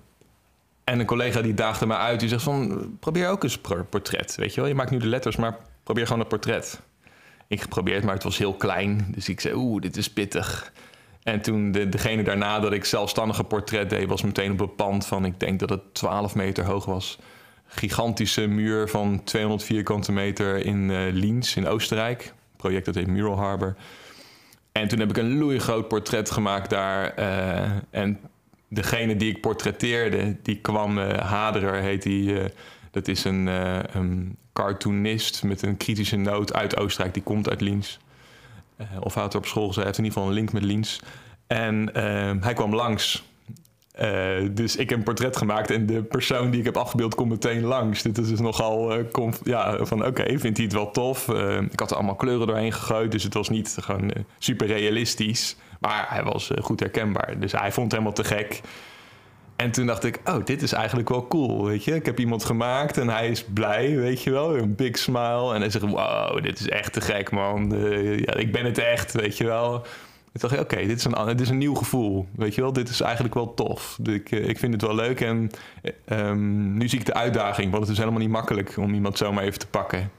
en 0.85 1.01
een 1.01 1.07
collega 1.07 1.41
die 1.41 1.55
daagde 1.55 1.87
me 1.87 1.97
uit, 1.97 2.21
die 2.21 2.29
zegt 2.29 2.43
van, 2.43 2.87
probeer 3.01 3.29
ook 3.29 3.43
eens 3.43 3.59
een 3.63 3.89
portret. 3.89 4.35
Weet 4.35 4.55
je 4.55 4.61
wel, 4.61 4.69
je 4.69 4.75
maakt 4.75 4.91
nu 4.91 4.99
de 4.99 5.07
letters, 5.07 5.37
maar 5.37 5.57
probeer 5.83 6.07
gewoon 6.07 6.21
een 6.23 6.29
portret. 6.29 6.81
Ik 7.47 7.61
geprobeerd, 7.61 8.05
maar 8.05 8.15
het 8.15 8.23
was 8.23 8.39
heel 8.39 8.55
klein. 8.55 9.07
Dus 9.09 9.29
ik 9.29 9.41
zei, 9.41 9.55
oeh, 9.55 9.83
dit 9.83 9.97
is 9.97 10.11
pittig. 10.11 10.73
En 11.23 11.41
toen 11.41 11.73
de, 11.73 11.89
degene 11.89 12.23
daarna 12.23 12.61
dat 12.61 12.73
ik 12.73 12.85
zelfstandig 12.85 13.39
een 13.39 13.47
portret 13.47 13.91
deed, 13.91 14.09
was 14.09 14.23
meteen 14.23 14.53
op 14.53 14.61
een 14.61 14.75
pand 14.75 15.07
van, 15.07 15.25
ik 15.25 15.41
denk 15.41 15.61
dat 15.61 15.71
het 15.71 15.95
12 15.95 16.35
meter 16.35 16.65
hoog 16.65 16.85
was. 16.85 17.19
Gigantische 17.67 18.47
muur 18.47 18.89
van 18.89 19.25
200 19.25 19.65
vierkante 19.65 20.13
meter 20.13 20.65
in 20.65 20.91
eh 20.91 21.13
Liens 21.13 21.57
in 21.57 21.67
Oostenrijk. 21.67 22.35
Project 22.65 22.85
dat 22.85 22.95
heet 22.95 23.07
Mural 23.07 23.37
Harbor. 23.37 23.75
En 24.73 24.89
toen 24.89 24.99
heb 24.99 25.11
ik 25.11 25.17
een 25.17 25.39
loeigroot 25.39 25.89
portret 25.89 26.31
gemaakt 26.31 26.71
daar. 26.71 27.15
eh, 27.15 27.71
en 27.91 28.21
degene 28.69 29.17
die 29.17 29.31
ik 29.31 29.41
portretteerde, 29.41 30.37
die 30.43 30.59
kwam, 30.61 30.99
eh 30.99 31.19
Haderer 31.19 31.75
heet 31.83 32.03
die. 32.03 32.41
eh, 32.41 32.51
dat 32.91 33.09
is 33.09 33.25
een, 33.25 33.47
een 33.97 34.37
cartoonist 34.53 35.43
met 35.43 35.63
een 35.63 35.77
kritische 35.77 36.17
noot 36.17 36.53
uit 36.55 36.77
Oostenrijk. 36.77 37.15
Die 37.15 37.23
komt 37.23 37.49
uit 37.51 37.61
Liens. 37.61 37.99
Of 39.01 39.15
hij 39.15 39.23
had 39.23 39.33
er 39.33 39.39
op 39.39 39.47
school. 39.47 39.75
Hij 39.75 39.85
heeft 39.85 39.99
in 39.99 40.05
ieder 40.05 40.19
geval 40.19 40.29
een 40.29 40.35
link 40.35 40.53
met 40.53 40.63
Liens. 40.63 41.01
En 41.47 41.91
hij 42.41 42.53
kwam 42.55 42.75
langs. 42.75 43.25
Eh, 43.95 44.49
dus 44.51 44.77
ik 44.77 44.89
heb 44.89 44.99
een 44.99 45.05
portret 45.05 45.37
gemaakt 45.37 45.71
en 45.71 45.87
de 45.87 46.03
persoon 46.03 46.51
die 46.51 46.59
ik 46.59 46.65
heb 46.65 46.77
afgebeeld 46.77 47.15
komt 47.15 47.31
meteen 47.31 47.63
langs. 47.65 48.03
Dit 48.03 48.19
is 48.19 48.29
dus 48.29 48.41
nogal 48.41 49.05
conf- 49.11 49.41
ja, 49.45 49.85
van 49.85 50.07
oké, 50.07 50.39
vindt 50.39 50.57
hij 50.57 50.67
het 50.67 50.75
wel 50.75 50.91
tof? 50.91 51.29
Eh, 51.29 51.61
ik 51.61 51.81
had 51.81 51.91
er 51.91 51.97
allemaal 51.97 52.15
kleuren 52.15 52.47
doorheen 52.47 52.73
gegooid, 52.73 53.13
dus 53.13 53.23
het 53.23 53.35
was 53.35 53.49
niet 53.49 53.77
gewoon 53.81 54.11
super 54.39 54.67
realistisch. 54.67 55.57
Maar 55.81 56.07
hij 56.09 56.23
was 56.23 56.51
goed 56.61 56.81
herkenbaar, 56.81 57.35
dus 57.39 57.53
hij 57.53 57.73
vond 57.73 57.93
het 57.93 57.93
helemaal 57.93 58.13
te 58.13 58.25
gek. 58.25 58.61
En 59.57 59.71
toen 59.71 59.87
dacht 59.87 60.05
ik, 60.05 60.21
oh, 60.25 60.45
dit 60.45 60.63
is 60.63 60.73
eigenlijk 60.73 61.09
wel 61.09 61.27
cool, 61.27 61.65
weet 61.65 61.85
je. 61.85 61.95
Ik 61.95 62.07
heb 62.07 62.19
iemand 62.19 62.45
gemaakt 62.45 62.99
en 62.99 63.09
hij 63.09 63.29
is 63.29 63.45
blij, 63.45 63.97
weet 63.97 64.23
je 64.23 64.31
wel. 64.31 64.57
Een 64.57 64.75
big 64.75 64.99
smile. 64.99 65.55
En 65.55 65.61
hij 65.61 65.71
zegt, 65.71 65.85
wow, 65.85 66.43
dit 66.43 66.61
is 66.61 66.69
echt 66.69 66.93
te 66.93 67.01
gek, 67.01 67.31
man. 67.31 67.71
Ja, 68.17 68.35
ik 68.35 68.53
ben 68.53 68.65
het 68.65 68.79
echt, 68.79 69.13
weet 69.13 69.37
je 69.37 69.45
wel. 69.45 69.87
Ik 70.35 70.41
dacht, 70.41 70.59
oké, 70.59 70.77
dit, 70.87 70.99
is 70.99 71.05
een 71.05 71.27
dit 71.27 71.41
is 71.41 71.49
een 71.49 71.59
nieuw 71.59 71.75
gevoel, 71.75 72.27
weet 72.37 72.55
je 72.55 72.61
wel. 72.61 72.73
Dit 72.73 72.89
is 72.89 73.01
eigenlijk 73.01 73.35
wel 73.35 73.55
tof. 73.55 73.99
Ik, 74.03 74.31
eh, 74.31 74.49
ik 74.49 74.59
vind 74.59 74.73
het 74.73 74.83
wel 74.83 74.95
leuk 74.95 75.21
en 75.21 75.51
eh, 75.83 75.93
ehm, 76.05 76.77
nu 76.77 76.89
zie 76.89 76.99
ik 76.99 77.07
de 77.07 77.15
uitdaging. 77.15 77.71
Want 77.71 77.83
het 77.83 77.93
is 77.93 77.99
helemaal 77.99 78.21
niet 78.21 78.29
makkelijk 78.29 78.77
om 78.77 78.95
iemand 78.95 79.19
zomaar 79.19 79.45
even 79.45 79.59
te 79.59 79.67
pakken. 79.67 80.11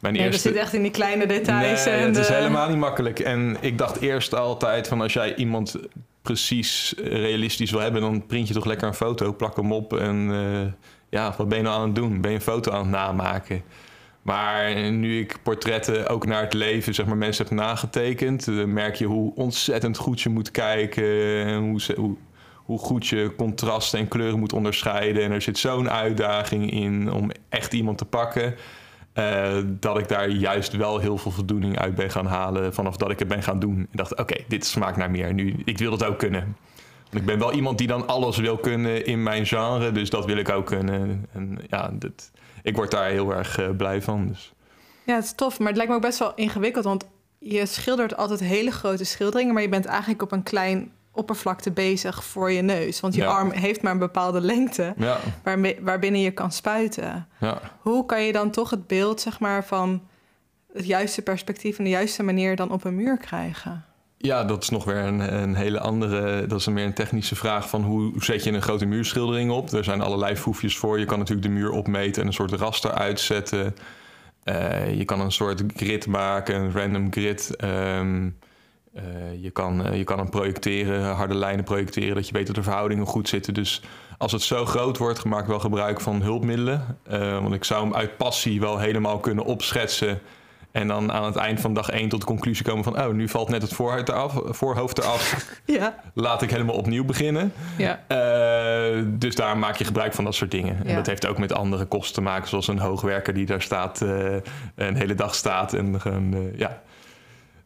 Mijn 0.00 0.14
Nee, 0.14 0.30
dat 0.30 0.40
zit 0.40 0.54
echt 0.54 0.72
in 0.74 0.82
die 0.82 0.90
kleine 0.90 1.26
details. 1.26 1.84
Nee, 1.84 1.94
en 1.94 2.06
het 2.06 2.16
is 2.16 2.26
de- 2.26 2.32
helemaal 2.34 2.68
niet 2.68 2.78
makkelijk. 2.78 3.18
En 3.18 3.56
ik 3.60 3.78
dacht 3.78 4.00
eerst 4.00 4.34
altijd 4.34 4.88
van 4.88 5.00
als 5.00 5.12
jij 5.12 5.34
iemand 5.34 5.76
precies 6.22 6.94
eh, 6.94 7.04
realistisch 7.12 7.70
wil 7.70 7.80
hebben, 7.80 8.00
dan 8.00 8.26
print 8.26 8.48
je 8.48 8.54
toch 8.54 8.64
lekker 8.64 8.88
een 8.88 8.94
foto, 8.94 9.32
plak 9.32 9.56
hem 9.56 9.72
op 9.72 9.96
en 9.98 10.28
eh, 10.32 10.72
ja, 11.08 11.34
wat 11.36 11.48
ben 11.48 11.58
je 11.58 11.64
nou 11.64 11.76
aan 11.80 11.86
het 11.86 11.94
doen? 11.94 12.20
Ben 12.20 12.30
je 12.30 12.36
een 12.36 12.42
foto 12.42 12.70
aan 12.72 12.80
het 12.80 12.90
namaken? 12.90 13.62
Maar 14.22 14.90
nu 14.90 15.18
ik 15.20 15.36
portretten 15.42 16.08
ook 16.08 16.26
naar 16.26 16.42
het 16.42 16.52
leven, 16.52 16.94
zeg 16.94 17.06
maar, 17.06 17.16
mensen 17.16 17.44
heb 17.44 17.54
nagetekend, 17.54 18.48
eh, 18.48 18.64
merk 18.64 18.94
je 18.94 19.06
hoe 19.06 19.34
ontzettend 19.34 19.96
goed 19.96 20.20
je 20.20 20.28
moet 20.28 20.50
kijken, 20.50 21.44
en 21.46 21.58
hoe, 21.58 21.80
hoe, 21.96 22.16
hoe 22.54 22.78
goed 22.78 23.06
je 23.06 23.32
contrasten 23.36 23.98
en 23.98 24.08
kleuren 24.08 24.38
moet 24.38 24.52
onderscheiden. 24.52 25.22
En 25.22 25.30
er 25.32 25.42
zit 25.42 25.58
zo'n 25.58 25.90
uitdaging 25.90 26.70
in 26.70 27.12
om 27.12 27.30
echt 27.48 27.72
iemand 27.72 27.98
te 27.98 28.04
pakken. 28.04 28.54
eh, 29.12 29.56
dat 29.66 29.98
ik 29.98 30.08
daar 30.08 30.28
juist 30.28 30.76
wel 30.76 30.98
heel 30.98 31.18
veel 31.18 31.30
voldoening 31.30 31.78
uit 31.78 31.94
ben 31.94 32.10
gaan 32.10 32.26
halen 32.26 32.74
vanaf 32.74 32.96
dat 32.96 33.10
ik 33.10 33.18
het 33.18 33.28
ben 33.28 33.42
gaan 33.42 33.58
doen. 33.58 33.80
Ik 33.80 33.96
dacht, 33.96 34.16
oké, 34.16 34.36
dit 34.48 34.66
smaakt 34.66 34.96
naar 34.96 35.10
meer. 35.10 35.34
Nu, 35.34 35.62
ik 35.64 35.78
wil 35.78 35.90
dat 35.90 36.04
ook 36.04 36.18
kunnen. 36.18 36.56
Want 37.10 37.22
ik 37.22 37.24
ben 37.24 37.38
wel 37.38 37.52
iemand 37.52 37.78
die 37.78 37.86
dan 37.86 38.06
alles 38.06 38.36
wil 38.36 38.56
kunnen 38.56 39.06
in 39.06 39.22
mijn 39.22 39.46
genre, 39.46 39.92
dus 39.92 40.10
dat 40.10 40.24
wil 40.24 40.36
ik 40.36 40.48
ook 40.48 40.66
kunnen. 40.66 41.26
En 41.32 41.58
ja, 41.68 41.90
dit, 41.92 42.30
ik 42.62 42.76
word 42.76 42.90
daar 42.90 43.08
heel 43.10 43.34
erg 43.34 43.58
eh, 43.58 43.68
blij 43.76 44.02
van. 44.02 44.26
Dus. 44.28 44.52
Ja, 45.04 45.14
het 45.14 45.24
is 45.24 45.32
tof, 45.32 45.58
maar 45.58 45.68
het 45.68 45.76
lijkt 45.76 45.90
me 45.90 45.96
ook 45.96 46.04
best 46.04 46.18
wel 46.18 46.32
ingewikkeld. 46.34 46.84
Want 46.84 47.04
je 47.38 47.66
schildert 47.66 48.16
altijd 48.16 48.40
hele 48.40 48.70
grote 48.70 49.04
schilderingen, 49.04 49.54
maar 49.54 49.62
je 49.62 49.68
bent 49.68 49.84
eigenlijk 49.86 50.22
op 50.22 50.32
een 50.32 50.42
klein 50.42 50.92
oppervlakte 51.12 51.70
bezig 51.70 52.24
voor 52.24 52.50
je 52.50 52.62
neus. 52.62 53.00
Want 53.00 53.14
je 53.14 53.20
Ja. 53.20 53.26
arm 53.28 53.50
heeft 53.50 53.82
maar 53.82 53.92
een 53.92 53.98
bepaalde 53.98 54.40
lengte 54.40 54.94
Ja, 54.96 55.16
waarbinnen 55.82 56.20
je 56.20 56.30
kan 56.30 56.52
spuiten. 56.52 57.28
ja. 57.40 57.60
Hoe 57.80 58.06
kan 58.06 58.22
je 58.22 58.32
dan 58.32 58.50
toch 58.50 58.70
het 58.70 58.86
beeld, 58.86 59.20
zeg 59.20 59.40
maar, 59.40 59.64
van 59.64 60.02
het 60.72 60.86
juiste 60.86 61.22
perspectief 61.22 61.78
en 61.78 61.84
de 61.84 61.90
juiste 61.90 62.22
manier 62.22 62.56
dan 62.56 62.70
op 62.70 62.84
een 62.84 62.94
muur 62.96 63.16
krijgen? 63.16 63.84
Ja, 64.22 64.44
dat 64.44 64.62
is 64.62 64.68
nog 64.68 64.84
weer 64.84 64.96
een, 64.96 65.42
een 65.42 65.54
hele 65.54 65.80
andere. 65.80 66.46
Dat 66.46 66.60
is 66.60 66.66
meer 66.66 66.84
een 66.84 66.94
technische 66.94 67.36
vraag 67.36 67.68
van 67.68 67.82
hoe 67.82 68.12
zet 68.18 68.44
je 68.44 68.52
een 68.52 68.62
grote 68.62 68.84
muurschildering 68.84 69.50
op. 69.50 69.72
Er 69.72 69.84
zijn 69.84 70.00
allerlei 70.00 70.36
foefjes 70.36 70.76
voor. 70.76 70.98
Je 70.98 71.04
kan 71.04 71.18
natuurlijk 71.18 71.46
de 71.46 71.52
muur 71.52 71.70
opmeten 71.70 72.22
en 72.22 72.28
een 72.28 72.34
soort 72.34 72.52
raster 72.52 72.90
uitzetten. 72.90 73.76
Eh, 74.42 74.98
je 74.98 75.04
kan 75.04 75.20
een 75.20 75.32
soort 75.32 75.62
grid 75.76 76.06
maken, 76.06 76.54
een 76.54 76.72
random 76.72 77.12
grid. 77.12 77.56
Ehm, 77.56 78.28
eh, 78.94 79.02
je, 79.42 79.50
kan, 79.50 79.86
eh, 79.86 79.96
je 79.96 80.04
kan 80.04 80.18
hem 80.18 80.30
projecteren, 80.30 81.14
harde 81.14 81.34
lijnen 81.34 81.64
projecteren, 81.64 82.14
dat 82.14 82.26
je 82.26 82.32
weet 82.32 82.46
dat 82.46 82.56
de 82.56 82.62
verhoudingen 82.62 83.06
goed 83.06 83.28
zitten. 83.28 83.54
Dus 83.54 83.82
als 84.18 84.32
het 84.32 84.42
zo 84.42 84.66
groot 84.66 84.98
wordt, 84.98 85.24
maak 85.24 85.46
wel 85.46 85.60
gebruik 85.60 86.00
van 86.00 86.22
hulpmiddelen. 86.22 86.98
Want 87.42 87.54
ik 87.54 87.64
zou 87.64 87.82
hem 87.84 87.94
uit 87.94 88.16
passie 88.16 88.60
wel 88.60 88.78
helemaal 88.78 89.18
kunnen 89.18 89.44
opschetsen. 89.44 90.20
En 90.72 90.88
dan 90.88 91.12
aan 91.12 91.24
het 91.24 91.36
eind 91.36 91.60
van 91.60 91.74
dag 91.74 91.88
één 91.88 92.08
tot 92.08 92.20
de 92.20 92.26
conclusie 92.26 92.64
komen 92.64 92.84
van... 92.84 93.00
oh, 93.00 93.12
nu 93.12 93.28
valt 93.28 93.48
net 93.48 93.62
het 93.62 93.72
voorhoofd 93.72 94.08
eraf, 94.08 94.40
voorhoofd 94.44 94.98
eraf. 94.98 95.36
Ja, 95.64 95.94
laat 96.14 96.42
ik 96.42 96.50
helemaal 96.50 96.74
opnieuw 96.74 97.04
beginnen. 97.04 97.52
ja. 97.76 98.00
Eh, 98.06 99.02
dus 99.06 99.34
daar 99.34 99.58
maak 99.58 99.76
je 99.76 99.84
gebruik 99.84 100.14
van 100.14 100.24
dat 100.24 100.34
soort 100.34 100.50
dingen. 100.50 100.86
En 100.86 100.94
dat 100.94 101.06
heeft 101.06 101.26
ook 101.26 101.38
met 101.38 101.52
andere 101.52 101.84
kosten 101.84 102.14
te 102.14 102.20
maken... 102.20 102.48
zoals 102.48 102.68
een 102.68 102.78
hoogwerker 102.78 103.34
die 103.34 103.46
daar 103.46 103.62
staat, 103.62 104.00
eh, 104.00 104.34
een 104.74 104.96
hele 104.96 105.14
dag 105.14 105.34
staat. 105.34 105.72
En 105.72 106.00
gewoon, 106.00 106.34
eh, 106.34 106.58
ja. 106.58 106.80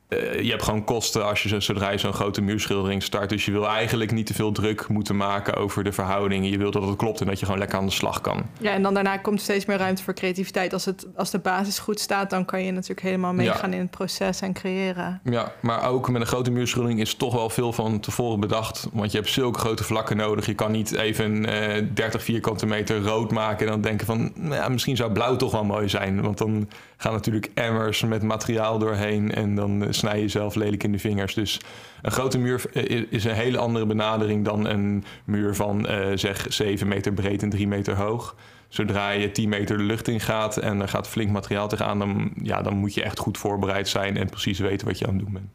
Eh, 0.09 0.41
je 0.41 0.51
hebt 0.51 0.63
gewoon 0.63 0.85
kosten 0.85 1.27
als 1.27 1.43
je 1.43 1.49
zo, 1.49 1.61
zodra 1.61 1.91
je 1.91 1.99
zo'n 1.99 2.13
grote 2.13 2.41
muurschildering 2.41 3.03
start. 3.03 3.29
Dus 3.29 3.45
je 3.45 3.53
wil 3.53 3.69
eigenlijk 3.69 4.13
niet 4.13 4.27
te 4.27 4.35
veel 4.35 4.53
druk 4.53 4.89
moeten 4.89 5.17
maken 5.17 5.55
over 5.55 5.85
de 5.85 5.93
verhoudingen. 5.93 6.51
Je 6.51 6.59
wil 6.59 6.71
dat 6.71 6.83
het 6.83 6.97
klopt 6.97 7.21
en 7.21 7.27
dat 7.27 7.39
je 7.39 7.45
gewoon 7.45 7.61
lekker 7.61 7.79
aan 7.79 7.87
de 7.87 7.93
slag 7.93 8.21
kan. 8.21 8.43
Ja, 8.61 8.73
en 8.73 8.83
dan 8.83 8.95
daarna 8.95 9.17
komt 9.17 9.41
steeds 9.41 9.65
meer 9.65 9.77
ruimte 9.77 10.03
voor 10.03 10.15
creativiteit. 10.15 10.73
Als, 10.73 10.85
het, 10.85 11.07
als 11.17 11.31
de 11.31 11.39
basis 11.39 11.79
goed 11.79 12.01
staat, 12.01 12.31
dan 12.31 12.45
kan 12.45 12.65
je 12.65 12.71
natuurlijk 12.73 13.01
helemaal 13.01 13.33
meegaan 13.33 13.73
in 13.73 13.81
het 13.81 13.91
proces 13.91 14.41
en 14.41 14.53
creëren. 14.53 15.21
Ja, 15.25 15.53
maar 15.61 15.89
ook 15.89 16.11
met 16.11 16.21
een 16.21 16.27
grote 16.27 16.51
muurschildering 16.51 17.01
is 17.01 17.15
toch 17.15 17.33
wel 17.33 17.51
veel 17.51 17.73
van 17.73 18.01
tevoren 18.01 18.41
bedacht. 18.41 18.89
Want 18.93 19.13
je 19.13 19.19
hebt 19.19 19.31
zulke 19.31 19.59
grote 19.59 19.85
vlakken 19.85 20.17
nodig. 20.17 20.47
Je 20.47 20.55
kan 20.55 20.73
niet 20.73 20.93
even 20.93 21.49
uh, 21.49 21.87
30 21.95 22.23
vierkante 22.23 22.67
meter 22.67 23.03
rood 23.03 23.31
maken 23.31 23.67
en 23.67 23.73
dan 23.73 23.81
denken 23.81 24.07
van... 24.07 24.33
Nou 24.35 24.55
ja, 24.55 24.69
misschien 24.69 24.97
zou 24.97 25.13
blauw 25.13 25.37
toch 25.37 25.53
wel 25.53 25.65
mooi 25.65 25.89
zijn. 25.89 26.23
Want 26.23 26.39
dan 26.39 26.69
gaan 26.97 27.13
natuurlijk 27.13 27.51
emmers 27.55 28.03
met 28.03 28.23
materiaal 28.23 28.79
doorheen 28.79 29.33
en 29.33 29.55
dan 29.55 29.85
eh, 29.85 29.93
snij 29.93 30.21
je 30.21 30.29
zelf 30.29 30.55
lelijk 30.55 30.85
in 30.85 30.93
de 30.93 30.99
vingers. 30.99 31.35
Dus 31.35 31.61
een 32.03 32.11
grote 32.11 32.39
muur 32.39 32.63
eh, 32.73 33.05
is 33.11 33.25
een 33.25 33.35
hele 33.35 33.59
andere 33.59 33.87
benadering 33.87 34.45
dan 34.45 34.67
een 34.67 35.05
muur 35.25 35.55
van 35.55 35.91
uh, 35.91 36.07
zeg 36.15 36.47
7 36.49 36.89
meter 36.89 37.13
breed 37.13 37.43
en 37.43 37.49
3 37.49 37.69
meter 37.69 37.97
hoog. 37.97 38.37
Zodra 38.69 39.11
je 39.11 39.31
10 39.31 39.49
meter 39.49 39.77
de 39.77 39.83
lucht 39.83 40.09
in 40.09 40.21
gaat 40.21 40.57
en 40.57 40.81
er 40.81 40.89
gaat 40.89 41.09
flink 41.09 41.31
materiaal 41.31 41.69
tegenaan, 41.69 41.99
dan, 41.99 42.33
ja, 42.43 42.63
dan 42.63 42.77
moet 42.77 42.95
je 42.95 43.03
echt 43.03 43.19
goed 43.19 43.39
voorbereid 43.39 43.89
zijn 43.89 44.17
en 44.17 44.29
precies 44.29 44.59
weten 44.59 44.87
wat 44.87 44.99
je 44.99 45.07
aan 45.07 45.15
het 45.15 45.25
doen 45.25 45.33
bent. 45.33 45.51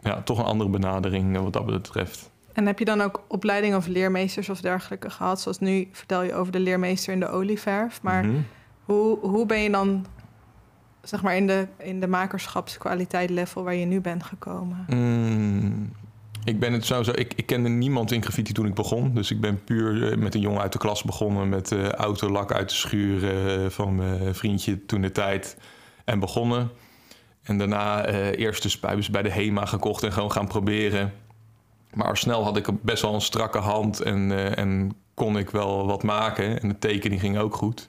Ja, 0.00 0.22
toch 0.22 0.38
een 0.38 0.44
andere 0.44 0.70
benadering 0.70 1.38
wat 1.38 1.52
dat 1.52 1.66
betreft. 1.66 2.30
En 2.52 2.66
heb 2.66 2.78
je 2.78 2.84
dan 2.84 3.00
ook 3.00 3.22
opleidingen 3.28 3.76
of 3.76 3.86
leermeesters 3.86 4.48
of 4.48 4.60
dergelijke 4.60 5.10
gehad? 5.10 5.40
Zoals 5.40 5.58
nu 5.58 5.88
vertel 5.92 6.22
je 6.22 6.34
over 6.34 6.52
de 6.52 6.60
leermeester 6.60 7.12
in 7.12 7.20
de 7.20 7.28
olieverf. 7.28 8.02
Maar 8.02 8.24
mm 8.24 8.30
-hmm. 8.30 8.46
hoe, 8.84 9.18
hoe 9.18 9.46
ben 9.46 9.58
je 9.58 9.70
dan 9.70 10.06
zeg 11.08 11.22
maar 11.22 11.36
in 11.36 11.46
de, 11.46 11.66
in 11.78 12.00
de 12.00 12.06
makerschapskwaliteit 12.06 13.30
level 13.30 13.64
waar 13.64 13.74
je 13.74 13.84
nu 13.84 14.00
bent 14.00 14.22
gekomen? 14.22 14.84
Mm, 14.88 15.92
ik 16.44 16.60
ben 16.60 16.72
het 16.72 16.84
sowieso. 16.84 17.12
Ik, 17.14 17.32
ik 17.34 17.46
kende 17.46 17.68
niemand 17.68 18.12
in 18.12 18.22
graffiti 18.22 18.52
toen 18.52 18.66
ik 18.66 18.74
begon. 18.74 19.14
Dus 19.14 19.30
ik 19.30 19.40
ben 19.40 19.64
puur 19.64 20.12
eh, 20.12 20.18
met 20.18 20.34
een 20.34 20.40
jongen 20.40 20.60
uit 20.60 20.72
de 20.72 20.78
klas 20.78 21.02
begonnen. 21.02 21.48
Met 21.48 21.70
uh, 21.70 21.88
autolak 21.88 22.52
uit 22.52 22.68
de 22.68 22.74
schuur 22.74 23.22
uh, 23.62 23.70
van 23.70 23.94
mijn 23.94 24.34
vriendje 24.34 24.86
toen 24.86 25.00
de 25.00 25.12
tijd. 25.12 25.56
En 26.04 26.18
begonnen. 26.18 26.70
En 27.42 27.58
daarna 27.58 28.08
uh, 28.08 28.38
eerst 28.38 28.62
de 28.62 28.68
spuiters 28.68 29.10
bij 29.10 29.22
de 29.22 29.30
HEMA 29.30 29.64
gekocht 29.64 30.02
en 30.02 30.12
gewoon 30.12 30.32
gaan 30.32 30.46
proberen. 30.46 31.12
Maar 31.94 32.16
snel 32.16 32.44
had 32.44 32.56
ik 32.56 32.82
best 32.82 33.02
wel 33.02 33.14
een 33.14 33.20
strakke 33.20 33.58
hand 33.58 34.00
en, 34.00 34.56
en 34.56 34.96
kon 35.14 35.38
ik 35.38 35.50
wel 35.50 35.86
wat 35.86 36.02
maken. 36.02 36.60
En 36.60 36.68
de 36.68 36.78
tekening 36.78 37.20
ging 37.20 37.38
ook 37.38 37.54
goed. 37.54 37.88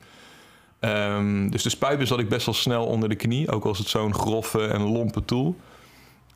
Um, 0.79 1.51
dus 1.51 1.63
de 1.63 1.69
spuitbus 1.69 2.09
had 2.09 2.19
ik 2.19 2.29
best 2.29 2.45
wel 2.45 2.55
snel 2.55 2.85
onder 2.85 3.09
de 3.09 3.15
knie. 3.15 3.51
Ook 3.51 3.65
als 3.65 3.77
het 3.77 3.87
zo'n 3.87 4.13
grove 4.13 4.67
en 4.67 4.81
lompe 4.81 5.25
tool. 5.25 5.55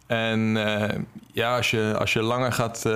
En 0.08 0.40
uh, 0.40 0.90
ja, 1.32 1.56
als 1.56 1.72
je, 1.72 1.96
als 2.00 2.14
je 2.14 2.22
langer, 2.22 2.52
gaat, 2.52 2.84
uh, 2.88 2.94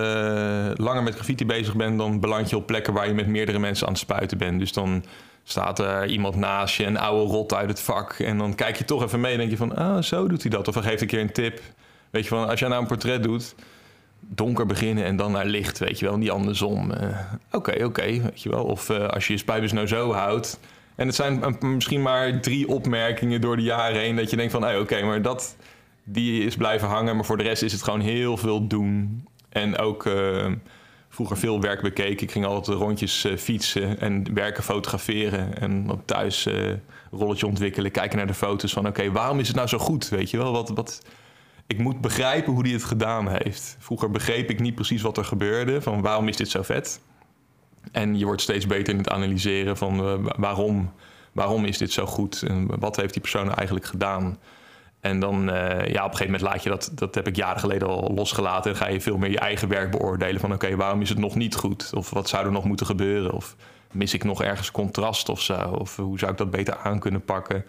langer 0.76 1.04
met 1.04 1.14
graffiti 1.14 1.46
bezig 1.46 1.76
bent... 1.76 1.98
dan 1.98 2.20
beland 2.20 2.50
je 2.50 2.56
op 2.56 2.66
plekken 2.66 2.94
waar 2.94 3.08
je 3.08 3.14
met 3.14 3.28
meerdere 3.28 3.60
mensen 3.60 3.88
aan 3.88 3.94
het 3.94 4.02
spuiten 4.02 4.38
bent. 4.38 4.60
Dus 4.60 4.72
dan 4.72 5.04
staat 5.44 5.80
er 5.80 6.06
iemand 6.06 6.36
naast 6.36 6.76
je, 6.76 6.86
een 6.86 6.98
oude 6.98 7.32
rot 7.32 7.54
uit 7.54 7.70
het 7.70 7.80
vak... 7.80 8.14
en 8.14 8.38
dan 8.38 8.56
kijk 8.56 8.78
je 8.78 8.86
toch 8.86 9.04
even 9.04 9.20
mee 9.20 9.32
en 9.32 9.38
denk 9.38 9.50
je 9.50 9.58
van... 9.58 9.76
ah, 9.76 10.02
zo 10.02 10.28
doet 10.28 10.42
hij 10.42 10.52
dat. 10.52 10.68
Of 10.68 10.74
hij 10.74 10.84
geeft 10.84 11.02
een 11.02 11.08
keer 11.08 11.20
een 11.20 11.32
tip. 11.32 11.62
Weet 12.10 12.24
je, 12.24 12.30
van 12.30 12.50
als 12.50 12.60
je 12.60 12.68
nou 12.68 12.82
een 12.82 12.88
portret 12.88 13.24
doet 13.24 13.56
donker 14.20 14.66
beginnen 14.66 15.04
en 15.04 15.16
dan 15.16 15.32
naar 15.32 15.46
licht, 15.46 15.80
weet 15.80 16.00
je 16.00 16.06
wel, 16.06 16.18
niet 16.18 16.32
andersom. 16.32 16.92
Oké, 16.92 17.02
uh, 17.02 17.16
oké, 17.52 17.84
okay, 17.84 18.22
weet 18.22 18.42
je 18.42 18.50
wel. 18.50 18.64
Of 18.64 18.90
als 18.90 19.28
je 19.28 19.34
je 19.34 19.40
spuitbus 19.40 19.72
nou 19.72 19.88
zo 19.88 20.12
houdt, 20.14 20.60
en 20.96 21.08
het 21.08 21.16
zijn 21.16 21.58
misschien 21.60 22.02
maar 22.02 22.42
drie 22.42 22.68
opmerkingen 22.68 23.42
door 23.42 23.56
de 23.56 23.64
jaren 23.64 24.00
heen 24.00 24.16
dat 24.16 24.30
je 24.30 24.36
denkt 24.36 24.52
van, 24.52 24.76
oké, 24.76 25.04
maar 25.04 25.22
dat 25.22 25.56
die 26.04 26.44
is 26.44 26.56
blijven 26.56 26.88
hangen, 26.88 27.16
maar 27.16 27.26
voor 27.26 27.38
de 27.38 27.44
rest 27.44 27.64
is 27.64 27.72
het 27.72 27.84
gewoon 27.84 28.00
heel 28.00 28.38
veel 28.38 28.68
doen. 28.68 29.24
En 29.50 29.78
ook 29.78 30.06
uh, 30.06 30.52
vroeger 31.10 31.38
veel 31.38 31.62
werk 31.62 31.82
bekeken. 31.82 32.24
Ik 32.24 32.32
ging 32.32 32.46
altijd 32.46 32.78
rondjes 32.78 33.26
uh, 33.26 33.38
fietsen 33.38 34.00
en 34.00 34.34
werken 34.34 34.64
fotograferen 34.64 35.58
en 35.58 35.88
dan 35.88 36.06
thuis 36.06 36.46
uh, 36.46 36.72
rolletje 37.12 37.48
ontwikkelen, 37.48 37.92
kijken 37.92 38.18
naar 38.18 38.28
de 38.28 38.34
foto's 38.34 38.74
van, 38.74 38.88
oké, 38.88 39.12
waarom 39.12 39.40
is 39.40 39.48
het 39.48 39.56
nou 39.56 39.68
zo 39.68 39.78
goed, 39.78 40.10
weet 40.10 40.30
je 40.30 40.38
wel? 40.38 40.52
Wat, 40.52 40.70
wat, 40.70 41.02
ik 41.68 41.78
moet 41.78 42.02
begrijpen 42.02 42.54
hoe 42.54 42.64
hij 42.64 42.72
het 42.72 42.84
gedaan 42.84 43.28
heeft. 43.28 43.76
Vroeger 43.80 44.12
begreep 44.12 44.50
ik 44.50 44.60
niet 44.60 44.76
precies 44.76 45.02
wat 45.02 45.18
er 45.18 45.26
gebeurde, 45.26 45.82
van 45.82 46.02
waarom 46.02 46.28
is 46.28 46.38
dit 46.38 46.50
zo 46.50 46.62
vet? 46.62 47.02
En 47.92 48.18
je 48.18 48.26
wordt 48.26 48.42
steeds 48.42 48.68
beter 48.68 48.94
in 48.94 49.00
het 49.00 49.10
analyseren 49.10 49.78
van 49.78 50.08
uh, 50.08 50.14
waarom, 50.38 50.92
waarom 51.32 51.66
is 51.66 51.78
dit 51.78 51.92
zo 51.92 52.06
goed 52.06 52.44
en 52.48 52.80
wat 52.80 52.96
heeft 52.96 53.14
die 53.14 53.22
persoon 53.22 53.54
eigenlijk 53.54 53.86
gedaan. 53.86 54.38
En 55.00 55.20
dan 55.20 55.50
uh, 55.50 55.56
ja, 55.88 56.06
op 56.06 56.12
een 56.12 56.18
gegeven 56.18 56.26
moment 56.26 56.42
laat 56.42 56.64
je 56.64 56.70
dat, 56.70 56.92
dat 56.94 57.16
heb 57.16 57.28
ik 57.28 57.36
jaren 57.36 57.60
geleden 57.60 57.88
al 57.88 58.12
losgelaten. 58.16 58.72
En 58.72 58.78
ga 58.78 58.88
je 58.88 59.02
veel 59.02 59.18
meer 59.18 59.32
je 59.32 59.40
eigen 59.40 59.68
werk 59.68 59.92
beoordelen 59.92 60.40
van 60.42 60.54
oké, 60.54 60.76
waarom 60.76 61.02
is 61.02 61.10
het 61.10 61.18
nog 61.18 61.36
niet 61.36 61.56
goed? 61.56 61.92
Of 61.94 62.10
wat 62.10 62.30
zou 62.30 62.46
er 62.46 62.52
nog 62.52 62.66
moeten 62.66 62.86
gebeuren? 62.86 63.32
Of 63.32 63.56
mis 63.92 64.14
ik 64.14 64.24
nog 64.24 64.44
ergens 64.44 64.72
contrast 64.72 65.30
of 65.30 65.42
zo? 65.42 65.60
Of 65.80 65.96
hoe 65.96 66.20
zou 66.20 66.32
ik 66.32 66.38
dat 66.38 66.52
beter 66.52 66.78
aan 66.78 67.00
kunnen 67.00 67.26
pakken? 67.26 67.66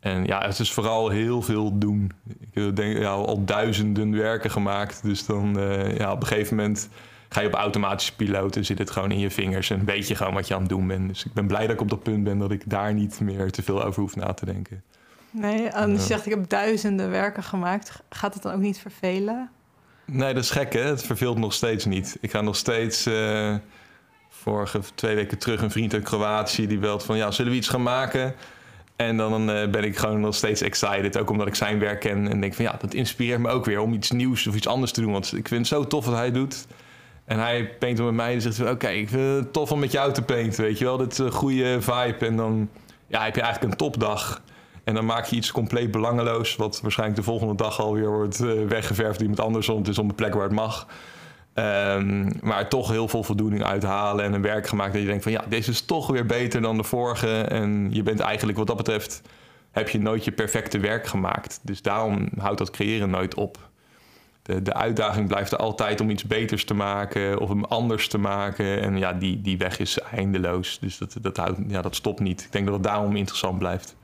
En 0.00 0.24
ja, 0.24 0.46
het 0.46 0.58
is 0.58 0.72
vooral 0.72 1.08
heel 1.08 1.42
veel 1.42 1.78
doen. 1.78 2.12
Ik 2.52 2.76
denk 2.76 2.98
ja, 2.98 3.10
al 3.10 3.44
duizenden 3.44 4.16
werken 4.16 4.50
gemaakt. 4.50 5.02
Dus 5.02 5.26
dan 5.26 5.58
uh, 5.58 5.96
ja, 5.96 6.12
op 6.12 6.20
een 6.20 6.26
gegeven 6.26 6.56
moment 6.56 6.88
ga 7.34 7.40
je 7.40 7.46
op 7.46 7.54
automatische 7.54 8.16
piloot 8.16 8.56
en 8.56 8.64
zit 8.64 8.78
het 8.78 8.90
gewoon 8.90 9.10
in 9.10 9.18
je 9.18 9.30
vingers 9.30 9.70
en 9.70 9.84
weet 9.84 10.08
je 10.08 10.14
gewoon 10.14 10.34
wat 10.34 10.48
je 10.48 10.54
aan 10.54 10.60
het 10.60 10.68
doen 10.68 10.86
bent. 10.86 11.08
Dus 11.08 11.24
ik 11.24 11.32
ben 11.32 11.46
blij 11.46 11.60
dat 11.60 11.70
ik 11.70 11.80
op 11.80 11.90
dat 11.90 12.02
punt 12.02 12.24
ben 12.24 12.38
dat 12.38 12.50
ik 12.50 12.62
daar 12.66 12.94
niet 12.94 13.20
meer 13.20 13.50
te 13.50 13.62
veel 13.62 13.84
over 13.84 14.00
hoef 14.00 14.16
na 14.16 14.32
te 14.32 14.44
denken. 14.44 14.82
Nee, 15.30 15.68
en 15.68 15.90
je 15.90 16.00
zegt 16.00 16.26
ik 16.26 16.32
heb 16.32 16.48
duizenden 16.48 17.10
werken 17.10 17.42
gemaakt. 17.42 18.02
Gaat 18.08 18.34
het 18.34 18.42
dan 18.42 18.52
ook 18.52 18.60
niet 18.60 18.78
vervelen? 18.78 19.50
Nee, 20.04 20.34
dat 20.34 20.42
is 20.42 20.50
gek 20.50 20.72
hè. 20.72 20.80
Het 20.80 21.02
verveelt 21.02 21.38
nog 21.38 21.52
steeds 21.52 21.84
niet. 21.84 22.16
Ik 22.20 22.30
ga 22.30 22.40
nog 22.40 22.56
steeds... 22.56 23.06
Uh, 23.06 23.54
vorige 24.28 24.80
twee 24.94 25.14
weken 25.14 25.38
terug 25.38 25.62
een 25.62 25.70
vriend 25.70 25.94
uit 25.94 26.02
Kroatië 26.02 26.66
die 26.66 26.78
belt 26.78 27.04
van... 27.04 27.16
ja, 27.16 27.30
zullen 27.30 27.52
we 27.52 27.58
iets 27.58 27.68
gaan 27.68 27.82
maken? 27.82 28.34
En 28.96 29.16
dan 29.16 29.50
uh, 29.50 29.70
ben 29.70 29.84
ik 29.84 29.96
gewoon 29.96 30.20
nog 30.20 30.34
steeds 30.34 30.60
excited. 30.60 31.18
Ook 31.18 31.30
omdat 31.30 31.46
ik 31.46 31.54
zijn 31.54 31.78
werk 31.78 32.00
ken 32.00 32.28
en 32.30 32.40
denk 32.40 32.54
van... 32.54 32.64
ja, 32.64 32.76
dat 32.80 32.94
inspireert 32.94 33.40
me 33.40 33.48
ook 33.48 33.64
weer 33.64 33.80
om 33.80 33.92
iets 33.92 34.10
nieuws 34.10 34.46
of 34.46 34.54
iets 34.54 34.68
anders 34.68 34.92
te 34.92 35.00
doen. 35.00 35.12
Want 35.12 35.36
ik 35.36 35.48
vind 35.48 35.60
het 35.60 35.78
zo 35.78 35.86
tof 35.86 36.04
wat 36.04 36.14
hij 36.14 36.32
doet... 36.32 36.66
En 37.24 37.38
hij 37.38 37.68
paint 37.78 37.98
met 37.98 38.14
mij 38.14 38.34
en 38.34 38.42
zegt: 38.42 38.70
Oké, 38.70 38.88
ik 38.88 39.08
vind 39.08 39.44
het 39.44 39.52
tof 39.52 39.72
om 39.72 39.78
met 39.78 39.92
jou 39.92 40.12
te 40.12 40.22
painten. 40.22 40.64
Weet 40.64 40.78
je 40.78 40.84
wel, 40.84 40.96
dit 40.96 41.12
is 41.12 41.18
een 41.18 41.32
goede 41.32 41.80
vibe. 41.80 42.26
En 42.26 42.36
dan 42.36 42.68
ja, 43.06 43.24
heb 43.24 43.34
je 43.34 43.40
eigenlijk 43.40 43.72
een 43.72 43.78
topdag. 43.78 44.42
En 44.84 44.94
dan 44.94 45.04
maak 45.04 45.24
je 45.24 45.36
iets 45.36 45.52
compleet 45.52 45.90
belangeloos, 45.90 46.56
wat 46.56 46.80
waarschijnlijk 46.80 47.18
de 47.18 47.24
volgende 47.24 47.54
dag 47.54 47.80
alweer 47.80 48.10
wordt 48.10 48.40
uh, 48.40 48.66
weggeverfd 48.68 49.20
iemand 49.20 49.40
anders. 49.40 49.66
Want 49.66 49.78
het 49.78 49.88
is 49.88 49.98
op 49.98 50.08
een 50.08 50.14
plek 50.14 50.34
waar 50.34 50.42
het 50.42 50.52
mag. 50.52 50.86
Um, 51.54 52.32
maar 52.42 52.68
toch 52.68 52.90
heel 52.90 53.08
veel 53.08 53.22
voldoening 53.22 53.64
uithalen 53.64 54.24
en 54.24 54.32
een 54.32 54.42
werk 54.42 54.66
gemaakt 54.66 54.92
dat 54.92 55.00
je 55.00 55.06
denkt 55.06 55.22
van 55.22 55.32
ja, 55.32 55.44
deze 55.48 55.70
is 55.70 55.80
toch 55.80 56.06
weer 56.06 56.26
beter 56.26 56.60
dan 56.60 56.76
de 56.76 56.82
vorige. 56.82 57.40
En 57.40 57.88
je 57.90 58.02
bent 58.02 58.20
eigenlijk 58.20 58.58
wat 58.58 58.66
dat 58.66 58.76
betreft, 58.76 59.22
heb 59.70 59.88
je 59.88 59.98
nooit 59.98 60.24
je 60.24 60.32
perfecte 60.32 60.78
werk 60.78 61.06
gemaakt. 61.06 61.60
Dus 61.62 61.82
daarom 61.82 62.28
houdt 62.38 62.58
dat 62.58 62.70
creëren 62.70 63.10
nooit 63.10 63.34
op 63.34 63.58
de, 64.44 64.62
de 64.62 64.74
uitdaging 64.74 65.28
blijft 65.28 65.52
er 65.52 65.58
altijd 65.58 66.00
om 66.00 66.10
iets 66.10 66.24
beters 66.24 66.64
te 66.64 66.74
maken 66.74 67.38
of 67.38 67.48
hem 67.48 67.64
anders 67.64 68.08
te 68.08 68.18
maken. 68.18 68.80
En 68.80 68.98
ja, 68.98 69.12
die, 69.12 69.40
die 69.40 69.58
weg 69.58 69.78
is 69.78 69.98
eindeloos. 70.00 70.78
Dus 70.80 70.98
dat, 70.98 71.16
dat, 71.20 71.36
houdt, 71.36 71.58
ja, 71.68 71.82
dat 71.82 71.94
stopt 71.94 72.20
niet. 72.20 72.42
Ik 72.42 72.52
denk 72.52 72.64
dat 72.64 72.74
het 72.74 72.82
daarom 72.82 73.16
interessant 73.16 73.58
blijft. 73.58 73.96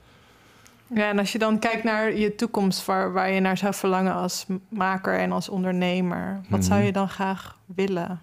Ja, 0.94 1.08
en 1.08 1.18
als 1.18 1.32
je 1.32 1.38
dan 1.38 1.58
kijkt 1.58 1.84
naar 1.84 2.16
je 2.16 2.34
toekomst, 2.34 2.84
waar, 2.84 3.12
waar 3.12 3.30
je 3.30 3.40
naar 3.40 3.56
zou 3.56 3.74
verlangen 3.74 4.14
als 4.14 4.46
maker 4.68 5.18
en 5.18 5.32
als 5.32 5.48
ondernemer, 5.48 6.40
wat 6.48 6.64
zou 6.64 6.76
mhm. 6.76 6.86
je 6.86 6.92
dan 6.92 7.08
graag 7.08 7.56
willen? 7.74 8.20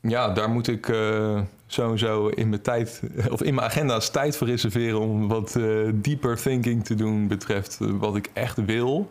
Ja, 0.00 0.28
daar 0.32 0.50
moet 0.50 0.68
ik 0.68 0.88
uh, 0.88 1.40
sowieso 1.66 2.28
in 2.28 2.48
mijn 2.48 2.62
tijd, 2.62 3.02
of 3.34 3.42
in 3.42 3.54
mijn 3.54 3.66
agenda's 3.66 4.10
tijd 4.10 4.36
voor 4.36 4.46
reserveren 4.46 5.00
om 5.00 5.28
wat 5.28 5.54
uh, 5.58 5.88
deeper 5.94 6.36
thinking 6.36 6.84
te 6.84 6.94
doen 6.94 7.28
betreft 7.28 7.78
wat 7.80 8.16
ik 8.16 8.30
echt 8.32 8.64
wil. 8.64 9.10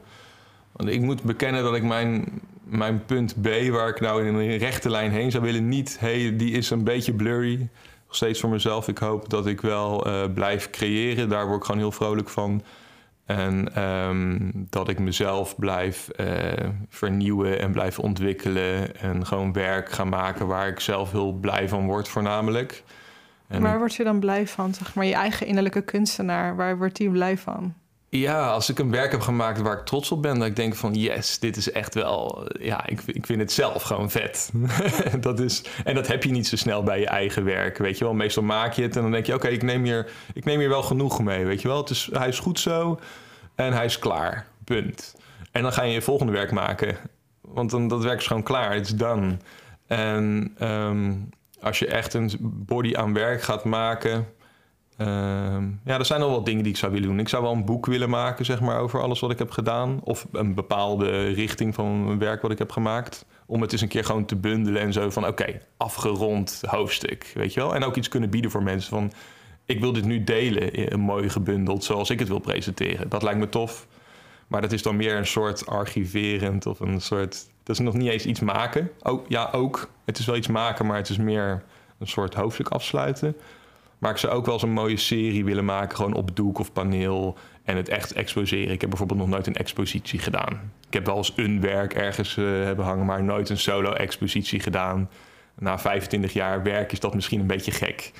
Want 0.73 0.89
ik 0.89 1.01
moet 1.01 1.23
bekennen 1.23 1.63
dat 1.63 1.75
ik 1.75 1.83
mijn, 1.83 2.41
mijn 2.63 3.05
punt 3.05 3.41
B, 3.41 3.47
waar 3.69 3.89
ik 3.89 3.99
nou 3.99 4.27
in 4.27 4.35
een 4.35 4.57
rechte 4.57 4.89
lijn 4.89 5.11
heen 5.11 5.31
zou 5.31 5.43
willen, 5.43 5.67
niet, 5.67 5.99
hey, 5.99 6.35
die 6.35 6.51
is 6.51 6.69
een 6.69 6.83
beetje 6.83 7.13
blurry. 7.13 7.69
Nog 8.05 8.15
steeds 8.15 8.39
voor 8.39 8.49
mezelf. 8.49 8.87
Ik 8.87 8.97
hoop 8.97 9.29
dat 9.29 9.47
ik 9.47 9.61
wel 9.61 10.07
uh, 10.07 10.23
blijf 10.33 10.69
creëren. 10.69 11.29
Daar 11.29 11.45
word 11.47 11.59
ik 11.59 11.65
gewoon 11.65 11.81
heel 11.81 11.91
vrolijk 11.91 12.29
van. 12.29 12.63
En 13.25 13.83
um, 13.83 14.51
dat 14.69 14.89
ik 14.89 14.99
mezelf 14.99 15.55
blijf 15.55 16.09
uh, 16.19 16.27
vernieuwen 16.89 17.59
en 17.59 17.71
blijf 17.71 17.99
ontwikkelen. 17.99 18.99
En 18.99 19.25
gewoon 19.25 19.53
werk 19.53 19.91
ga 19.91 20.03
maken 20.03 20.47
waar 20.47 20.67
ik 20.67 20.79
zelf 20.79 21.11
heel 21.11 21.33
blij 21.33 21.69
van 21.69 21.85
word, 21.85 22.07
voornamelijk. 22.07 22.83
En 23.47 23.61
waar 23.61 23.77
word 23.77 23.93
je 23.95 24.03
dan 24.03 24.19
blij 24.19 24.47
van? 24.47 24.73
Zeg 24.73 24.95
maar 24.95 25.05
je 25.05 25.13
eigen 25.13 25.47
innerlijke 25.47 25.81
kunstenaar, 25.81 26.55
waar 26.55 26.77
wordt 26.77 26.95
die 26.95 27.09
blij 27.09 27.37
van? 27.37 27.73
Ja, 28.15 28.49
als 28.49 28.69
ik 28.69 28.79
een 28.79 28.91
werk 28.91 29.11
heb 29.11 29.21
gemaakt 29.21 29.61
waar 29.61 29.77
ik 29.77 29.85
trots 29.85 30.11
op 30.11 30.21
ben, 30.21 30.39
dat 30.39 30.47
ik 30.47 30.55
denk 30.55 30.75
van 30.75 30.93
yes, 30.93 31.39
dit 31.39 31.57
is 31.57 31.71
echt 31.71 31.93
wel, 31.93 32.47
ja, 32.59 32.87
ik, 32.87 33.01
ik 33.05 33.25
vind 33.25 33.39
het 33.39 33.51
zelf 33.51 33.83
gewoon 33.83 34.11
vet. 34.11 34.51
dat 35.19 35.39
is, 35.39 35.63
en 35.83 35.95
dat 35.95 36.07
heb 36.07 36.23
je 36.23 36.31
niet 36.31 36.47
zo 36.47 36.55
snel 36.55 36.83
bij 36.83 36.99
je 36.99 37.07
eigen 37.07 37.43
werk, 37.43 37.77
weet 37.77 37.97
je 37.97 38.03
wel. 38.03 38.13
Meestal 38.13 38.43
maak 38.43 38.73
je 38.73 38.81
het 38.81 38.95
en 38.95 39.01
dan 39.01 39.11
denk 39.11 39.25
je, 39.25 39.33
oké, 39.33 39.47
ik 39.47 39.63
neem 39.63 39.83
hier, 39.83 40.11
ik 40.33 40.45
neem 40.45 40.59
hier 40.59 40.69
wel 40.69 40.83
genoeg 40.83 41.23
mee, 41.23 41.45
weet 41.45 41.61
je 41.61 41.67
wel. 41.67 41.77
Het 41.77 41.89
is, 41.89 42.09
hij 42.11 42.27
is 42.27 42.39
goed 42.39 42.59
zo 42.59 42.99
en 43.55 43.73
hij 43.73 43.85
is 43.85 43.99
klaar. 43.99 44.47
Punt. 44.63 45.15
En 45.51 45.61
dan 45.61 45.73
ga 45.73 45.83
je 45.83 45.93
je 45.93 46.01
volgende 46.01 46.31
werk 46.31 46.51
maken. 46.51 46.97
Want 47.41 47.69
dan, 47.69 47.87
dat 47.87 48.03
werk 48.03 48.19
is 48.19 48.27
gewoon 48.27 48.43
klaar. 48.43 48.73
Het 48.73 48.85
is 48.85 48.95
done. 48.95 49.37
En 49.87 50.53
ehm, 50.57 51.13
als 51.61 51.79
je 51.79 51.87
echt 51.87 52.13
een 52.13 52.31
body 52.41 52.95
aan 52.95 53.13
werk 53.13 53.41
gaat 53.41 53.63
maken... 53.63 54.27
Ehm, 54.97 55.63
ja, 55.85 55.97
er 55.97 56.05
zijn 56.05 56.21
al 56.21 56.29
wat 56.29 56.45
dingen 56.45 56.63
die 56.63 56.71
ik 56.71 56.77
zou 56.77 56.91
willen 56.91 57.07
doen. 57.07 57.19
Ik 57.19 57.29
zou 57.29 57.43
wel 57.43 57.51
een 57.51 57.65
boek 57.65 57.85
willen 57.85 58.09
maken, 58.09 58.45
zeg 58.45 58.61
maar, 58.61 58.79
over 58.79 59.01
alles 59.01 59.19
wat 59.19 59.31
ik 59.31 59.37
heb 59.37 59.51
gedaan. 59.51 59.99
Of 60.03 60.27
een 60.31 60.53
bepaalde 60.53 61.27
richting 61.27 61.75
van 61.75 61.85
een 61.85 62.19
werk 62.19 62.41
wat 62.41 62.51
ik 62.51 62.57
heb 62.57 62.71
gemaakt. 62.71 63.25
Om 63.45 63.61
het 63.61 63.71
eens 63.71 63.81
een 63.81 63.87
keer 63.87 64.05
gewoon 64.05 64.25
te 64.25 64.35
bundelen 64.35 64.81
en 64.81 64.93
zo 64.93 65.09
van... 65.09 65.27
oké, 65.27 65.59
afgerond 65.77 66.61
hoofdstuk, 66.65 67.31
weet 67.33 67.53
je 67.53 67.59
wel? 67.59 67.75
En 67.75 67.83
ook 67.83 67.95
iets 67.95 68.07
kunnen 68.07 68.29
bieden 68.29 68.51
voor 68.51 68.63
mensen 68.63 68.89
van... 68.89 69.11
ik 69.65 69.79
wil 69.79 69.93
dit 69.93 70.05
nu 70.05 70.23
delen, 70.23 70.99
mooi 70.99 71.29
gebundeld, 71.29 71.83
zoals 71.83 72.09
ik 72.09 72.19
het 72.19 72.27
wil 72.27 72.39
presenteren. 72.39 73.09
Dat 73.09 73.23
lijkt 73.23 73.39
me 73.39 73.49
tof. 73.49 73.87
Maar 74.47 74.61
dat 74.61 74.71
is 74.71 74.81
dan 74.81 74.95
meer 74.95 75.17
een 75.17 75.27
soort 75.27 75.65
archiverend 75.67 76.65
of 76.65 76.79
een 76.79 77.01
soort... 77.01 77.51
Dat 77.63 77.79
is 77.79 77.85
nog 77.85 77.93
niet 77.93 78.09
eens 78.09 78.25
iets 78.25 78.39
maken. 78.39 78.89
Ook, 79.01 79.25
ja, 79.27 79.49
ook. 79.51 79.89
Het 80.05 80.17
is 80.17 80.25
wel 80.25 80.35
iets 80.35 80.47
maken, 80.47 80.85
maar 80.85 80.97
het 80.97 81.09
is 81.09 81.17
meer 81.17 81.63
een 81.99 82.07
soort 82.07 82.33
hoofdstuk 82.33 82.67
afsluiten. 82.67 83.35
Maar 84.03 84.11
ik 84.11 84.17
zou 84.17 84.33
ook 84.33 84.45
wel 84.45 84.53
eens 84.53 84.63
een 84.63 84.71
mooie 84.71 84.97
serie 84.97 85.45
willen 85.45 85.65
maken, 85.65 85.95
gewoon 85.95 86.13
op 86.13 86.35
doek 86.35 86.59
of 86.59 86.73
paneel. 86.73 87.37
En 87.63 87.75
het 87.77 87.89
echt 87.89 88.13
exposeren. 88.13 88.73
Ik 88.73 88.81
heb 88.81 88.89
bijvoorbeeld 88.89 89.19
nog 89.19 89.29
nooit 89.29 89.47
een 89.47 89.55
expositie 89.55 90.19
gedaan. 90.19 90.71
Ik 90.87 90.93
heb 90.93 91.05
wel 91.05 91.17
eens 91.17 91.33
een 91.35 91.61
werk 91.61 91.93
ergens 91.93 92.35
uh, 92.35 92.45
hebben 92.45 92.85
hangen, 92.85 93.05
maar 93.05 93.23
nooit 93.23 93.49
een 93.49 93.57
solo-expositie 93.57 94.59
gedaan. 94.59 95.09
Na 95.55 95.79
25 95.79 96.33
jaar 96.33 96.63
werk 96.63 96.91
is 96.91 96.99
dat 96.99 97.13
misschien 97.13 97.39
een 97.39 97.47
beetje 97.47 97.71
gek. 97.71 98.11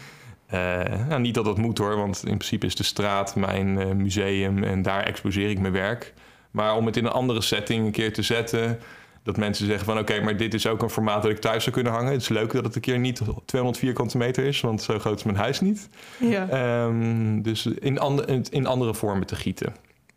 Uh, 0.53 0.59
nou, 1.07 1.21
niet 1.21 1.33
dat 1.33 1.45
dat 1.45 1.57
moet 1.57 1.77
hoor, 1.77 1.95
want 1.95 2.17
in 2.17 2.37
principe 2.37 2.65
is 2.65 2.75
de 2.75 2.83
straat 2.83 3.35
mijn 3.35 3.67
uh, 3.67 3.85
museum 3.85 4.63
en 4.63 4.81
daar 4.81 5.03
exposeer 5.03 5.49
ik 5.49 5.59
mijn 5.59 5.73
werk. 5.73 6.13
Maar 6.51 6.75
om 6.75 6.85
het 6.85 6.97
in 6.97 7.05
een 7.05 7.11
andere 7.11 7.41
setting 7.41 7.85
een 7.85 7.91
keer 7.91 8.13
te 8.13 8.21
zetten, 8.21 8.79
dat 9.23 9.37
mensen 9.37 9.65
zeggen 9.65 9.85
van 9.85 9.99
oké, 9.99 10.21
maar 10.21 10.37
dit 10.37 10.53
is 10.53 10.67
ook 10.67 10.81
een 10.81 10.89
formaat 10.89 11.21
dat 11.21 11.31
ik 11.31 11.39
thuis 11.39 11.63
zou 11.63 11.75
kunnen 11.75 11.93
hangen. 11.93 12.11
Het 12.11 12.21
is 12.21 12.29
leuk 12.29 12.51
dat 12.51 12.63
het 12.63 12.75
een 12.75 12.81
keer 12.81 12.99
niet 12.99 13.21
200 13.45 13.83
vierkante 13.83 14.17
meter 14.17 14.45
is, 14.45 14.61
want 14.61 14.81
zo 14.81 14.99
groot 14.99 15.17
is 15.17 15.23
mijn 15.23 15.37
huis 15.37 15.59
niet. 15.59 15.89
Ja. 16.19 16.83
Um, 16.85 17.41
dus 17.41 17.65
in, 17.65 17.99
and 17.99 18.51
in 18.51 18.65
andere 18.65 18.93
vormen 18.93 19.27
te 19.27 19.35
gieten. 19.35 19.75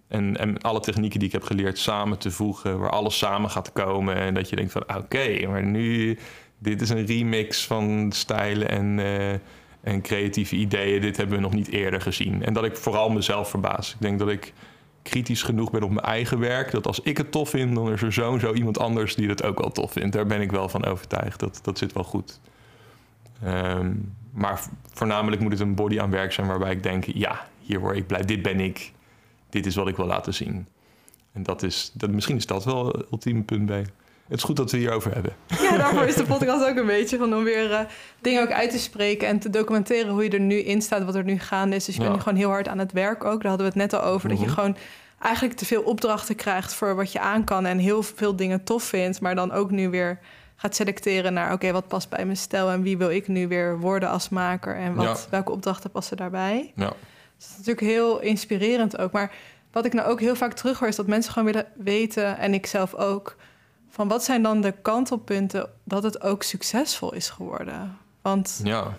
En, 0.09 0.37
en 0.37 0.61
alle 0.61 0.81
technieken 0.81 1.19
die 1.19 1.29
ik 1.29 1.35
heb 1.35 1.43
geleerd 1.43 1.79
samen 1.79 2.19
te 2.19 2.31
voegen, 2.31 2.79
waar 2.79 2.91
alles 2.91 3.19
samen 3.19 3.51
gaat 3.51 3.73
komen. 3.73 4.17
En 4.17 4.35
dat 4.35 4.49
je 4.49 4.57
denkt 4.57 4.73
van 4.73 4.83
oké, 4.97 5.47
maar 5.47 5.65
nu, 5.65 6.19
dit 6.59 6.81
is 6.81 6.89
een 6.89 7.07
remix 7.07 7.67
van 7.67 8.13
stijlen 8.15 8.69
en, 8.69 8.99
uh, 8.99 9.33
en 9.81 10.03
creatieve 10.03 10.57
ideeën. 10.57 11.01
Dit 11.01 11.17
hebben 11.17 11.37
we 11.37 11.43
nog 11.43 11.55
niet 11.55 11.69
eerder 11.69 12.01
gezien. 12.01 12.45
En 12.45 12.53
dat 12.53 12.65
ik 12.65 12.77
vooral 12.77 13.11
mezelf 13.11 13.51
verbaas. 13.51 13.93
Ik 13.93 14.01
denk 14.01 14.19
dat 14.19 14.29
ik 14.29 14.53
kritisch 15.09 15.43
genoeg 15.43 15.71
ben 15.71 15.83
op 15.83 15.91
mijn 15.91 16.07
eigen 16.07 16.39
werk. 16.39 16.71
Dat 16.71 16.87
als 16.87 17.01
ik 17.01 17.17
het 17.17 17.33
tof 17.33 17.51
vind, 17.51 17.75
dan 17.75 17.93
is 17.93 18.03
er 18.03 18.13
zo 18.13 18.39
zo 18.39 18.53
iemand 18.53 18.79
anders 18.79 19.15
die 19.15 19.29
het 19.29 19.43
ook 19.43 19.59
wel 19.59 19.71
tof 19.71 19.93
vindt. 19.93 20.13
Daar 20.13 20.27
ben 20.27 20.41
ik 20.41 20.51
wel 20.51 20.69
van 20.69 20.85
overtuigd. 20.85 21.41
Dat, 21.41 21.61
dat 21.63 21.79
zit 21.79 21.93
wel 21.93 22.05
goed. 22.05 22.41
Um, 23.45 24.15
maar 24.31 24.61
voornamelijk 24.93 25.43
moet 25.43 25.53
het 25.53 25.61
een 25.61 25.75
body 25.75 26.01
aan 26.01 26.11
werk 26.11 26.33
zijn 26.33 26.47
waarbij 26.47 26.73
ik 26.73 26.83
denk: 26.83 27.05
ja, 27.05 27.49
hier 27.61 27.81
word 27.81 27.97
ik 27.97 28.07
blij. 28.07 28.23
Dit 28.23 28.43
ben 28.43 28.61
ik. 28.61 28.93
Dit 29.51 29.67
is 29.67 29.75
wat 29.75 29.89
ik 29.89 29.97
wil 29.97 30.07
laten 30.07 30.35
zien. 30.35 30.67
En 31.33 31.43
dat 31.43 31.63
is, 31.63 31.91
dat, 31.95 32.11
misschien 32.11 32.37
is 32.37 32.47
dat 32.47 32.65
wel 32.65 32.87
het 32.87 33.07
ultieme 33.11 33.43
punt 33.43 33.67
bij. 33.67 33.87
Het 34.29 34.37
is 34.39 34.43
goed 34.43 34.57
dat 34.57 34.71
we 34.71 34.77
hierover 34.77 35.13
hebben. 35.15 35.33
Ja, 35.63 35.77
daarvoor 35.77 36.05
is 36.05 36.15
de 36.15 36.25
podcast 36.35 36.69
ook 36.69 36.77
een 36.77 36.87
beetje 36.87 37.19
van 37.19 37.35
om 37.35 37.45
weer 37.45 37.71
uh, 37.71 37.81
dingen 38.21 38.43
ook 38.43 38.51
uit 38.53 38.71
te 38.71 38.79
spreken 38.79 39.29
en 39.29 39.39
te 39.39 39.51
documenteren 39.51 40.13
hoe 40.13 40.25
je 40.25 40.31
er 40.31 40.41
nu 40.41 40.57
in 40.57 40.83
staat, 40.83 41.05
wat 41.05 41.15
er 41.15 41.25
nu 41.25 41.39
gaande 41.39 41.77
is. 41.77 41.85
Dus 41.85 41.95
je 41.95 42.01
bent 42.01 42.15
nu 42.15 42.21
gewoon 42.21 42.39
heel 42.39 42.49
hard 42.49 42.69
aan 42.69 42.79
het 42.79 42.93
werk 42.93 43.25
ook. 43.25 43.41
Daar 43.43 43.51
hadden 43.51 43.73
we 43.73 43.81
het 43.81 43.91
net 43.91 44.01
al 44.01 44.09
over. 44.09 44.29
Dat 44.29 44.39
je 44.39 44.45
Mhm. 44.45 44.55
gewoon 44.55 44.77
eigenlijk 45.23 45.55
te 45.59 45.65
veel 45.65 45.83
opdrachten 45.83 46.35
krijgt 46.37 46.75
voor 46.75 46.95
wat 46.95 47.13
je 47.13 47.21
aan 47.21 47.45
kan 47.45 47.67
en 47.67 47.79
heel 47.79 48.03
veel 48.03 48.37
dingen 48.37 48.65
tof 48.65 48.83
vindt, 48.83 49.21
maar 49.21 49.35
dan 49.35 49.53
ook 49.53 49.71
nu 49.71 49.91
weer 49.91 50.19
gaat 50.57 50.75
selecteren 50.77 51.33
naar 51.33 51.53
oké, 51.53 51.73
wat 51.73 51.89
past 51.89 52.09
bij 52.09 52.25
mijn 52.25 52.37
stijl 52.37 52.71
en 52.71 52.83
wie 52.83 52.99
wil 52.99 53.11
ik 53.11 53.29
nu 53.29 53.49
weer 53.49 53.79
worden 53.79 54.09
als 54.09 54.29
maker 54.29 54.77
en 54.77 54.95
wat, 54.95 55.05
Ja. 55.05 55.17
welke 55.31 55.53
opdrachten 55.53 55.91
passen 55.91 56.17
daarbij. 56.17 56.73
Ja. 56.77 56.87
Dus 56.87 56.95
dat 57.39 57.51
is 57.51 57.57
natuurlijk 57.57 57.87
heel 57.87 58.21
inspirerend 58.21 58.99
ook. 58.99 59.13
Maar 59.13 59.33
wat 59.73 59.85
ik 59.85 59.93
nou 59.93 60.09
ook 60.09 60.21
heel 60.21 60.37
vaak 60.37 60.53
terughoor 60.53 60.89
is 60.89 60.97
dat 60.97 61.07
mensen 61.07 61.33
gewoon 61.33 61.53
willen 61.53 61.67
weten, 61.77 62.39
en 62.39 62.55
ik 62.55 62.67
zelf 62.67 62.95
ook, 62.95 63.37
van 63.97 64.09
wat 64.09 64.25
zijn 64.25 64.43
dan 64.43 64.61
de 64.61 64.73
kantelpunten 64.83 65.69
dat 65.85 66.03
het 66.03 66.23
ook 66.23 66.43
succesvol 66.43 67.15
is 67.15 67.31
geworden? 67.31 67.99
Want 68.23 68.61
Ja. 68.65 68.97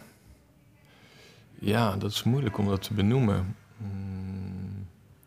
Ja, 1.59 1.95
dat 1.95 2.11
is 2.11 2.23
moeilijk 2.23 2.57
om 2.57 2.67
dat 2.67 2.81
te 2.81 2.93
benoemen. 2.93 3.55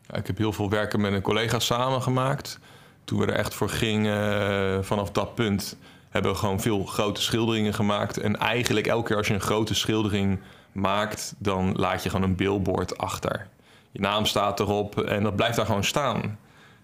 Ja, 0.07 0.17
ik 0.17 0.27
heb 0.27 0.39
heel 0.39 0.53
veel 0.53 0.71
werken 0.71 1.01
met 1.01 1.13
een 1.13 1.23
collega 1.23 1.59
samengemaakt. 1.59 2.59
Toen 3.05 3.19
we 3.19 3.27
er 3.27 3.35
echt 3.35 3.55
voor 3.55 3.69
gingen, 3.69 4.41
eh, 4.77 4.83
vanaf 4.83 5.11
dat 5.11 5.35
punt, 5.35 5.77
hebben 6.09 6.33
we 6.33 6.39
gewoon 6.39 6.61
veel 6.61 6.85
grote 6.85 7.23
schilderingen 7.23 7.75
gemaakt. 7.75 8.19
En 8.19 8.37
eigenlijk 8.37 8.87
elke 8.87 9.07
keer 9.07 9.17
als 9.17 9.27
je 9.27 9.35
een 9.35 9.41
grote 9.41 9.75
schildering 9.75 10.41
maakt, 10.73 11.35
dan 11.39 11.73
laat 11.77 12.03
je 12.03 12.11
gewoon 12.11 12.29
een 12.29 12.37
billboard 12.37 12.99
achter. 12.99 13.49
Je 13.91 14.01
naam 14.01 14.27
staat 14.27 14.61
erop 14.61 15.01
en 15.01 15.23
dat 15.23 15.37
blijft 15.37 15.57
daar 15.57 15.67
gewoon 15.67 15.85
staan. 15.85 16.39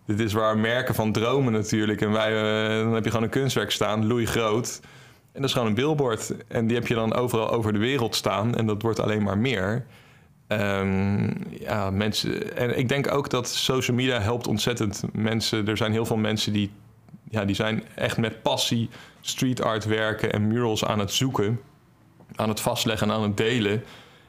Dit 0.06 0.20
is 0.20 0.32
waar 0.32 0.58
merken 0.58 0.94
van 0.94 1.12
dromen 1.12 1.52
natuurlijk. 1.52 2.00
En 2.00 2.12
wij, 2.12 2.36
eh, 2.36 2.84
dan 2.84 2.94
heb 2.94 3.04
je 3.04 3.10
gewoon 3.10 3.24
een 3.24 3.30
kunstwerk 3.30 3.70
staan, 3.70 4.06
loei 4.06 4.26
groot. 4.26 4.80
En 5.32 5.40
dat 5.40 5.44
is 5.44 5.52
gewoon 5.52 5.68
een 5.68 5.74
billboard. 5.74 6.34
En 6.48 6.66
die 6.66 6.76
heb 6.76 6.86
je 6.86 6.94
dan 6.94 7.14
overal 7.14 7.50
over 7.50 7.72
de 7.72 7.78
wereld 7.78 8.14
staan. 8.14 8.54
En 8.54 8.66
dat 8.66 8.82
wordt 8.82 9.00
alleen 9.00 9.22
maar 9.22 9.38
meer. 9.38 9.84
Ehm, 10.46 11.30
ja, 11.50 11.90
mensen. 11.90 12.56
En 12.56 12.78
ik 12.78 12.88
denk 12.88 13.12
ook 13.12 13.30
dat 13.30 13.48
social 13.48 13.96
media 13.96 14.20
helpt 14.20 14.46
ontzettend 14.46 15.02
mensen. 15.12 15.68
Er 15.68 15.76
zijn 15.76 15.92
heel 15.92 16.06
veel 16.06 16.16
mensen 16.16 16.52
die, 16.52 16.70
ja, 17.30 17.44
die 17.44 17.54
zijn 17.54 17.82
echt 17.94 18.16
met 18.16 18.42
passie 18.42 18.88
street 19.20 19.62
art 19.62 19.84
werken 19.84 20.32
en 20.32 20.48
murals 20.48 20.84
aan 20.84 20.98
het 20.98 21.12
zoeken. 21.12 21.60
Aan 22.34 22.48
het 22.48 22.60
vastleggen 22.60 23.08
en 23.08 23.14
aan 23.14 23.22
het 23.22 23.36
delen. 23.36 23.84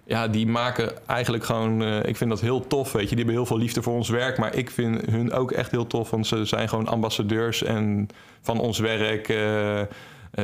Ja, 0.08 0.28
die 0.28 0.48
maken 0.48 1.08
eigenlijk 1.08 1.43
gewoon. 1.43 1.84
eh, 1.84 2.04
ik 2.04 2.17
vind 2.17 2.30
dat 2.30 2.41
heel 2.41 2.67
tof. 2.67 2.91
Weet 2.91 3.02
je, 3.02 3.08
die 3.10 3.17
hebben 3.17 3.34
heel 3.34 3.46
veel 3.46 3.58
liefde 3.58 3.82
voor 3.82 3.93
ons 3.93 4.10
werk. 4.10 4.38
Maar 4.38 4.56
ik 4.56 4.72
vind 4.72 5.06
hun 5.06 5.32
ook 5.32 5.52
echt 5.52 5.72
heel 5.72 5.88
tof. 5.88 6.10
Want 6.10 6.28
ze 6.28 6.46
zijn 6.46 6.70
gewoon 6.70 6.88
ambassadeurs 6.88 7.63
en 7.63 8.08
van 8.41 8.60
ons 8.60 8.80
werk. 8.80 9.30
eh, 9.30 9.80
eh, 9.80 9.88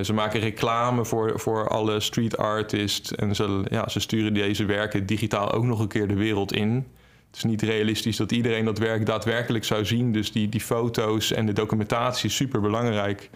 ze 0.01 0.13
maken 0.13 0.39
reclame 0.39 1.05
voor, 1.05 1.39
voor 1.39 1.67
alle 1.67 1.99
street 1.99 2.37
artists. 2.37 3.15
En 3.15 3.35
ze, 3.35 3.63
ja, 3.69 3.89
ze 3.89 3.99
sturen 3.99 4.33
deze 4.33 4.65
werken 4.65 5.05
digitaal 5.05 5.51
ook 5.51 5.63
nog 5.63 5.79
een 5.79 5.87
keer 5.87 6.07
de 6.07 6.13
wereld 6.15 6.53
in. 6.53 6.87
Het 7.27 7.35
is 7.35 7.43
niet 7.43 7.61
realistisch 7.61 8.17
dat 8.17 8.31
iedereen 8.31 8.65
dat 8.65 8.77
werk 8.77 9.05
daadwerkelijk 9.05 9.63
zou 9.63 9.85
zien. 9.85 10.11
Dus 10.11 10.31
die, 10.31 10.49
die 10.49 10.61
foto's 10.61 11.31
en 11.31 11.45
de 11.45 11.53
documentatie 11.53 12.29
is 12.29 12.35
super 12.35 12.61
belangrijk. 12.61 13.29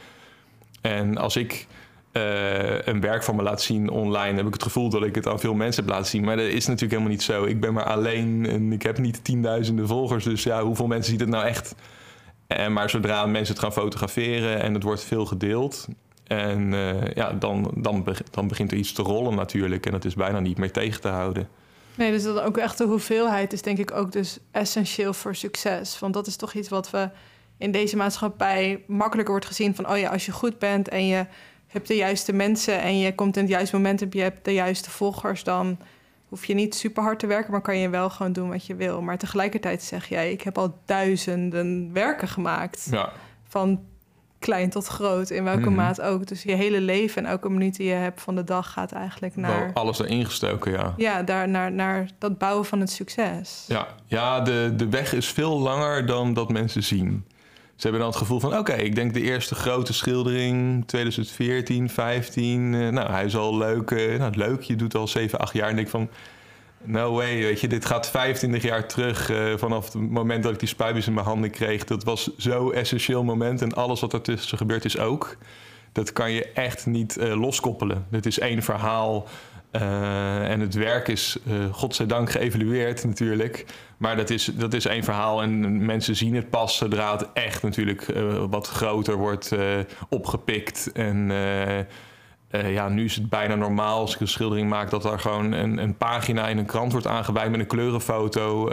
En 0.81 1.17
als 1.17 1.35
ik 1.35 1.67
eh, 2.17 2.93
een 2.93 3.01
werk 3.01 3.23
van 3.23 3.35
me 3.35 3.43
laat 3.43 3.61
zien 3.61 3.89
online, 3.89 4.37
heb 4.37 4.47
ik 4.47 4.53
het 4.53 4.63
gevoel 4.63 4.89
dat 4.89 5.03
ik 5.03 5.15
het 5.15 5.27
aan 5.27 5.39
veel 5.39 5.53
mensen 5.53 5.83
heb 5.83 5.93
laten 5.93 6.09
zien. 6.09 6.23
Maar 6.23 6.35
dat 6.35 6.45
is 6.45 6.65
natuurlijk 6.65 6.91
helemaal 6.91 7.11
niet 7.11 7.23
zo. 7.23 7.43
Ik 7.43 7.59
ben 7.59 7.73
maar 7.73 7.83
alleen 7.83 8.45
en 8.45 8.71
ik 8.71 8.83
heb 8.83 8.97
niet 8.97 9.23
tienduizenden 9.23 9.87
volgers. 9.87 10.23
Dus 10.23 10.43
ja, 10.43 10.63
hoeveel 10.63 10.87
mensen 10.87 11.11
ziet 11.11 11.19
het 11.19 11.29
nou 11.29 11.45
echt? 11.45 11.75
En, 12.47 12.73
maar 12.73 12.89
zodra 12.89 13.25
mensen 13.25 13.53
het 13.53 13.63
gaan 13.63 13.73
fotograferen 13.73 14.61
en 14.61 14.73
het 14.73 14.83
wordt 14.83 15.03
veel 15.03 15.25
gedeeld. 15.25 15.87
En 16.23 16.73
eh, 16.73 17.13
ja, 17.13 17.33
dan, 17.33 17.71
dan, 17.75 18.05
dan 18.31 18.47
begint 18.47 18.71
er 18.71 18.77
iets 18.77 18.93
te 18.93 19.01
rollen 19.01 19.35
natuurlijk. 19.35 19.85
En 19.85 19.91
dat 19.91 20.05
is 20.05 20.15
bijna 20.15 20.39
niet 20.39 20.57
meer 20.57 20.71
tegen 20.71 21.01
te 21.01 21.07
houden. 21.07 21.47
nee, 21.95 22.11
dus 22.11 22.23
dat 22.23 22.39
ook 22.39 22.57
echt 22.57 22.77
de 22.77 22.85
hoeveelheid 22.85 23.53
is 23.53 23.61
denk 23.61 23.77
ik 23.77 23.91
ook 23.91 24.11
dus 24.11 24.37
essentieel 24.51 25.13
voor 25.13 25.35
succes. 25.35 25.99
Want 25.99 26.13
dat 26.13 26.27
is 26.27 26.35
toch 26.35 26.53
iets 26.53 26.69
wat 26.69 26.89
we 26.89 27.09
in 27.57 27.71
deze 27.71 27.95
maatschappij 27.95 28.83
makkelijker 28.87 29.33
wordt 29.33 29.47
gezien 29.47 29.75
van 29.75 29.89
oh 29.89 29.97
ja, 29.97 30.09
als 30.09 30.25
je 30.25 30.31
goed 30.31 30.59
bent 30.59 30.89
en 30.89 31.07
je 31.07 31.25
hebt 31.67 31.87
de 31.87 31.95
juiste 31.95 32.33
mensen 32.33 32.81
en 32.81 32.99
je 32.99 33.15
komt 33.15 33.35
in 33.37 33.41
het 33.43 33.51
juiste 33.51 33.75
moment 33.75 34.01
en 34.01 34.07
je 34.11 34.21
hebt 34.21 34.45
de 34.45 34.53
juiste 34.53 34.89
volgers, 34.89 35.43
dan 35.43 35.77
hoef 36.29 36.45
je 36.45 36.53
niet 36.53 36.75
super 36.75 37.03
hard 37.03 37.19
te 37.19 37.27
werken, 37.27 37.51
maar 37.51 37.61
kan 37.61 37.77
je 37.77 37.89
wel 37.89 38.09
gewoon 38.09 38.33
doen 38.33 38.49
wat 38.49 38.65
je 38.65 38.75
wil. 38.75 39.01
Maar 39.01 39.17
tegelijkertijd 39.17 39.83
zeg 39.83 40.07
jij, 40.09 40.31
ik 40.31 40.41
heb 40.41 40.57
al 40.57 40.77
duizenden 40.85 41.93
werken 41.93 42.27
gemaakt. 42.27 42.87
Ja, 42.91 43.11
Van 43.47 43.79
klein 44.39 44.69
tot 44.69 44.87
groot, 44.87 45.29
in 45.29 45.43
welke 45.43 45.59
Mhm. 45.69 45.73
maat 45.75 46.01
ook. 46.01 46.27
Dus 46.27 46.43
je 46.43 46.51
hele 46.55 46.81
leven 46.81 47.23
en 47.25 47.29
elke 47.31 47.49
minuut 47.49 47.75
die 47.75 47.87
je 47.87 47.93
hebt 47.93 48.21
van 48.21 48.35
de 48.35 48.43
dag 48.43 48.71
gaat 48.71 48.91
eigenlijk 48.91 49.35
naar... 49.35 49.59
wel 49.63 49.73
alles 49.83 49.99
erin 49.99 50.25
gestoken, 50.25 50.71
ja. 50.71 50.93
Ja, 50.97 51.23
daar 51.23 51.49
naar, 51.49 51.71
naar 51.71 52.09
dat 52.17 52.37
bouwen 52.37 52.65
van 52.65 52.79
het 52.79 52.91
succes. 52.91 53.65
Ja, 53.67 53.87
ja 54.05 54.39
de, 54.41 54.73
de 54.75 54.89
weg 54.89 55.13
is 55.13 55.27
veel 55.27 55.59
langer 55.59 56.05
dan 56.05 56.33
dat 56.33 56.49
mensen 56.51 56.83
zien. 56.83 57.25
Ze 57.77 57.83
hebben 57.83 57.99
dan 58.01 58.09
het 58.09 58.19
gevoel 58.19 58.39
van, 58.39 58.57
oké, 58.57 58.73
ik 58.73 58.95
denk 58.95 59.13
de 59.13 59.21
eerste 59.21 59.55
grote 59.55 59.93
schildering, 59.93 60.87
2014, 60.87 61.89
15. 61.89 62.73
eh, 62.73 62.87
nou, 62.89 63.11
hij 63.11 63.25
is 63.25 63.35
al 63.35 63.57
leuk. 63.57 63.91
eh, 63.91 64.19
nou, 64.19 64.35
leuk, 64.35 64.61
je 64.61 64.75
doet 64.75 64.95
al 64.95 65.07
7, 65.07 65.39
8 65.39 65.53
jaar. 65.53 65.69
En 65.69 65.75
denk 65.75 65.87
van, 65.89 66.09
no 66.83 67.13
way, 67.13 67.37
weet 67.41 67.59
je, 67.61 67.67
dit 67.67 67.85
gaat 67.85 68.09
25 68.09 68.63
jaar 68.63 68.87
terug. 68.87 69.29
eh, 69.29 69.53
vanaf 69.57 69.93
het 69.93 70.09
moment 70.09 70.43
dat 70.43 70.53
ik 70.53 70.59
die 70.59 70.67
spuitjes 70.67 71.07
in 71.07 71.13
mijn 71.13 71.25
handen 71.25 71.49
kreeg. 71.51 71.83
Dat 71.83 72.03
was 72.03 72.29
zo'n 72.37 72.73
essentieel 72.73 73.23
moment. 73.23 73.61
En 73.61 73.73
alles 73.73 73.99
wat 74.01 74.13
ertussen 74.13 74.57
gebeurd 74.57 74.85
is 74.85 74.97
ook. 74.97 75.37
Dat 75.91 76.13
kan 76.13 76.31
je 76.31 76.45
echt 76.51 76.85
niet 76.85 77.17
loskoppelen. 77.19 78.05
Dit 78.09 78.25
is 78.25 78.39
één 78.39 78.63
verhaal 78.63 79.27
en 79.71 80.59
het 80.59 80.73
werk 80.73 81.07
is, 81.07 81.37
godzijdank, 81.71 82.31
geëvalueerd 82.31 83.03
natuurlijk. 83.05 83.65
Maar 83.97 84.15
dat 84.15 84.29
is, 84.29 84.45
dat 84.45 84.73
is 84.73 84.85
één 84.85 85.03
verhaal. 85.03 85.41
En 85.41 85.85
mensen 85.85 86.15
zien 86.15 86.35
het 86.35 86.49
pas 86.49 86.77
zodra 86.77 87.11
het 87.11 87.27
echt 87.33 87.63
natuurlijk 87.63 88.07
uh, 88.07 88.43
wat 88.49 88.67
groter 88.67 89.15
wordt 89.15 89.55
opgepikt. 90.09 90.91
En 90.93 91.31
ja, 92.49 92.89
nu 92.89 93.03
is 93.03 93.15
het 93.15 93.29
bijna 93.29 93.55
normaal 93.55 93.99
als 93.99 94.13
ik 94.13 94.19
een 94.19 94.27
schildering 94.27 94.69
maak... 94.69 94.89
dat 94.89 95.05
er 95.05 95.19
gewoon 95.19 95.51
een, 95.51 95.77
een 95.77 95.97
pagina 95.97 96.47
in 96.47 96.57
een 96.57 96.65
krant 96.65 96.91
wordt 96.91 97.07
aangeweid 97.07 97.51
met 97.51 97.59
een 97.59 97.67
kleurenfoto. 97.67 98.69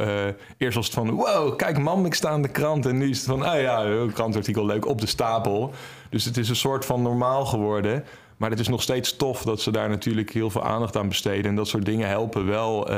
eerst 0.59 0.77
was 0.77 0.87
het 0.87 0.95
van, 0.95 1.11
wow, 1.11 1.57
kijk 1.57 1.79
mam, 1.79 2.07
ik 2.07 2.15
sta 2.15 2.29
aan 2.29 2.43
de 2.43 2.49
krant. 2.49 2.87
En 2.87 2.99
nu 2.99 3.11
is 3.11 3.17
het 3.19 3.27
van, 3.27 3.47
oh 3.47 3.61
ja, 3.61 3.85
een 3.85 4.13
krantartikel 4.13 4.67
leuk 4.67 4.87
op 4.87 5.01
de 5.01 5.07
stapel. 5.07 5.73
Dus 6.11 6.25
het 6.25 6.37
is 6.37 6.49
een 6.49 6.57
soort 6.57 6.85
van 6.85 7.03
normaal 7.03 7.45
geworden... 7.45 8.05
Maar 8.37 8.51
het 8.51 8.61
is 8.61 8.69
nog 8.69 8.83
steeds 8.83 9.17
tof 9.17 9.43
dat 9.43 9.61
ze 9.61 9.71
daar 9.71 9.89
natuurlijk 9.89 10.33
heel 10.33 10.51
veel 10.51 10.65
aandacht 10.65 10.97
aan 10.97 11.09
besteden. 11.09 11.45
En 11.45 11.57
dat 11.57 11.69
soort 11.69 11.85
dingen 11.85 12.09
helpen 12.09 12.47
wel 12.47 12.89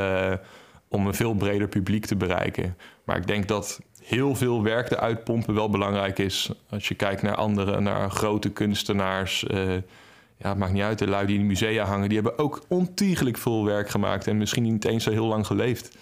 om 0.89 1.07
een 1.07 1.15
veel 1.15 1.35
breder 1.35 1.69
publiek 1.69 2.07
te 2.07 2.17
bereiken. 2.17 2.77
Maar 3.05 3.17
ik 3.17 3.27
denk 3.27 3.49
dat 3.49 3.81
heel 4.03 4.35
veel 4.35 4.63
werk 4.63 4.91
eruit 4.91 5.25
pompen 5.25 5.55
wel 5.55 5.71
belangrijk 5.71 6.19
is. 6.19 6.51
Als 6.71 6.89
je 6.89 6.95
kijkt 6.95 7.23
naar 7.23 7.35
andere, 7.35 7.81
naar 7.81 8.11
grote 8.11 8.51
kunstenaars. 8.51 9.45
Uh, 9.51 9.75
ja, 10.39 10.49
het 10.49 10.59
maakt 10.59 10.73
niet 10.73 10.83
uit, 10.83 10.99
de 10.99 11.07
lui 11.07 11.27
die 11.27 11.35
in 11.35 11.41
de 11.41 11.47
musea 11.47 11.85
hangen, 11.85 12.09
die 12.09 12.21
hebben 12.21 12.39
ook 12.39 12.65
ontiegelijk 12.69 13.39
veel 13.39 13.65
werk 13.65 13.89
gemaakt. 13.89 14.27
En 14.27 14.37
misschien 14.37 14.63
niet 14.63 14.85
eens 14.85 15.05
zo 15.05 15.11
heel 15.11 15.27
lang 15.27 15.47
geleefd. 15.47 15.97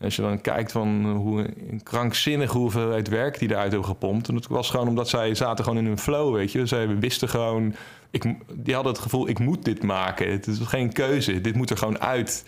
Als 0.00 0.16
je 0.16 0.22
dan 0.22 0.40
kijkt 0.40 0.72
van 0.72 1.12
hoe 1.12 1.40
een 1.70 1.82
krankzinnige 1.82 2.58
hoeveelheid 2.58 3.08
werk 3.08 3.38
die 3.38 3.50
eruit 3.50 3.70
hebben 3.70 3.88
gepompt. 3.88 4.28
En 4.28 4.34
dat 4.34 4.46
was 4.46 4.70
gewoon 4.70 4.88
omdat 4.88 5.08
zij 5.08 5.34
zaten 5.34 5.64
gewoon 5.64 5.78
in 5.78 5.86
hun 5.86 5.98
flow, 5.98 6.34
weet 6.34 6.52
je. 6.52 6.66
Zij 6.66 6.98
wisten 6.98 7.28
gewoon 7.28 7.74
ik, 8.14 8.22
die 8.54 8.74
hadden 8.74 8.92
het 8.92 9.02
gevoel, 9.02 9.28
ik 9.28 9.38
moet 9.38 9.64
dit 9.64 9.82
maken. 9.82 10.30
Het 10.30 10.46
is 10.46 10.58
geen 10.58 10.92
keuze, 10.92 11.40
dit 11.40 11.54
moet 11.54 11.70
er 11.70 11.76
gewoon 11.76 12.00
uit. 12.00 12.44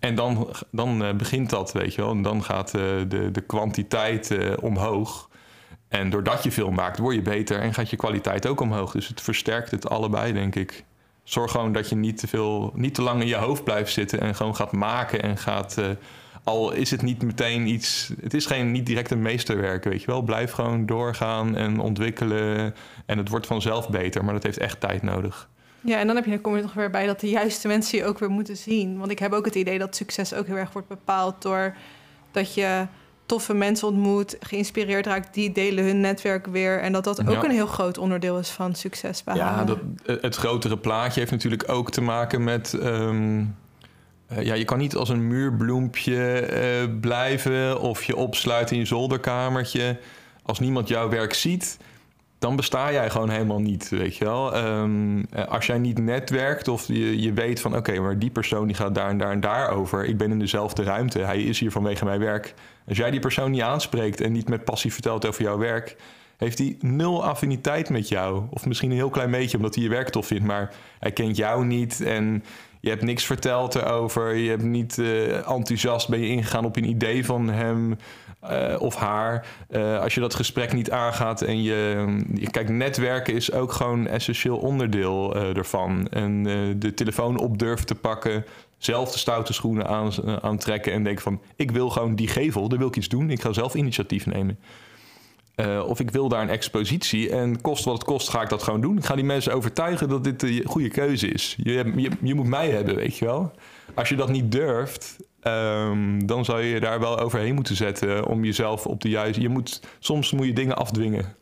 En 0.00 0.14
dan, 0.14 0.52
dan 0.70 1.02
uh, 1.02 1.12
begint 1.12 1.50
dat, 1.50 1.72
weet 1.72 1.94
je 1.94 2.02
wel. 2.02 2.10
En 2.10 2.22
dan 2.22 2.44
gaat 2.44 2.74
uh, 2.74 2.82
de, 3.08 3.30
de 3.30 3.40
kwantiteit 3.40 4.30
uh, 4.30 4.52
omhoog. 4.60 5.28
En 5.88 6.10
doordat 6.10 6.42
je 6.42 6.50
veel 6.50 6.70
maakt, 6.70 6.98
word 6.98 7.14
je 7.14 7.22
beter 7.22 7.60
en 7.60 7.74
gaat 7.74 7.90
je 7.90 7.96
kwaliteit 7.96 8.46
ook 8.46 8.60
omhoog. 8.60 8.92
Dus 8.92 9.08
het 9.08 9.20
versterkt 9.20 9.70
het 9.70 9.88
allebei, 9.88 10.32
denk 10.32 10.54
ik. 10.54 10.84
Zorg 11.24 11.50
gewoon 11.50 11.72
dat 11.72 11.88
je 11.88 11.96
niet 11.96 12.18
te, 12.18 12.28
veel, 12.28 12.72
niet 12.74 12.94
te 12.94 13.02
lang 13.02 13.20
in 13.20 13.26
je 13.26 13.36
hoofd 13.36 13.64
blijft 13.64 13.92
zitten 13.92 14.20
en 14.20 14.34
gewoon 14.34 14.56
gaat 14.56 14.72
maken 14.72 15.22
en 15.22 15.36
gaat 15.36 15.76
al 16.44 16.72
is 16.72 16.90
het 16.90 17.02
niet 17.02 17.22
meteen 17.22 17.66
iets. 17.66 18.12
Het 18.20 18.34
is 18.34 18.46
geen 18.46 18.70
niet 18.70 18.86
direct 18.86 19.10
een 19.10 19.22
meesterwerk, 19.22 19.84
weet 19.84 20.00
je 20.00 20.06
wel. 20.06 20.22
Blijf 20.22 20.50
gewoon 20.50 20.86
doorgaan 20.86 21.56
en 21.56 21.80
ontwikkelen. 21.80 22.74
En 23.06 23.18
het 23.18 23.28
wordt 23.28 23.46
vanzelf 23.46 23.90
beter, 23.90 24.24
maar 24.24 24.34
dat 24.34 24.42
heeft 24.42 24.58
echt 24.58 24.80
tijd 24.80 25.02
nodig. 25.02 25.48
Ja, 25.80 25.98
en 25.98 26.06
dan, 26.06 26.16
heb 26.16 26.24
je, 26.24 26.30
dan 26.30 26.40
kom 26.40 26.56
je 26.56 26.62
toch 26.62 26.74
weer 26.74 26.90
bij 26.90 27.06
dat 27.06 27.20
de 27.20 27.28
juiste 27.28 27.68
mensen 27.68 27.98
je 27.98 28.04
ook 28.04 28.18
weer 28.18 28.30
moeten 28.30 28.56
zien. 28.56 28.98
Want 28.98 29.10
ik 29.10 29.18
heb 29.18 29.32
ook 29.32 29.44
het 29.44 29.54
idee 29.54 29.78
dat 29.78 29.96
succes 29.96 30.34
ook 30.34 30.46
heel 30.46 30.56
erg 30.56 30.72
wordt 30.72 30.88
bepaald 30.88 31.42
door 31.42 31.76
dat 32.30 32.54
je 32.54 32.86
toffe 33.26 33.54
mensen 33.54 33.88
ontmoet, 33.88 34.36
geïnspireerd 34.40 35.06
raakt, 35.06 35.34
die 35.34 35.52
delen 35.52 35.84
hun 35.84 36.00
netwerk 36.00 36.46
weer. 36.46 36.80
En 36.80 36.92
dat 36.92 37.04
dat 37.04 37.28
ook 37.28 37.44
een 37.44 37.50
heel 37.50 37.66
groot 37.66 37.98
onderdeel 37.98 38.38
is 38.38 38.48
van 38.48 38.74
succes 38.74 39.24
behalen. 39.24 39.46
Ja, 39.46 39.64
dat, 39.64 40.20
het 40.20 40.36
grotere 40.36 40.78
plaatje 40.78 41.20
heeft 41.20 41.32
natuurlijk 41.32 41.68
ook 41.68 41.90
te 41.90 42.00
maken 42.00 42.44
met. 42.44 42.74
Ehm, 42.74 43.38
uh, 43.38 43.46
ja, 44.42 44.54
je 44.54 44.64
kan 44.64 44.78
niet 44.78 44.94
als 44.94 45.08
een 45.08 45.28
muurbloempje 45.28 46.48
uh, 46.86 47.00
blijven 47.00 47.80
of 47.80 48.04
je 48.04 48.16
opsluiten 48.16 48.74
in 48.74 48.80
je 48.80 48.88
zolderkamertje. 48.88 49.98
Als 50.42 50.58
niemand 50.58 50.88
jouw 50.88 51.08
werk 51.08 51.34
ziet, 51.34 51.78
dan 52.40 52.56
besta 52.56 52.92
jij 52.92 53.10
gewoon 53.10 53.30
helemaal 53.30 53.60
niet, 53.60 53.88
weet 53.88 54.16
je 54.16 54.24
wel. 54.24 54.56
Um, 54.56 55.26
als 55.48 55.66
jij 55.66 55.78
niet 55.78 55.98
netwerkt 55.98 56.68
of 56.68 56.86
je, 56.86 57.20
je 57.20 57.32
weet 57.32 57.60
van... 57.60 57.76
oké, 57.76 58.00
maar 58.00 58.18
die 58.18 58.30
persoon 58.30 58.66
die 58.66 58.76
gaat 58.76 58.94
daar 58.94 59.08
en 59.08 59.18
daar 59.18 59.30
en 59.30 59.40
daar 59.40 59.70
over. 59.70 60.04
Ik 60.04 60.16
ben 60.16 60.30
in 60.30 60.38
dezelfde 60.38 60.82
ruimte, 60.82 61.18
hij 61.18 61.42
is 61.42 61.60
hier 61.60 61.70
vanwege 61.70 62.04
mijn 62.04 62.20
werk. 62.20 62.54
Als 62.88 62.96
jij 62.96 63.10
die 63.10 63.20
persoon 63.20 63.50
niet 63.50 63.60
aanspreekt 63.60 64.20
en 64.20 64.32
niet 64.32 64.48
met 64.48 64.64
passie 64.64 64.92
vertelt 64.92 65.26
over 65.26 65.42
jouw 65.42 65.58
werk... 65.58 65.96
heeft 66.36 66.58
hij 66.58 66.76
nul 66.80 67.24
affiniteit 67.24 67.90
met 67.90 68.08
jou. 68.08 68.42
Of 68.50 68.66
misschien 68.66 68.90
een 68.90 68.96
heel 68.96 69.10
klein 69.10 69.30
beetje, 69.30 69.56
omdat 69.56 69.74
hij 69.74 69.84
je 69.84 69.90
werk 69.90 70.08
tof 70.08 70.26
vindt... 70.26 70.44
maar 70.44 70.72
hij 70.98 71.12
kent 71.12 71.36
jou 71.36 71.64
niet 71.64 72.00
en 72.00 72.44
je 72.80 72.88
hebt 72.88 73.02
niks 73.02 73.24
verteld 73.24 73.74
erover. 73.74 74.34
Je 74.34 74.48
hebt 74.48 74.62
niet 74.62 74.96
uh, 74.98 75.48
enthousiast 75.48 76.08
ben 76.08 76.20
je 76.20 76.28
ingegaan 76.28 76.64
op 76.64 76.76
een 76.76 76.88
idee 76.88 77.24
van 77.24 77.48
hem 77.48 77.96
uh, 78.44 78.76
of 78.78 78.94
haar. 78.94 79.46
Uh, 79.70 80.00
als 80.00 80.14
je 80.14 80.20
dat 80.20 80.34
gesprek 80.34 80.72
niet 80.72 80.90
aangaat 80.90 81.42
en 81.42 81.62
je, 81.62 82.06
je 82.34 82.50
kijk, 82.50 82.68
netwerken 82.68 83.34
is 83.34 83.52
ook 83.52 83.72
gewoon 83.72 84.06
essentieel 84.06 84.56
onderdeel 84.56 85.36
ervan. 85.36 86.08
En 86.08 86.42
de 86.78 86.94
telefoon 86.94 87.38
op 87.38 87.58
durft 87.58 87.86
te 87.86 87.94
pakken, 87.94 88.44
zelf 88.78 89.12
de 89.12 89.18
stoute 89.18 89.52
schoenen 89.52 89.86
aan, 89.86 90.12
aantrekken 90.42 90.92
en 90.92 91.04
denken 91.04 91.22
van 91.22 91.40
ik 91.56 91.70
wil 91.70 91.90
gewoon 91.90 92.14
die 92.14 92.28
gevel, 92.28 92.68
daar 92.68 92.78
wil 92.78 92.88
ik 92.88 92.96
iets 92.96 93.08
doen. 93.08 93.30
Ik 93.30 93.42
ga 93.42 93.52
zelf 93.52 93.74
initiatief 93.74 94.26
nemen. 94.26 94.58
Uh, 95.60 95.86
of 95.86 96.00
ik 96.00 96.10
wil 96.10 96.28
daar 96.28 96.42
een 96.42 96.48
expositie 96.48 97.30
en 97.30 97.60
kost 97.60 97.84
wat 97.84 97.94
het 97.94 98.04
kost, 98.04 98.28
ga 98.28 98.42
ik 98.42 98.48
dat 98.48 98.62
gewoon 98.62 98.80
doen. 98.80 98.96
Ik 98.96 99.04
ga 99.04 99.14
die 99.14 99.24
mensen 99.24 99.52
overtuigen 99.52 100.08
dat 100.08 100.24
dit 100.24 100.40
de 100.40 100.62
goede 100.64 100.88
keuze 100.88 101.28
is. 101.28 101.56
Je, 101.62 101.92
je, 101.96 102.10
je 102.20 102.34
moet 102.34 102.46
mij 102.46 102.70
hebben, 102.70 102.96
weet 102.96 103.16
je 103.16 103.24
wel. 103.24 103.52
Als 103.94 104.08
je 104.08 104.16
dat 104.16 104.28
niet 104.28 104.52
durft, 104.52 105.16
um, 105.42 106.26
dan 106.26 106.44
zou 106.44 106.62
je 106.62 106.80
daar 106.80 107.00
wel 107.00 107.18
overheen 107.18 107.54
moeten 107.54 107.76
zetten 107.76 108.26
om 108.26 108.44
jezelf 108.44 108.86
op 108.86 109.00
de 109.00 109.08
juiste. 109.08 109.40
Je 109.40 109.48
moet, 109.48 109.82
soms 109.98 110.32
moet 110.32 110.46
je 110.46 110.52
dingen 110.52 110.76
afdwingen. 110.76 111.34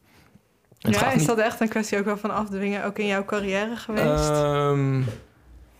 Het 0.78 0.94
ja, 0.94 1.12
is 1.12 1.26
dat 1.26 1.38
echt 1.38 1.60
een 1.60 1.68
kwestie 1.68 1.98
ook 1.98 2.04
wel 2.04 2.16
van 2.16 2.30
afdwingen, 2.30 2.84
ook 2.84 2.98
in 2.98 3.06
jouw 3.06 3.24
carrière 3.24 3.76
geweest? 3.76 4.28
Um, 4.28 5.04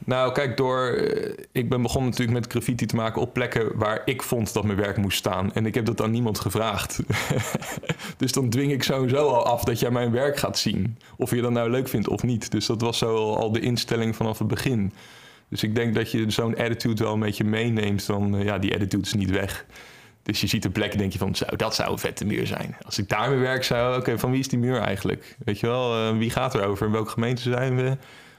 nou, 0.08 0.32
kijk, 0.32 0.56
door. 0.56 0.88
Eh, 0.88 1.32
ik 1.52 1.68
ben 1.68 1.82
begonnen 1.82 2.10
natuurlijk 2.10 2.38
met 2.38 2.50
graffiti 2.50 2.86
te 2.86 2.96
maken 2.96 3.20
op 3.20 3.32
plekken 3.32 3.78
waar 3.78 4.02
ik 4.04 4.22
vond 4.22 4.52
dat 4.52 4.64
mijn 4.64 4.78
werk 4.78 4.96
moest 4.96 5.18
staan. 5.18 5.52
En 5.52 5.66
ik 5.66 5.74
heb 5.74 5.84
dat 5.84 6.02
aan 6.02 6.10
niemand 6.10 6.38
gevraagd. 6.38 7.00
dus 8.16 8.32
dan 8.32 8.50
dwing 8.50 8.72
ik 8.72 8.82
sowieso 8.82 9.28
al 9.28 9.44
af 9.44 9.64
dat 9.64 9.80
jij 9.80 9.90
mijn 9.90 10.10
werk 10.10 10.38
gaat 10.38 10.58
zien. 10.58 10.98
Of 11.16 11.30
je 11.30 11.40
dat 11.40 11.50
nou 11.50 11.70
leuk 11.70 11.88
vindt 11.88 12.08
of 12.08 12.22
niet. 12.22 12.50
Dus 12.50 12.66
dat 12.66 12.80
was 12.80 12.98
zo 12.98 13.34
al 13.34 13.52
de 13.52 13.60
instelling 13.60 14.16
vanaf 14.16 14.38
het 14.38 14.48
begin. 14.48 14.92
Dus 15.48 15.62
ik 15.62 15.74
denk 15.74 15.94
dat 15.94 16.10
je 16.10 16.30
zo'n 16.30 16.56
attitude 16.56 17.04
wel 17.04 17.12
een 17.12 17.20
beetje 17.20 17.44
meeneemt. 17.44 18.06
Dan, 18.06 18.34
uh, 18.34 18.44
ja, 18.44 18.58
die 18.58 18.74
attitude 18.74 19.06
is 19.06 19.14
niet 19.14 19.30
weg. 19.30 19.66
Dus 20.22 20.40
je 20.40 20.46
ziet 20.46 20.64
een 20.64 20.72
plek 20.72 20.92
en 20.92 20.98
denk 20.98 21.12
je 21.12 21.18
van, 21.18 21.34
zo, 21.34 21.44
dat 21.56 21.74
zou 21.74 21.92
een 21.92 21.98
vette 21.98 22.24
muur 22.24 22.46
zijn. 22.46 22.76
Als 22.82 22.98
ik 22.98 23.08
daar 23.08 23.28
mijn 23.28 23.40
werk 23.40 23.64
zou, 23.64 23.98
oké, 23.98 24.18
van 24.18 24.30
wie 24.30 24.40
is 24.40 24.48
die 24.48 24.58
muur 24.58 24.78
eigenlijk? 24.78 25.36
Weet 25.44 25.60
je 25.60 25.66
wel, 25.66 26.12
uh, 26.12 26.18
wie 26.18 26.30
gaat 26.30 26.54
er 26.54 26.64
over? 26.64 26.86
In 26.86 26.92
welke 26.92 27.10
gemeente 27.10 27.42
zijn 27.42 27.76
we? 27.76 27.96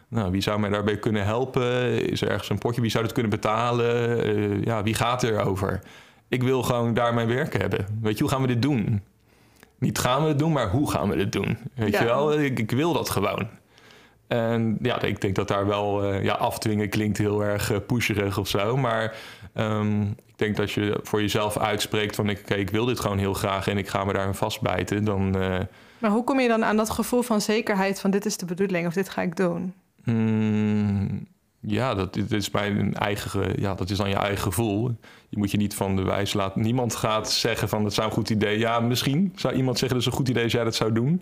Nou, 0.09 0.31
wie 0.31 0.41
zou 0.41 0.59
mij 0.59 0.69
daarbij 0.69 0.97
kunnen 0.97 1.25
helpen? 1.25 1.91
Is 2.09 2.21
er 2.21 2.29
ergens 2.29 2.49
een 2.49 2.57
potje? 2.57 2.81
Wie 2.81 2.91
zou 2.91 3.03
het 3.03 3.13
kunnen 3.13 3.31
betalen? 3.31 4.27
Uh, 4.37 4.63
ja, 4.63 4.83
wie 4.83 4.93
gaat 4.93 5.23
er 5.23 5.45
over? 5.45 5.79
Ik 6.27 6.43
wil 6.43 6.63
gewoon 6.63 6.93
daar 6.93 7.13
mijn 7.13 7.27
werk 7.27 7.57
hebben. 7.57 7.85
Weet 8.01 8.17
je, 8.17 8.23
hoe 8.23 8.31
gaan 8.31 8.41
we 8.41 8.47
dit 8.47 8.61
doen? 8.61 9.01
Niet 9.79 9.99
gaan 9.99 10.21
we 10.21 10.27
het 10.27 10.39
doen, 10.39 10.51
maar 10.51 10.69
hoe 10.69 10.91
gaan 10.91 11.09
we 11.09 11.15
dit 11.15 11.31
doen? 11.31 11.57
Weet 11.75 11.97
je 11.97 12.03
wel, 12.03 12.39
ik, 12.39 12.59
ik, 12.59 12.71
wil 12.71 12.93
dat 12.93 13.09
gewoon. 13.09 13.47
En 14.27 14.77
ja, 14.81 15.01
ik 15.01 15.21
denk 15.21 15.35
dat 15.35 15.47
daar 15.47 15.67
wel 15.67 16.13
uh, 16.13 16.23
ja, 16.23 16.33
afdwingen 16.33 16.89
klinkt 16.89 17.17
heel 17.17 17.43
erg 17.43 17.71
uh, 17.71 17.77
pusherig 17.87 18.37
of 18.37 18.47
zo. 18.47 18.77
Maar 18.77 19.15
um, 19.53 20.01
ik 20.09 20.37
denk 20.37 20.55
dat 20.55 20.71
je 20.71 20.99
voor 21.03 21.21
jezelf 21.21 21.57
uitspreekt 21.57 22.15
van... 22.15 22.29
oké, 22.29 22.53
ik 22.53 22.69
wil 22.69 22.85
dit 22.85 22.99
gewoon 22.99 23.17
heel 23.17 23.33
graag 23.33 23.67
en 23.67 23.77
ik 23.77 23.87
ga 23.87 24.03
me 24.03 24.13
daar 24.13 24.35
vastbijten. 24.35 25.05
Dan, 25.05 25.29
maar 25.99 26.11
hoe 26.11 26.23
kom 26.23 26.39
je 26.39 26.47
dan 26.47 26.65
aan 26.65 26.77
dat 26.77 26.89
gevoel 26.89 27.21
van 27.21 27.41
zekerheid 27.41 27.99
van 27.99 28.11
dit 28.11 28.25
is 28.25 28.37
de 28.37 28.45
bedoeling 28.45 28.87
of 28.87 28.93
dit 28.93 29.09
ga 29.09 29.21
ik 29.21 29.35
doen? 29.35 29.73
Mm, 30.03 31.27
ja, 31.59 31.93
dat, 31.93 32.13
dat, 32.13 32.31
is 32.31 32.51
mijn 32.51 32.93
eigen, 32.93 33.62
ja, 33.62 33.75
dat 33.75 33.89
is 33.89 33.97
dan 33.97 34.09
je 34.09 34.15
eigen 34.15 34.43
gevoel. 34.43 34.97
Je 35.29 35.38
moet 35.38 35.51
je 35.51 35.57
niet 35.57 35.75
van 35.75 35.95
de 35.95 36.03
wijs 36.03 36.33
laten. 36.33 36.62
Niemand 36.62 36.95
gaat 36.95 37.31
zeggen 37.31 37.69
van 37.69 37.83
het 37.83 37.93
zou 37.93 38.07
een 38.07 38.13
goed 38.13 38.29
idee. 38.29 38.59
Ja, 38.59 38.79
misschien 38.79 39.33
zou 39.35 39.53
iemand 39.53 39.77
zeggen 39.77 39.97
dat 39.97 40.05
het 40.05 40.13
een 40.13 40.19
goed 40.19 40.29
idee 40.29 40.43
als 40.43 40.51
jij 40.51 40.63
dat 40.63 40.75
zou 40.75 40.91
doen. 40.91 41.21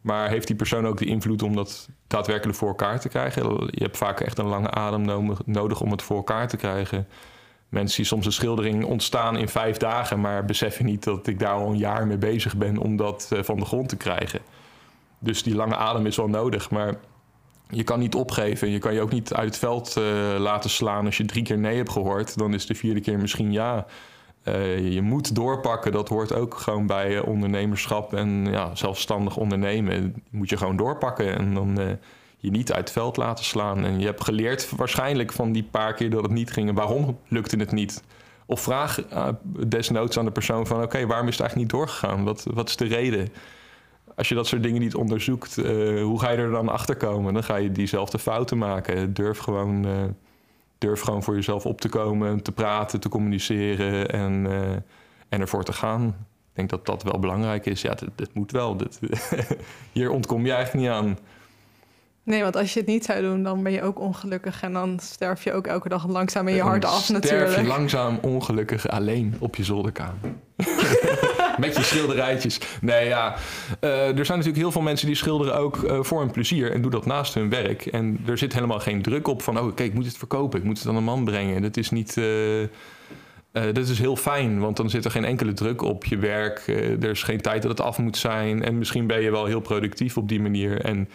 Maar 0.00 0.28
heeft 0.28 0.46
die 0.46 0.56
persoon 0.56 0.86
ook 0.86 0.98
de 0.98 1.04
invloed 1.04 1.42
om 1.42 1.56
dat 1.56 1.88
daadwerkelijk 2.06 2.58
voor 2.58 2.68
elkaar 2.68 3.00
te 3.00 3.08
krijgen? 3.08 3.42
Je 3.70 3.82
hebt 3.82 3.96
vaak 3.96 4.20
echt 4.20 4.38
een 4.38 4.46
lange 4.46 4.70
adem 4.70 5.34
nodig 5.44 5.80
om 5.80 5.90
het 5.90 6.02
voor 6.02 6.16
elkaar 6.16 6.48
te 6.48 6.56
krijgen. 6.56 7.06
Mensen 7.68 7.96
die 7.96 8.06
soms 8.06 8.26
een 8.26 8.32
schildering 8.32 8.84
ontstaan 8.84 9.36
in 9.36 9.48
vijf 9.48 9.76
dagen, 9.76 10.20
maar 10.20 10.44
beseffen 10.44 10.84
niet 10.84 11.04
dat 11.04 11.26
ik 11.26 11.38
daar 11.38 11.52
al 11.52 11.70
een 11.70 11.78
jaar 11.78 12.06
mee 12.06 12.18
bezig 12.18 12.56
ben 12.56 12.78
om 12.78 12.96
dat 12.96 13.30
eh, 13.32 13.42
van 13.42 13.56
de 13.56 13.64
grond 13.64 13.88
te 13.88 13.96
krijgen. 13.96 14.40
Dus 15.18 15.42
die 15.42 15.54
lange 15.54 15.76
adem 15.76 16.06
is 16.06 16.16
wel 16.16 16.28
nodig. 16.28 16.70
Maar 16.70 16.94
je 17.74 17.84
kan 17.84 17.98
niet 17.98 18.14
opgeven. 18.14 18.70
Je 18.70 18.78
kan 18.78 18.94
je 18.94 19.00
ook 19.00 19.12
niet 19.12 19.34
uit 19.34 19.46
het 19.46 19.58
veld 19.58 19.96
uh, 19.98 20.04
laten 20.38 20.70
slaan 20.70 21.04
als 21.06 21.16
je 21.16 21.24
drie 21.24 21.42
keer 21.42 21.58
nee 21.58 21.76
hebt 21.76 21.90
gehoord. 21.90 22.38
Dan 22.38 22.54
is 22.54 22.66
de 22.66 22.74
vierde 22.74 23.00
keer 23.00 23.18
misschien 23.18 23.52
ja. 23.52 23.86
Uh, 24.48 24.92
je 24.92 25.02
moet 25.02 25.34
doorpakken. 25.34 25.92
Dat 25.92 26.08
hoort 26.08 26.34
ook 26.34 26.54
gewoon 26.54 26.86
bij 26.86 27.16
uh, 27.16 27.26
ondernemerschap 27.26 28.14
en 28.14 28.46
ja, 28.50 28.74
zelfstandig 28.74 29.36
ondernemen. 29.36 30.14
Moet 30.30 30.50
je 30.50 30.56
gewoon 30.56 30.76
doorpakken 30.76 31.38
en 31.38 31.54
dan 31.54 31.98
je 32.36 32.50
niet 32.50 32.72
uit 32.72 32.84
het 32.84 32.90
veld 32.90 33.16
laten 33.16 33.44
slaan. 33.44 33.84
En 33.84 34.00
je 34.00 34.06
hebt 34.06 34.24
geleerd 34.24 34.70
waarschijnlijk 34.76 35.32
van 35.32 35.52
die 35.52 35.62
paar 35.62 35.94
keer 35.94 36.10
dat 36.10 36.22
het 36.22 36.32
niet 36.32 36.50
ging. 36.50 36.68
En 36.68 36.74
waarom 36.74 37.18
lukte 37.28 37.56
het 37.56 37.72
niet? 37.72 38.02
Of 38.46 38.60
vraag 38.60 39.00
desnoods 39.66 40.18
aan 40.18 40.24
de 40.24 40.30
persoon 40.30 40.66
van... 40.66 40.82
oké, 40.82 41.06
waarom 41.06 41.28
is 41.28 41.38
het 41.38 41.46
eigenlijk 41.46 41.72
niet 41.72 41.80
doorgegaan? 41.80 42.24
Wat, 42.24 42.46
wat 42.54 42.68
is 42.68 42.76
de 42.76 42.86
reden? 42.86 43.28
Als 44.16 44.28
je 44.28 44.34
dat 44.34 44.46
soort 44.46 44.62
dingen 44.62 44.80
niet 44.80 44.94
onderzoekt, 44.94 45.56
uh, 45.56 46.02
hoe 46.02 46.20
ga 46.20 46.30
je 46.30 46.36
er 46.36 46.50
dan 46.50 46.68
achter 46.68 46.96
komen? 46.96 47.34
Dan 47.34 47.44
ga 47.44 47.56
je 47.56 47.72
diezelfde 47.72 48.18
fouten 48.18 48.58
maken. 48.58 49.14
Durf 49.14 49.38
gewoon, 49.38 49.86
uh, 49.86 49.92
Durf 50.78 51.00
gewoon 51.00 51.22
voor 51.22 51.34
jezelf 51.34 51.66
op 51.66 51.80
te 51.80 51.88
komen, 51.88 52.42
te 52.42 52.52
praten, 52.52 53.00
te 53.00 53.08
communiceren 53.08 54.10
en, 54.10 54.44
uh, 54.44 54.70
en 55.28 55.40
ervoor 55.40 55.64
te 55.64 55.72
gaan. 55.72 56.06
Ik 56.06 56.60
denk 56.60 56.70
dat 56.70 56.86
dat 56.86 57.02
wel 57.02 57.18
belangrijk 57.18 57.66
is. 57.66 57.82
Ja, 57.82 57.96
dat, 58.14 58.34
moet 58.34 58.52
wel. 58.52 58.76
Dat, 58.76 59.00
hier 59.92 60.10
ontkom 60.10 60.46
je 60.46 60.52
eigenlijk 60.52 60.86
niet 60.86 60.96
aan. 60.96 61.18
Nee, 62.22 62.42
want 62.42 62.56
als 62.56 62.72
je 62.72 62.80
het 62.80 62.88
niet 62.88 63.04
zou 63.04 63.22
doen, 63.22 63.42
dan 63.42 63.62
ben 63.62 63.72
je 63.72 63.82
ook 63.82 64.00
ongelukkig. 64.00 64.62
En 64.62 64.72
dan 64.72 64.98
sterf 65.00 65.44
je 65.44 65.52
ook 65.52 65.66
elke 65.66 65.88
dag 65.88 66.06
langzaam 66.08 66.48
in 66.48 66.54
je 66.54 66.62
hart 66.62 66.84
af 66.84 67.08
natuurlijk. 67.08 67.50
Sterf 67.50 67.62
je 67.62 67.68
langzaam 67.68 68.18
ongelukkig 68.22 68.88
alleen 68.88 69.34
op 69.38 69.56
je 69.56 69.64
zolderkamer. 69.64 70.34
Met 71.58 71.76
je 71.76 71.82
schilderijtjes. 71.82 72.60
Nee, 72.80 73.08
ja. 73.08 73.34
Uh, 73.80 74.18
er 74.18 74.24
zijn 74.24 74.38
natuurlijk 74.38 74.56
heel 74.56 74.72
veel 74.72 74.82
mensen 74.82 75.06
die 75.06 75.16
schilderen 75.16 75.56
ook 75.56 75.76
uh, 75.76 76.02
voor 76.02 76.20
hun 76.20 76.30
plezier. 76.30 76.72
En 76.72 76.82
doen 76.82 76.90
dat 76.90 77.06
naast 77.06 77.34
hun 77.34 77.50
werk. 77.50 77.86
En 77.86 78.20
er 78.26 78.38
zit 78.38 78.52
helemaal 78.52 78.80
geen 78.80 79.02
druk 79.02 79.28
op 79.28 79.42
van... 79.42 79.58
oh, 79.58 79.74
kijk, 79.74 79.88
ik 79.88 79.94
moet 79.94 80.06
het 80.06 80.16
verkopen. 80.16 80.58
Ik 80.58 80.64
moet 80.64 80.78
het 80.78 80.88
aan 80.88 80.96
een 80.96 81.04
man 81.04 81.24
brengen. 81.24 81.62
Dat 81.62 81.76
is 81.76 81.90
niet... 81.90 82.16
Uh, 82.16 82.68
dat 83.52 83.88
is 83.88 83.98
heel 83.98 84.16
fijn, 84.16 84.58
want 84.58 84.76
dan 84.76 84.90
zit 84.90 85.04
er 85.04 85.10
geen 85.10 85.24
enkele 85.24 85.52
druk 85.52 85.82
op 85.82 86.04
je 86.04 86.16
werk. 86.16 86.66
er 87.00 87.10
is 87.10 87.22
geen 87.22 87.40
tijd 87.40 87.62
dat 87.62 87.70
het 87.70 87.80
af 87.80 87.98
moet 87.98 88.16
zijn. 88.16 88.64
En 88.64 88.78
misschien 88.78 89.06
ben 89.06 89.20
je 89.20 89.30
wel 89.30 89.44
heel 89.44 89.60
productief 89.60 90.16
op 90.16 90.28
die 90.28 90.40
manier. 90.40 90.80
En 90.80 91.08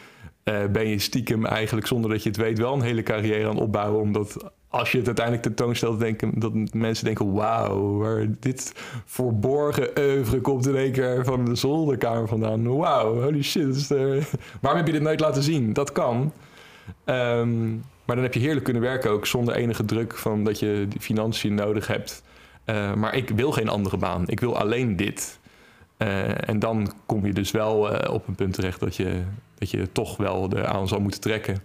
ben 0.71 0.87
je 0.87 0.99
stiekem 0.99 1.45
eigenlijk, 1.45 1.87
zonder 1.87 2.09
dat 2.09 2.23
je 2.23 2.29
het 2.29 2.37
weet, 2.37 2.57
wel 2.57 2.73
een 2.73 2.81
hele 2.81 3.03
carrière 3.03 3.43
aan 3.43 3.55
het 3.55 3.63
opbouwen. 3.63 4.01
Omdat 4.01 4.51
als 4.69 4.91
je 4.91 4.97
het 4.97 5.07
uiteindelijk 5.07 5.45
tentoonstelt, 5.45 5.99
denken 5.99 6.39
dat 6.39 6.73
mensen 6.73 7.05
denken: 7.05 7.33
wauw, 7.33 7.97
waar 7.97 8.25
dit 8.39 8.73
verborgen 9.05 9.89
oeuvre 9.99 10.41
komt 10.41 10.67
in 10.67 10.75
één 10.75 10.91
keer 10.91 11.25
van 11.25 11.45
de 11.45 11.55
zolderkamer 11.55 12.27
vandaan. 12.27 12.77
Wauw, 12.77 13.21
holy 13.21 13.43
shit. 13.43 13.89
Uh, 13.91 14.23
waarom 14.61 14.79
heb 14.79 14.87
je 14.87 14.93
dit 14.93 15.01
nooit 15.01 15.19
laten 15.19 15.43
zien? 15.43 15.73
Dat 15.73 15.91
kan. 15.91 16.33
Um, 17.05 17.83
maar 18.05 18.15
dan 18.15 18.25
heb 18.25 18.33
je 18.33 18.39
heerlijk 18.39 18.63
kunnen 18.63 18.81
werken 18.81 19.11
ook 19.11 19.25
zonder 19.25 19.55
enige 19.55 19.85
druk 19.85 20.17
van 20.17 20.43
dat 20.43 20.59
je 20.59 20.85
die 20.89 21.01
financiën 21.01 21.55
nodig 21.55 21.87
hebt. 21.87 22.23
Uh, 22.65 22.93
maar 22.93 23.15
ik 23.15 23.29
wil 23.29 23.51
geen 23.51 23.69
andere 23.69 23.97
baan. 23.97 24.23
Ik 24.27 24.39
wil 24.39 24.57
alleen 24.57 24.95
dit. 24.95 25.39
Uh, 25.97 26.49
en 26.49 26.59
dan 26.59 26.93
kom 27.05 27.25
je 27.25 27.33
dus 27.33 27.51
wel 27.51 27.77
op 28.09 28.27
een 28.27 28.35
punt 28.35 28.53
terecht 28.53 28.79
dat 28.79 28.95
je, 28.95 29.21
dat 29.57 29.69
je 29.69 29.91
toch 29.91 30.17
wel 30.17 30.65
aan 30.65 30.87
zal 30.87 30.99
moeten 30.99 31.21
trekken. 31.21 31.61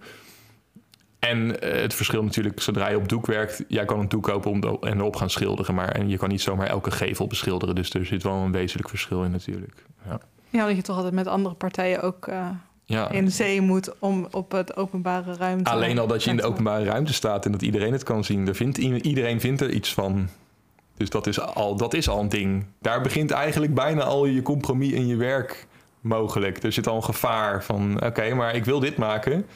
En 1.29 1.47
uh, 1.47 1.81
het 1.81 1.95
verschil 1.95 2.23
natuurlijk, 2.23 2.61
zodra 2.61 2.89
je 2.89 2.97
op 2.97 3.09
doek 3.09 3.27
werkt, 3.27 3.65
jij 3.69 3.85
kan 3.85 4.01
een 4.01 4.09
doek 4.09 4.23
kopen 4.23 4.51
om 4.51 4.63
en 4.81 4.99
erop 4.99 5.17
gaan 5.17 5.31
schilderen. 5.31 5.75
Maar 5.75 5.89
en 5.89 6.09
je 6.09 6.17
kan 6.17 6.29
niet 6.29 6.43
zomaar 6.43 6.67
elke 6.67 6.91
gevel 6.91 7.27
beschilderen. 7.27 7.75
Dus 7.75 7.95
er 7.95 8.07
zit 8.07 8.23
wel 8.23 8.35
een 8.35 8.53
wezenlijk 8.53 8.89
verschil 8.89 9.23
in 9.23 9.31
natuurlijk. 9.31 9.85
Ja, 10.09 10.21
ja 10.51 10.67
dat 10.67 10.77
je 10.77 10.83
toch 10.83 10.97
altijd 10.97 11.15
met 11.15 11.27
andere 11.27 11.55
partijen 11.55 12.03
ook 12.03 12.27
uh, 12.27 12.49
ja. 12.85 13.11
in 13.11 13.31
zee 13.31 13.61
moet 13.61 13.99
om 13.99 14.27
op 14.31 14.53
het 14.53 14.77
openbare 14.77 15.35
ruimte. 15.35 15.71
Alleen 15.71 15.99
al 15.99 16.07
dat 16.07 16.25
je 16.25 16.31
in 16.31 16.37
de 16.37 16.43
openbare 16.43 16.85
ruimte 16.85 17.13
staat 17.13 17.47
en 17.47 17.53
dat 17.53 17.63
iedereen 17.63 17.93
het 17.93 18.03
kan 18.03 18.25
zien. 18.25 18.49
Er 18.49 18.55
vindt, 18.55 18.79
iedereen 18.79 19.41
vindt 19.41 19.61
er 19.61 19.71
iets 19.71 19.95
van. 19.95 20.29
Dus 20.97 21.11
dat 21.11 21.27
is, 21.27 21.41
al, 21.41 21.77
dat 21.77 21.95
is 21.95 22.09
al 22.09 22.21
een 22.21 22.29
ding. 22.29 22.67
Daar 22.81 23.01
begint 23.01 23.31
eigenlijk 23.31 23.75
bijna 23.75 24.03
al 24.03 24.27
je 24.27 24.43
compromis 24.43 24.93
in 24.93 25.07
je 25.07 25.17
werk 25.17 25.67
mogelijk. 26.01 26.63
Er 26.63 26.73
zit 26.73 26.87
al 26.87 26.97
een 26.97 27.05
gevaar 27.05 27.65
van: 27.65 28.05
oké, 28.05 28.35
maar 28.35 28.55
ik 28.55 28.65
wil 28.65 28.81
dit 28.81 28.97
maken. 28.97 29.47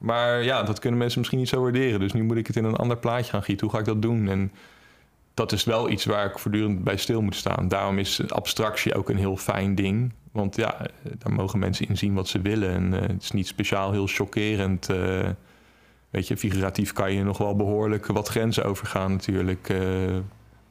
Maar 0.00 0.42
ja, 0.42 0.62
dat 0.62 0.78
kunnen 0.78 0.98
mensen 0.98 1.18
misschien 1.18 1.38
niet 1.38 1.48
zo 1.48 1.62
waarderen. 1.62 2.00
Dus 2.00 2.12
nu 2.12 2.22
moet 2.22 2.36
ik 2.36 2.46
het 2.46 2.56
in 2.56 2.64
een 2.64 2.76
ander 2.76 2.96
plaatje 2.96 3.30
gaan 3.30 3.42
gieten. 3.42 3.66
Hoe 3.66 3.74
ga 3.74 3.80
ik 3.80 3.88
dat 3.88 4.02
doen? 4.02 4.28
En 4.28 4.52
dat 5.34 5.52
is 5.52 5.64
wel 5.64 5.90
iets 5.90 6.04
waar 6.04 6.26
ik 6.26 6.38
voortdurend 6.38 6.84
bij 6.84 6.96
stil 6.96 7.22
moet 7.22 7.34
staan. 7.34 7.68
Daarom 7.68 7.98
is 7.98 8.30
abstractie 8.30 8.94
ook 8.94 9.08
een 9.08 9.16
heel 9.16 9.36
fijn 9.36 9.74
ding. 9.74 10.12
Want 10.32 10.56
ja, 10.56 10.86
daar 11.18 11.32
mogen 11.32 11.58
mensen 11.58 11.88
in 11.88 11.96
zien 11.96 12.14
wat 12.14 12.28
ze 12.28 12.40
willen. 12.40 12.70
En 12.70 12.92
uh, 12.92 13.00
het 13.00 13.22
is 13.22 13.30
niet 13.30 13.46
speciaal 13.46 13.92
heel 13.92 14.06
chockerend. 14.06 14.90
Uh, 14.90 15.28
weet 16.10 16.28
je, 16.28 16.36
figuratief 16.36 16.92
kan 16.92 17.12
je 17.12 17.24
nog 17.24 17.38
wel 17.38 17.56
behoorlijk 17.56 18.06
wat 18.06 18.28
grenzen 18.28 18.64
overgaan 18.64 19.12
natuurlijk. 19.12 19.74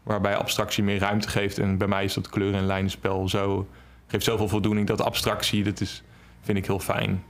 Waarbij 0.03 0.35
abstractie 0.35 0.83
meer 0.83 0.99
ruimte 0.99 1.29
geeft. 1.29 1.57
En 1.57 1.77
bij 1.77 1.87
mij 1.87 2.03
is 2.03 2.13
dat 2.13 2.29
kleur- 2.29 2.53
en 2.53 2.65
lijnenspel 2.65 3.29
zo... 3.29 3.67
geeft 4.07 4.23
zoveel 4.23 4.47
voldoening 4.47 4.87
dat 4.87 5.01
abstractie, 5.01 5.63
dat 5.63 5.81
is, 5.81 6.03
vind 6.41 6.57
ik 6.57 6.65
heel 6.65 6.79
fijn. 6.79 7.23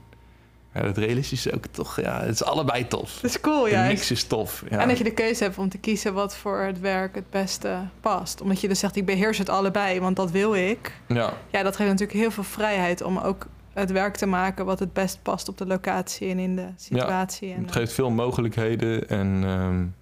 Ja, 0.74 0.82
het 0.82 0.98
realistisch 0.98 1.46
is 1.46 1.52
ook 1.52 1.66
toch, 1.66 2.00
ja, 2.00 2.20
het 2.20 2.30
is 2.30 2.44
allebei 2.44 2.86
tof. 2.86 3.14
Dat 3.14 3.30
is 3.30 3.40
cool, 3.40 3.68
ja. 3.68 3.86
Niks 3.86 4.10
is 4.10 4.24
tof. 4.24 4.64
Ja. 4.70 4.78
En 4.78 4.88
dat 4.88 4.98
je 4.98 5.04
de 5.04 5.12
keuze 5.14 5.42
hebt 5.44 5.58
om 5.58 5.68
te 5.68 5.78
kiezen 5.78 6.14
wat 6.14 6.36
voor 6.36 6.58
het 6.58 6.80
werk 6.80 7.14
het 7.14 7.30
beste 7.30 7.78
past. 8.00 8.40
Omdat 8.40 8.60
je 8.60 8.68
dus 8.68 8.78
zegt, 8.78 8.96
ik 8.96 9.06
beheers 9.06 9.38
het 9.38 9.48
allebei, 9.48 10.00
want 10.00 10.16
dat 10.16 10.30
wil 10.30 10.54
ik. 10.54 10.92
Ja. 11.06 11.32
Ja, 11.50 11.62
dat 11.62 11.76
geeft 11.76 11.90
natuurlijk 11.90 12.18
heel 12.18 12.30
veel 12.30 12.44
vrijheid 12.44 13.02
om 13.02 13.18
ook 13.18 13.46
het 13.72 13.90
werk 13.90 14.16
te 14.16 14.26
maken 14.26 14.64
wat 14.64 14.78
het 14.78 14.92
best 14.92 15.22
past 15.22 15.48
op 15.48 15.58
de 15.58 15.66
locatie 15.66 16.30
en 16.30 16.38
in 16.38 16.56
de 16.56 16.68
situatie. 16.76 17.48
Ja, 17.48 17.54
en, 17.54 17.62
het 17.62 17.72
geeft 17.72 17.92
veel 17.92 18.10
mogelijkheden 18.10 19.08
en 19.08 19.26
um, 19.42 19.94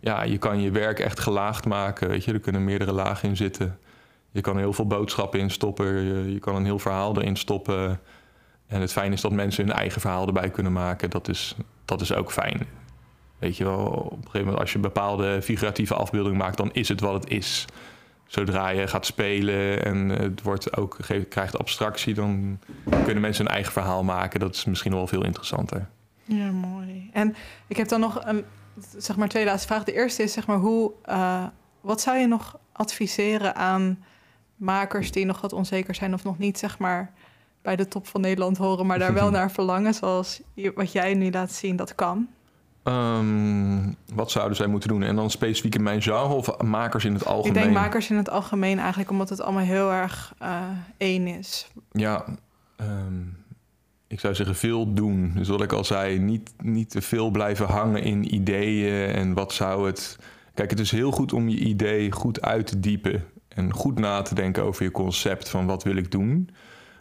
ja, 0.00 0.22
je 0.22 0.38
kan 0.38 0.60
je 0.60 0.70
werk 0.70 0.98
echt 0.98 1.20
gelaagd 1.20 1.64
maken. 1.64 2.08
Weet 2.08 2.24
je, 2.24 2.32
er 2.32 2.40
kunnen 2.40 2.64
meerdere 2.64 2.92
lagen 2.92 3.28
in 3.28 3.36
zitten. 3.36 3.78
Je 4.30 4.40
kan 4.40 4.58
heel 4.58 4.72
veel 4.72 4.86
boodschappen 4.86 5.40
in 5.40 5.50
stoppen. 5.50 5.86
Je, 5.86 6.32
je 6.32 6.38
kan 6.38 6.56
een 6.56 6.64
heel 6.64 6.78
verhaal 6.78 7.16
erin 7.16 7.36
stoppen. 7.36 8.00
En 8.66 8.80
het 8.80 8.92
fijn 8.92 9.12
is 9.12 9.20
dat 9.20 9.32
mensen 9.32 9.66
hun 9.66 9.74
eigen 9.74 10.00
verhaal 10.00 10.26
erbij 10.26 10.50
kunnen 10.50 10.72
maken. 10.72 11.10
Dat 11.10 11.28
is, 11.28 11.56
dat 11.84 12.00
is 12.00 12.14
ook 12.14 12.32
fijn. 12.32 12.66
Weet 13.38 13.56
je 13.56 13.64
wel, 13.64 13.86
op 13.86 14.10
een 14.10 14.16
gegeven 14.16 14.40
moment 14.40 14.58
als 14.58 14.72
je 14.72 14.78
bepaalde 14.78 15.42
figuratieve 15.42 15.94
afbeelding 15.94 16.36
maakt, 16.36 16.56
dan 16.56 16.72
is 16.72 16.88
het 16.88 17.00
wat 17.00 17.14
het 17.14 17.30
is. 17.30 17.64
Zodra 18.26 18.68
je 18.68 18.86
gaat 18.86 19.06
spelen 19.06 19.84
en 19.84 20.08
het 20.08 20.42
wordt 20.42 20.76
ook, 20.76 20.96
krijgt 21.28 21.58
abstractie, 21.58 22.14
dan 22.14 22.58
kunnen 23.04 23.20
mensen 23.20 23.44
hun 23.44 23.54
eigen 23.54 23.72
verhaal 23.72 24.04
maken. 24.04 24.40
Dat 24.40 24.54
is 24.54 24.64
misschien 24.64 24.92
wel 24.92 25.06
veel 25.06 25.24
interessanter. 25.24 25.88
Ja, 26.24 26.50
mooi. 26.50 27.10
En 27.12 27.36
ik 27.66 27.76
heb 27.76 27.88
dan 27.88 28.00
nog 28.00 28.24
een, 28.24 28.44
zeg 28.96 29.16
maar, 29.16 29.28
twee 29.28 29.44
laatste 29.44 29.66
vragen. 29.66 29.84
De 29.84 29.92
eerste 29.92 30.22
is, 30.22 30.32
zeg 30.32 30.46
maar, 30.46 30.58
hoe, 30.58 30.92
uh, 31.08 31.44
wat 31.80 32.00
zou 32.00 32.18
je 32.18 32.26
nog 32.26 32.58
adviseren 32.72 33.54
aan 33.54 34.04
makers 34.56 35.12
die 35.12 35.24
nog 35.24 35.40
wat 35.40 35.52
onzeker 35.52 35.94
zijn 35.94 36.14
of 36.14 36.24
nog 36.24 36.38
niet, 36.38 36.58
zeg 36.58 36.78
maar, 36.78 37.12
bij 37.64 37.76
de 37.76 37.88
top 37.88 38.06
van 38.06 38.20
Nederland 38.20 38.56
horen, 38.56 38.86
maar 38.86 38.98
daar 38.98 39.14
wel 39.14 39.30
naar 39.38 39.50
verlangen, 39.50 39.94
zoals 39.94 40.40
wat 40.74 40.92
jij 40.92 41.14
nu 41.14 41.30
laat 41.30 41.52
zien, 41.52 41.76
dat 41.76 41.94
kan? 41.94 42.28
Um, 42.84 43.96
wat 44.14 44.30
zouden 44.30 44.56
zij 44.56 44.66
moeten 44.66 44.88
doen? 44.88 45.02
En 45.02 45.16
dan 45.16 45.30
specifiek 45.30 45.74
in 45.74 45.82
mijn 45.82 46.02
genre 46.02 46.34
of 46.34 46.62
makers 46.62 47.04
in 47.04 47.12
het 47.12 47.26
algemeen? 47.26 47.56
Ik 47.56 47.62
denk 47.62 47.76
makers 47.76 48.10
in 48.10 48.16
het 48.16 48.30
algemeen 48.30 48.78
eigenlijk, 48.78 49.10
omdat 49.10 49.28
het 49.28 49.40
allemaal 49.40 49.64
heel 49.64 49.92
erg 49.92 50.34
uh, 50.42 50.62
één 50.96 51.26
is. 51.26 51.70
Ja, 51.90 52.24
um, 52.80 53.36
ik 54.06 54.20
zou 54.20 54.34
zeggen 54.34 54.56
veel 54.56 54.94
doen. 54.94 55.32
Dus 55.34 55.48
wat 55.48 55.62
ik 55.62 55.72
al 55.72 55.84
zei, 55.84 56.18
niet, 56.18 56.52
niet 56.62 56.90
te 56.90 57.02
veel 57.02 57.30
blijven 57.30 57.66
hangen 57.66 58.02
in 58.02 58.34
ideeën 58.34 59.10
en 59.10 59.34
wat 59.34 59.52
zou 59.52 59.86
het... 59.86 60.18
Kijk, 60.54 60.70
het 60.70 60.80
is 60.80 60.90
heel 60.90 61.10
goed 61.10 61.32
om 61.32 61.48
je 61.48 61.58
idee 61.58 62.12
goed 62.12 62.42
uit 62.42 62.66
te 62.66 62.80
diepen 62.80 63.24
en 63.48 63.72
goed 63.72 63.98
na 63.98 64.22
te 64.22 64.34
denken 64.34 64.62
over 64.62 64.84
je 64.84 64.90
concept 64.90 65.48
van 65.48 65.66
wat 65.66 65.82
wil 65.82 65.96
ik 65.96 66.10
doen... 66.10 66.50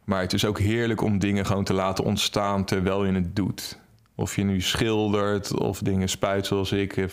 Maar 0.04 0.22
het 0.22 0.34
is 0.34 0.45
ook 0.45 0.60
heerlijk 0.60 1.01
om 1.01 1.20
dingen 1.20 1.45
gewoon 1.45 1.64
te 1.64 1.74
laten 1.74 2.04
ontstaan 2.04 2.66
terwijl 2.66 3.06
je 3.06 3.14
het 3.14 3.36
doet. 3.36 3.80
Of 4.16 4.36
je 4.36 4.43
nu 4.43 4.62
schildert 4.62 5.58
of 5.58 5.80
dingen 5.80 6.10
spuit 6.10 6.45
zoals 6.45 6.72
ik. 6.72 7.06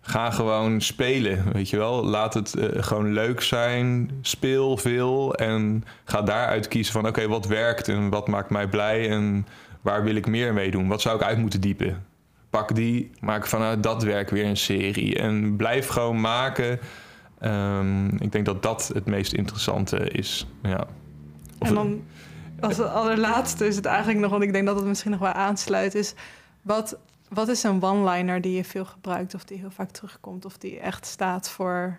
Ga 0.00 0.30
gewoon 0.30 0.80
spelen, 0.80 1.52
weet 1.52 1.70
je 1.70 1.76
wel. 1.76 2.04
Laat 2.04 2.34
het 2.34 2.54
uh, 2.58 2.64
gewoon 2.72 3.12
leuk 3.12 3.40
zijn. 3.40 4.10
Speel 4.20 4.76
veel 4.76 5.34
en 5.34 5.84
ga 6.04 6.22
daaruit 6.22 6.68
kiezen 6.68 6.92
van... 6.92 7.06
oké, 7.06 7.28
wat 7.28 7.46
werkt 7.46 7.88
en 7.88 8.08
wat 8.08 8.28
maakt 8.28 8.50
mij 8.50 8.68
blij 8.68 9.10
en 9.10 9.46
waar 9.80 10.04
wil 10.04 10.14
ik 10.14 10.26
meer 10.26 10.52
mee 10.52 10.70
doen? 10.70 10.88
Wat 10.88 11.00
zou 11.00 11.16
ik 11.16 11.22
uit 11.22 11.38
moeten 11.38 11.60
diepen? 11.60 12.04
Pak 12.50 12.74
die, 12.74 13.10
maak 13.20 13.46
vanuit 13.46 13.82
dat 13.82 14.02
werk 14.02 14.30
weer 14.30 14.44
een 14.44 14.56
serie. 14.56 15.18
En 15.18 15.56
blijf 15.56 15.86
gewoon 15.86 16.20
maken. 16.20 16.78
Um, 17.44 18.06
ik 18.20 18.32
denk 18.32 18.44
dat 18.44 18.62
dat 18.62 18.90
het 18.94 19.06
meest 19.06 19.32
interessante 19.32 19.96
is, 19.96 20.46
ja. 20.62 20.86
Of 21.58 21.68
en 21.68 21.74
dan 21.74 22.02
als 22.60 22.76
het 22.76 22.88
allerlaatste 22.88 23.66
is 23.66 23.76
het 23.76 23.84
eigenlijk 23.84 24.18
nog, 24.18 24.30
want 24.30 24.42
ik 24.42 24.52
denk 24.52 24.66
dat 24.66 24.76
het 24.76 24.84
misschien 24.84 25.10
nog 25.10 25.20
wel 25.20 25.32
aansluit, 25.32 25.94
is 25.94 26.14
wat, 26.62 26.96
wat 27.28 27.48
is 27.48 27.62
een 27.62 27.82
one-liner 27.82 28.40
die 28.40 28.56
je 28.56 28.64
veel 28.64 28.84
gebruikt 28.84 29.34
of 29.34 29.44
die 29.44 29.58
heel 29.58 29.70
vaak 29.70 29.90
terugkomt 29.90 30.44
of 30.44 30.58
die 30.58 30.80
echt 30.80 31.06
staat 31.06 31.50
voor 31.50 31.98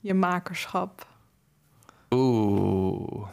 je 0.00 0.14
makerschap? 0.14 1.06
Oeh, 2.10 3.28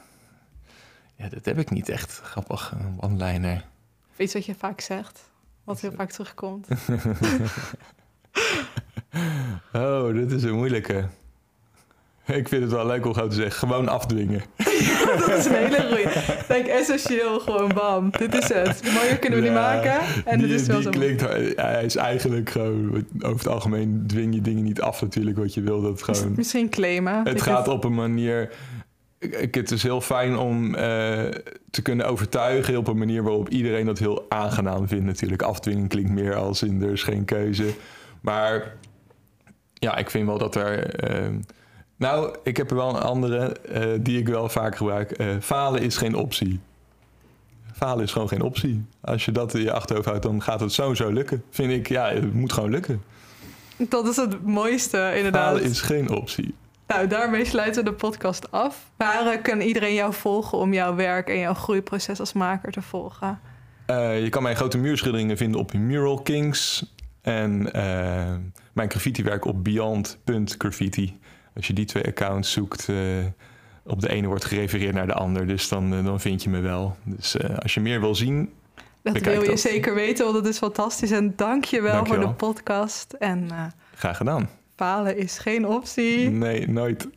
ja, 1.15 1.29
dat 1.29 1.45
heb 1.45 1.57
ik 1.57 1.69
niet 1.69 1.89
echt 1.89 2.19
grappig, 2.23 2.71
een 2.79 2.97
one-liner. 2.99 3.65
Of 4.11 4.19
iets 4.19 4.33
wat 4.33 4.45
je 4.45 4.55
vaak 4.55 4.81
zegt, 4.81 5.31
wat 5.63 5.79
heel 5.79 5.91
vaak 5.91 6.11
terugkomt. 6.11 6.67
oh, 9.73 10.13
dit 10.13 10.31
is 10.31 10.43
een 10.43 10.55
moeilijke. 10.55 11.07
Ik 12.25 12.47
vind 12.47 12.61
het 12.61 12.71
wel 12.71 12.85
leuk 12.85 13.05
om 13.05 13.13
gewoon 13.13 13.29
te 13.29 13.35
zeggen, 13.35 13.59
gewoon 13.59 13.87
afdwingen. 13.87 14.43
dat 15.27 15.37
is 15.37 15.45
een 15.45 15.53
hele 15.53 15.87
goeie. 15.87 16.07
Denk 16.47 16.67
essentieel, 16.67 17.39
gewoon 17.39 17.71
bam. 17.73 18.09
Dit 18.09 18.35
is 18.35 18.49
het. 18.49 18.81
Mooier 18.93 19.17
kunnen 19.17 19.39
we 19.39 19.45
niet 19.45 19.53
maken. 19.53 19.99
En 20.25 20.39
die, 20.39 20.53
is 20.53 20.67
wel 20.67 20.81
die 20.81 20.89
klinkt, 20.89 21.21
hij 21.55 21.83
is 21.83 21.95
eigenlijk 21.95 22.49
gewoon, 22.49 23.05
over 23.19 23.37
het 23.37 23.47
algemeen 23.47 24.03
dwing 24.07 24.35
je 24.35 24.41
dingen 24.41 24.63
niet 24.63 24.81
af 24.81 25.01
natuurlijk 25.01 25.37
wat 25.37 25.53
je 25.53 25.61
wil. 25.61 25.81
Dat 25.81 26.03
gewoon, 26.03 26.33
Misschien 26.35 26.69
claimen. 26.69 27.27
Het 27.27 27.41
gaat 27.41 27.67
op 27.67 27.83
een 27.83 27.93
manier... 27.93 28.51
Het 29.29 29.71
is 29.71 29.83
heel 29.83 30.01
fijn 30.01 30.37
om 30.37 30.65
uh, 30.65 30.79
te 31.71 31.81
kunnen 31.81 32.07
overtuigen 32.07 32.77
op 32.77 32.87
een 32.87 32.97
manier 32.97 33.23
waarop 33.23 33.49
iedereen 33.49 33.85
dat 33.85 33.99
heel 33.99 34.25
aangenaam 34.29 34.87
vindt 34.87 35.05
natuurlijk. 35.05 35.41
Afdwingen 35.41 35.87
klinkt 35.87 36.11
meer 36.11 36.35
als 36.35 36.63
in 36.63 36.81
er 36.81 36.91
is 36.91 37.03
geen 37.03 37.25
keuze. 37.25 37.65
Maar 38.21 38.75
ja, 39.73 39.97
ik 39.97 40.09
vind 40.09 40.27
wel 40.27 40.37
dat 40.37 40.55
er. 40.55 40.95
ehm, 40.95 41.33
nou, 42.03 42.35
ik 42.43 42.57
heb 42.57 42.69
er 42.69 42.75
wel 42.75 42.89
een 42.89 43.01
andere 43.01 43.55
eh, 43.59 43.87
die 43.99 44.19
ik 44.19 44.27
wel 44.27 44.49
vaak 44.49 44.75
gebruik. 44.75 45.11
Eh, 45.11 45.27
falen 45.41 45.81
is 45.81 45.97
geen 45.97 46.15
optie. 46.15 46.59
Falen 47.73 48.03
is 48.03 48.11
gewoon 48.11 48.27
geen 48.27 48.41
optie. 48.41 48.85
Als 49.01 49.25
je 49.25 49.31
dat 49.31 49.53
in 49.53 49.61
je 49.61 49.71
achterhoofd 49.71 50.07
houdt, 50.07 50.23
dan 50.23 50.41
gaat 50.41 50.59
het 50.59 50.71
sowieso 50.71 51.09
lukken. 51.09 51.43
Vind 51.49 51.71
ik, 51.71 51.89
ja, 51.89 52.09
het 52.09 52.33
moet 52.33 52.53
gewoon 52.53 52.69
lukken. 52.69 53.01
Dat 53.77 54.07
is 54.07 54.15
het 54.15 54.45
mooiste, 54.45 55.13
inderdaad. 55.15 55.45
Falen 55.45 55.63
is 55.63 55.81
geen 55.81 56.09
optie. 56.09 56.55
Nou, 56.87 57.07
daarmee 57.07 57.45
sluiten 57.45 57.83
we 57.83 57.89
de 57.89 57.95
podcast 57.95 58.51
af. 58.51 58.91
Waar 58.97 59.41
kan 59.41 59.61
iedereen 59.61 59.93
jou 59.93 60.13
volgen 60.13 60.57
om 60.57 60.73
jouw 60.73 60.95
werk 60.95 61.29
en 61.29 61.39
jouw 61.39 61.53
groeiproces 61.53 62.19
als 62.19 62.33
maker 62.33 62.71
te 62.71 62.81
volgen? 62.81 63.39
Eh, 63.85 64.23
je 64.23 64.29
kan 64.29 64.43
mijn 64.43 64.55
grote 64.55 64.77
muurschilderingen 64.77 65.37
vinden 65.37 65.59
op 65.59 65.73
Mural 65.73 66.21
Kings. 66.21 66.91
En 67.21 67.61
mijn 68.73 68.89
graffitiwerk 68.89 69.45
op 69.45 69.63
beyond.graffiti. 69.63 71.19
Als 71.55 71.67
je 71.67 71.73
die 71.73 71.85
twee 71.85 72.05
accounts 72.05 72.51
zoekt, 72.51 72.89
eh, 72.89 72.95
op 73.85 74.01
de 74.01 74.09
ene 74.09 74.27
wordt 74.27 74.45
gerefereerd 74.45 74.93
naar 74.93 75.07
de 75.07 75.13
ander. 75.13 75.47
Dus 75.47 75.67
dan, 75.67 75.93
eh, 75.93 76.05
dan 76.05 76.19
vind 76.19 76.43
je 76.43 76.49
me 76.49 76.59
wel. 76.59 76.95
Dus 77.03 77.37
eh, 77.37 77.57
als 77.57 77.73
je 77.73 77.79
meer 77.79 77.99
wil 77.99 78.15
zien, 78.15 78.49
Dat 79.01 79.13
Bekijk 79.13 79.35
wil 79.35 79.43
je 79.43 79.49
dat. 79.49 79.59
zeker 79.59 79.95
weten, 79.95 80.25
want 80.25 80.37
het 80.37 80.45
is 80.47 80.57
fantastisch. 80.57 81.11
En 81.11 81.33
dank 81.35 81.63
je 81.63 81.81
wel 81.81 82.05
voor 82.05 82.19
de 82.19 82.29
podcast. 82.29 83.13
En 83.13 83.49
graag 83.95 84.17
gedaan. 84.17 84.49
falen 84.75 85.17
is 85.17 85.37
geen 85.37 85.67
optie. 85.67 86.29
Nee, 86.29 86.69
nooit. 86.69 87.07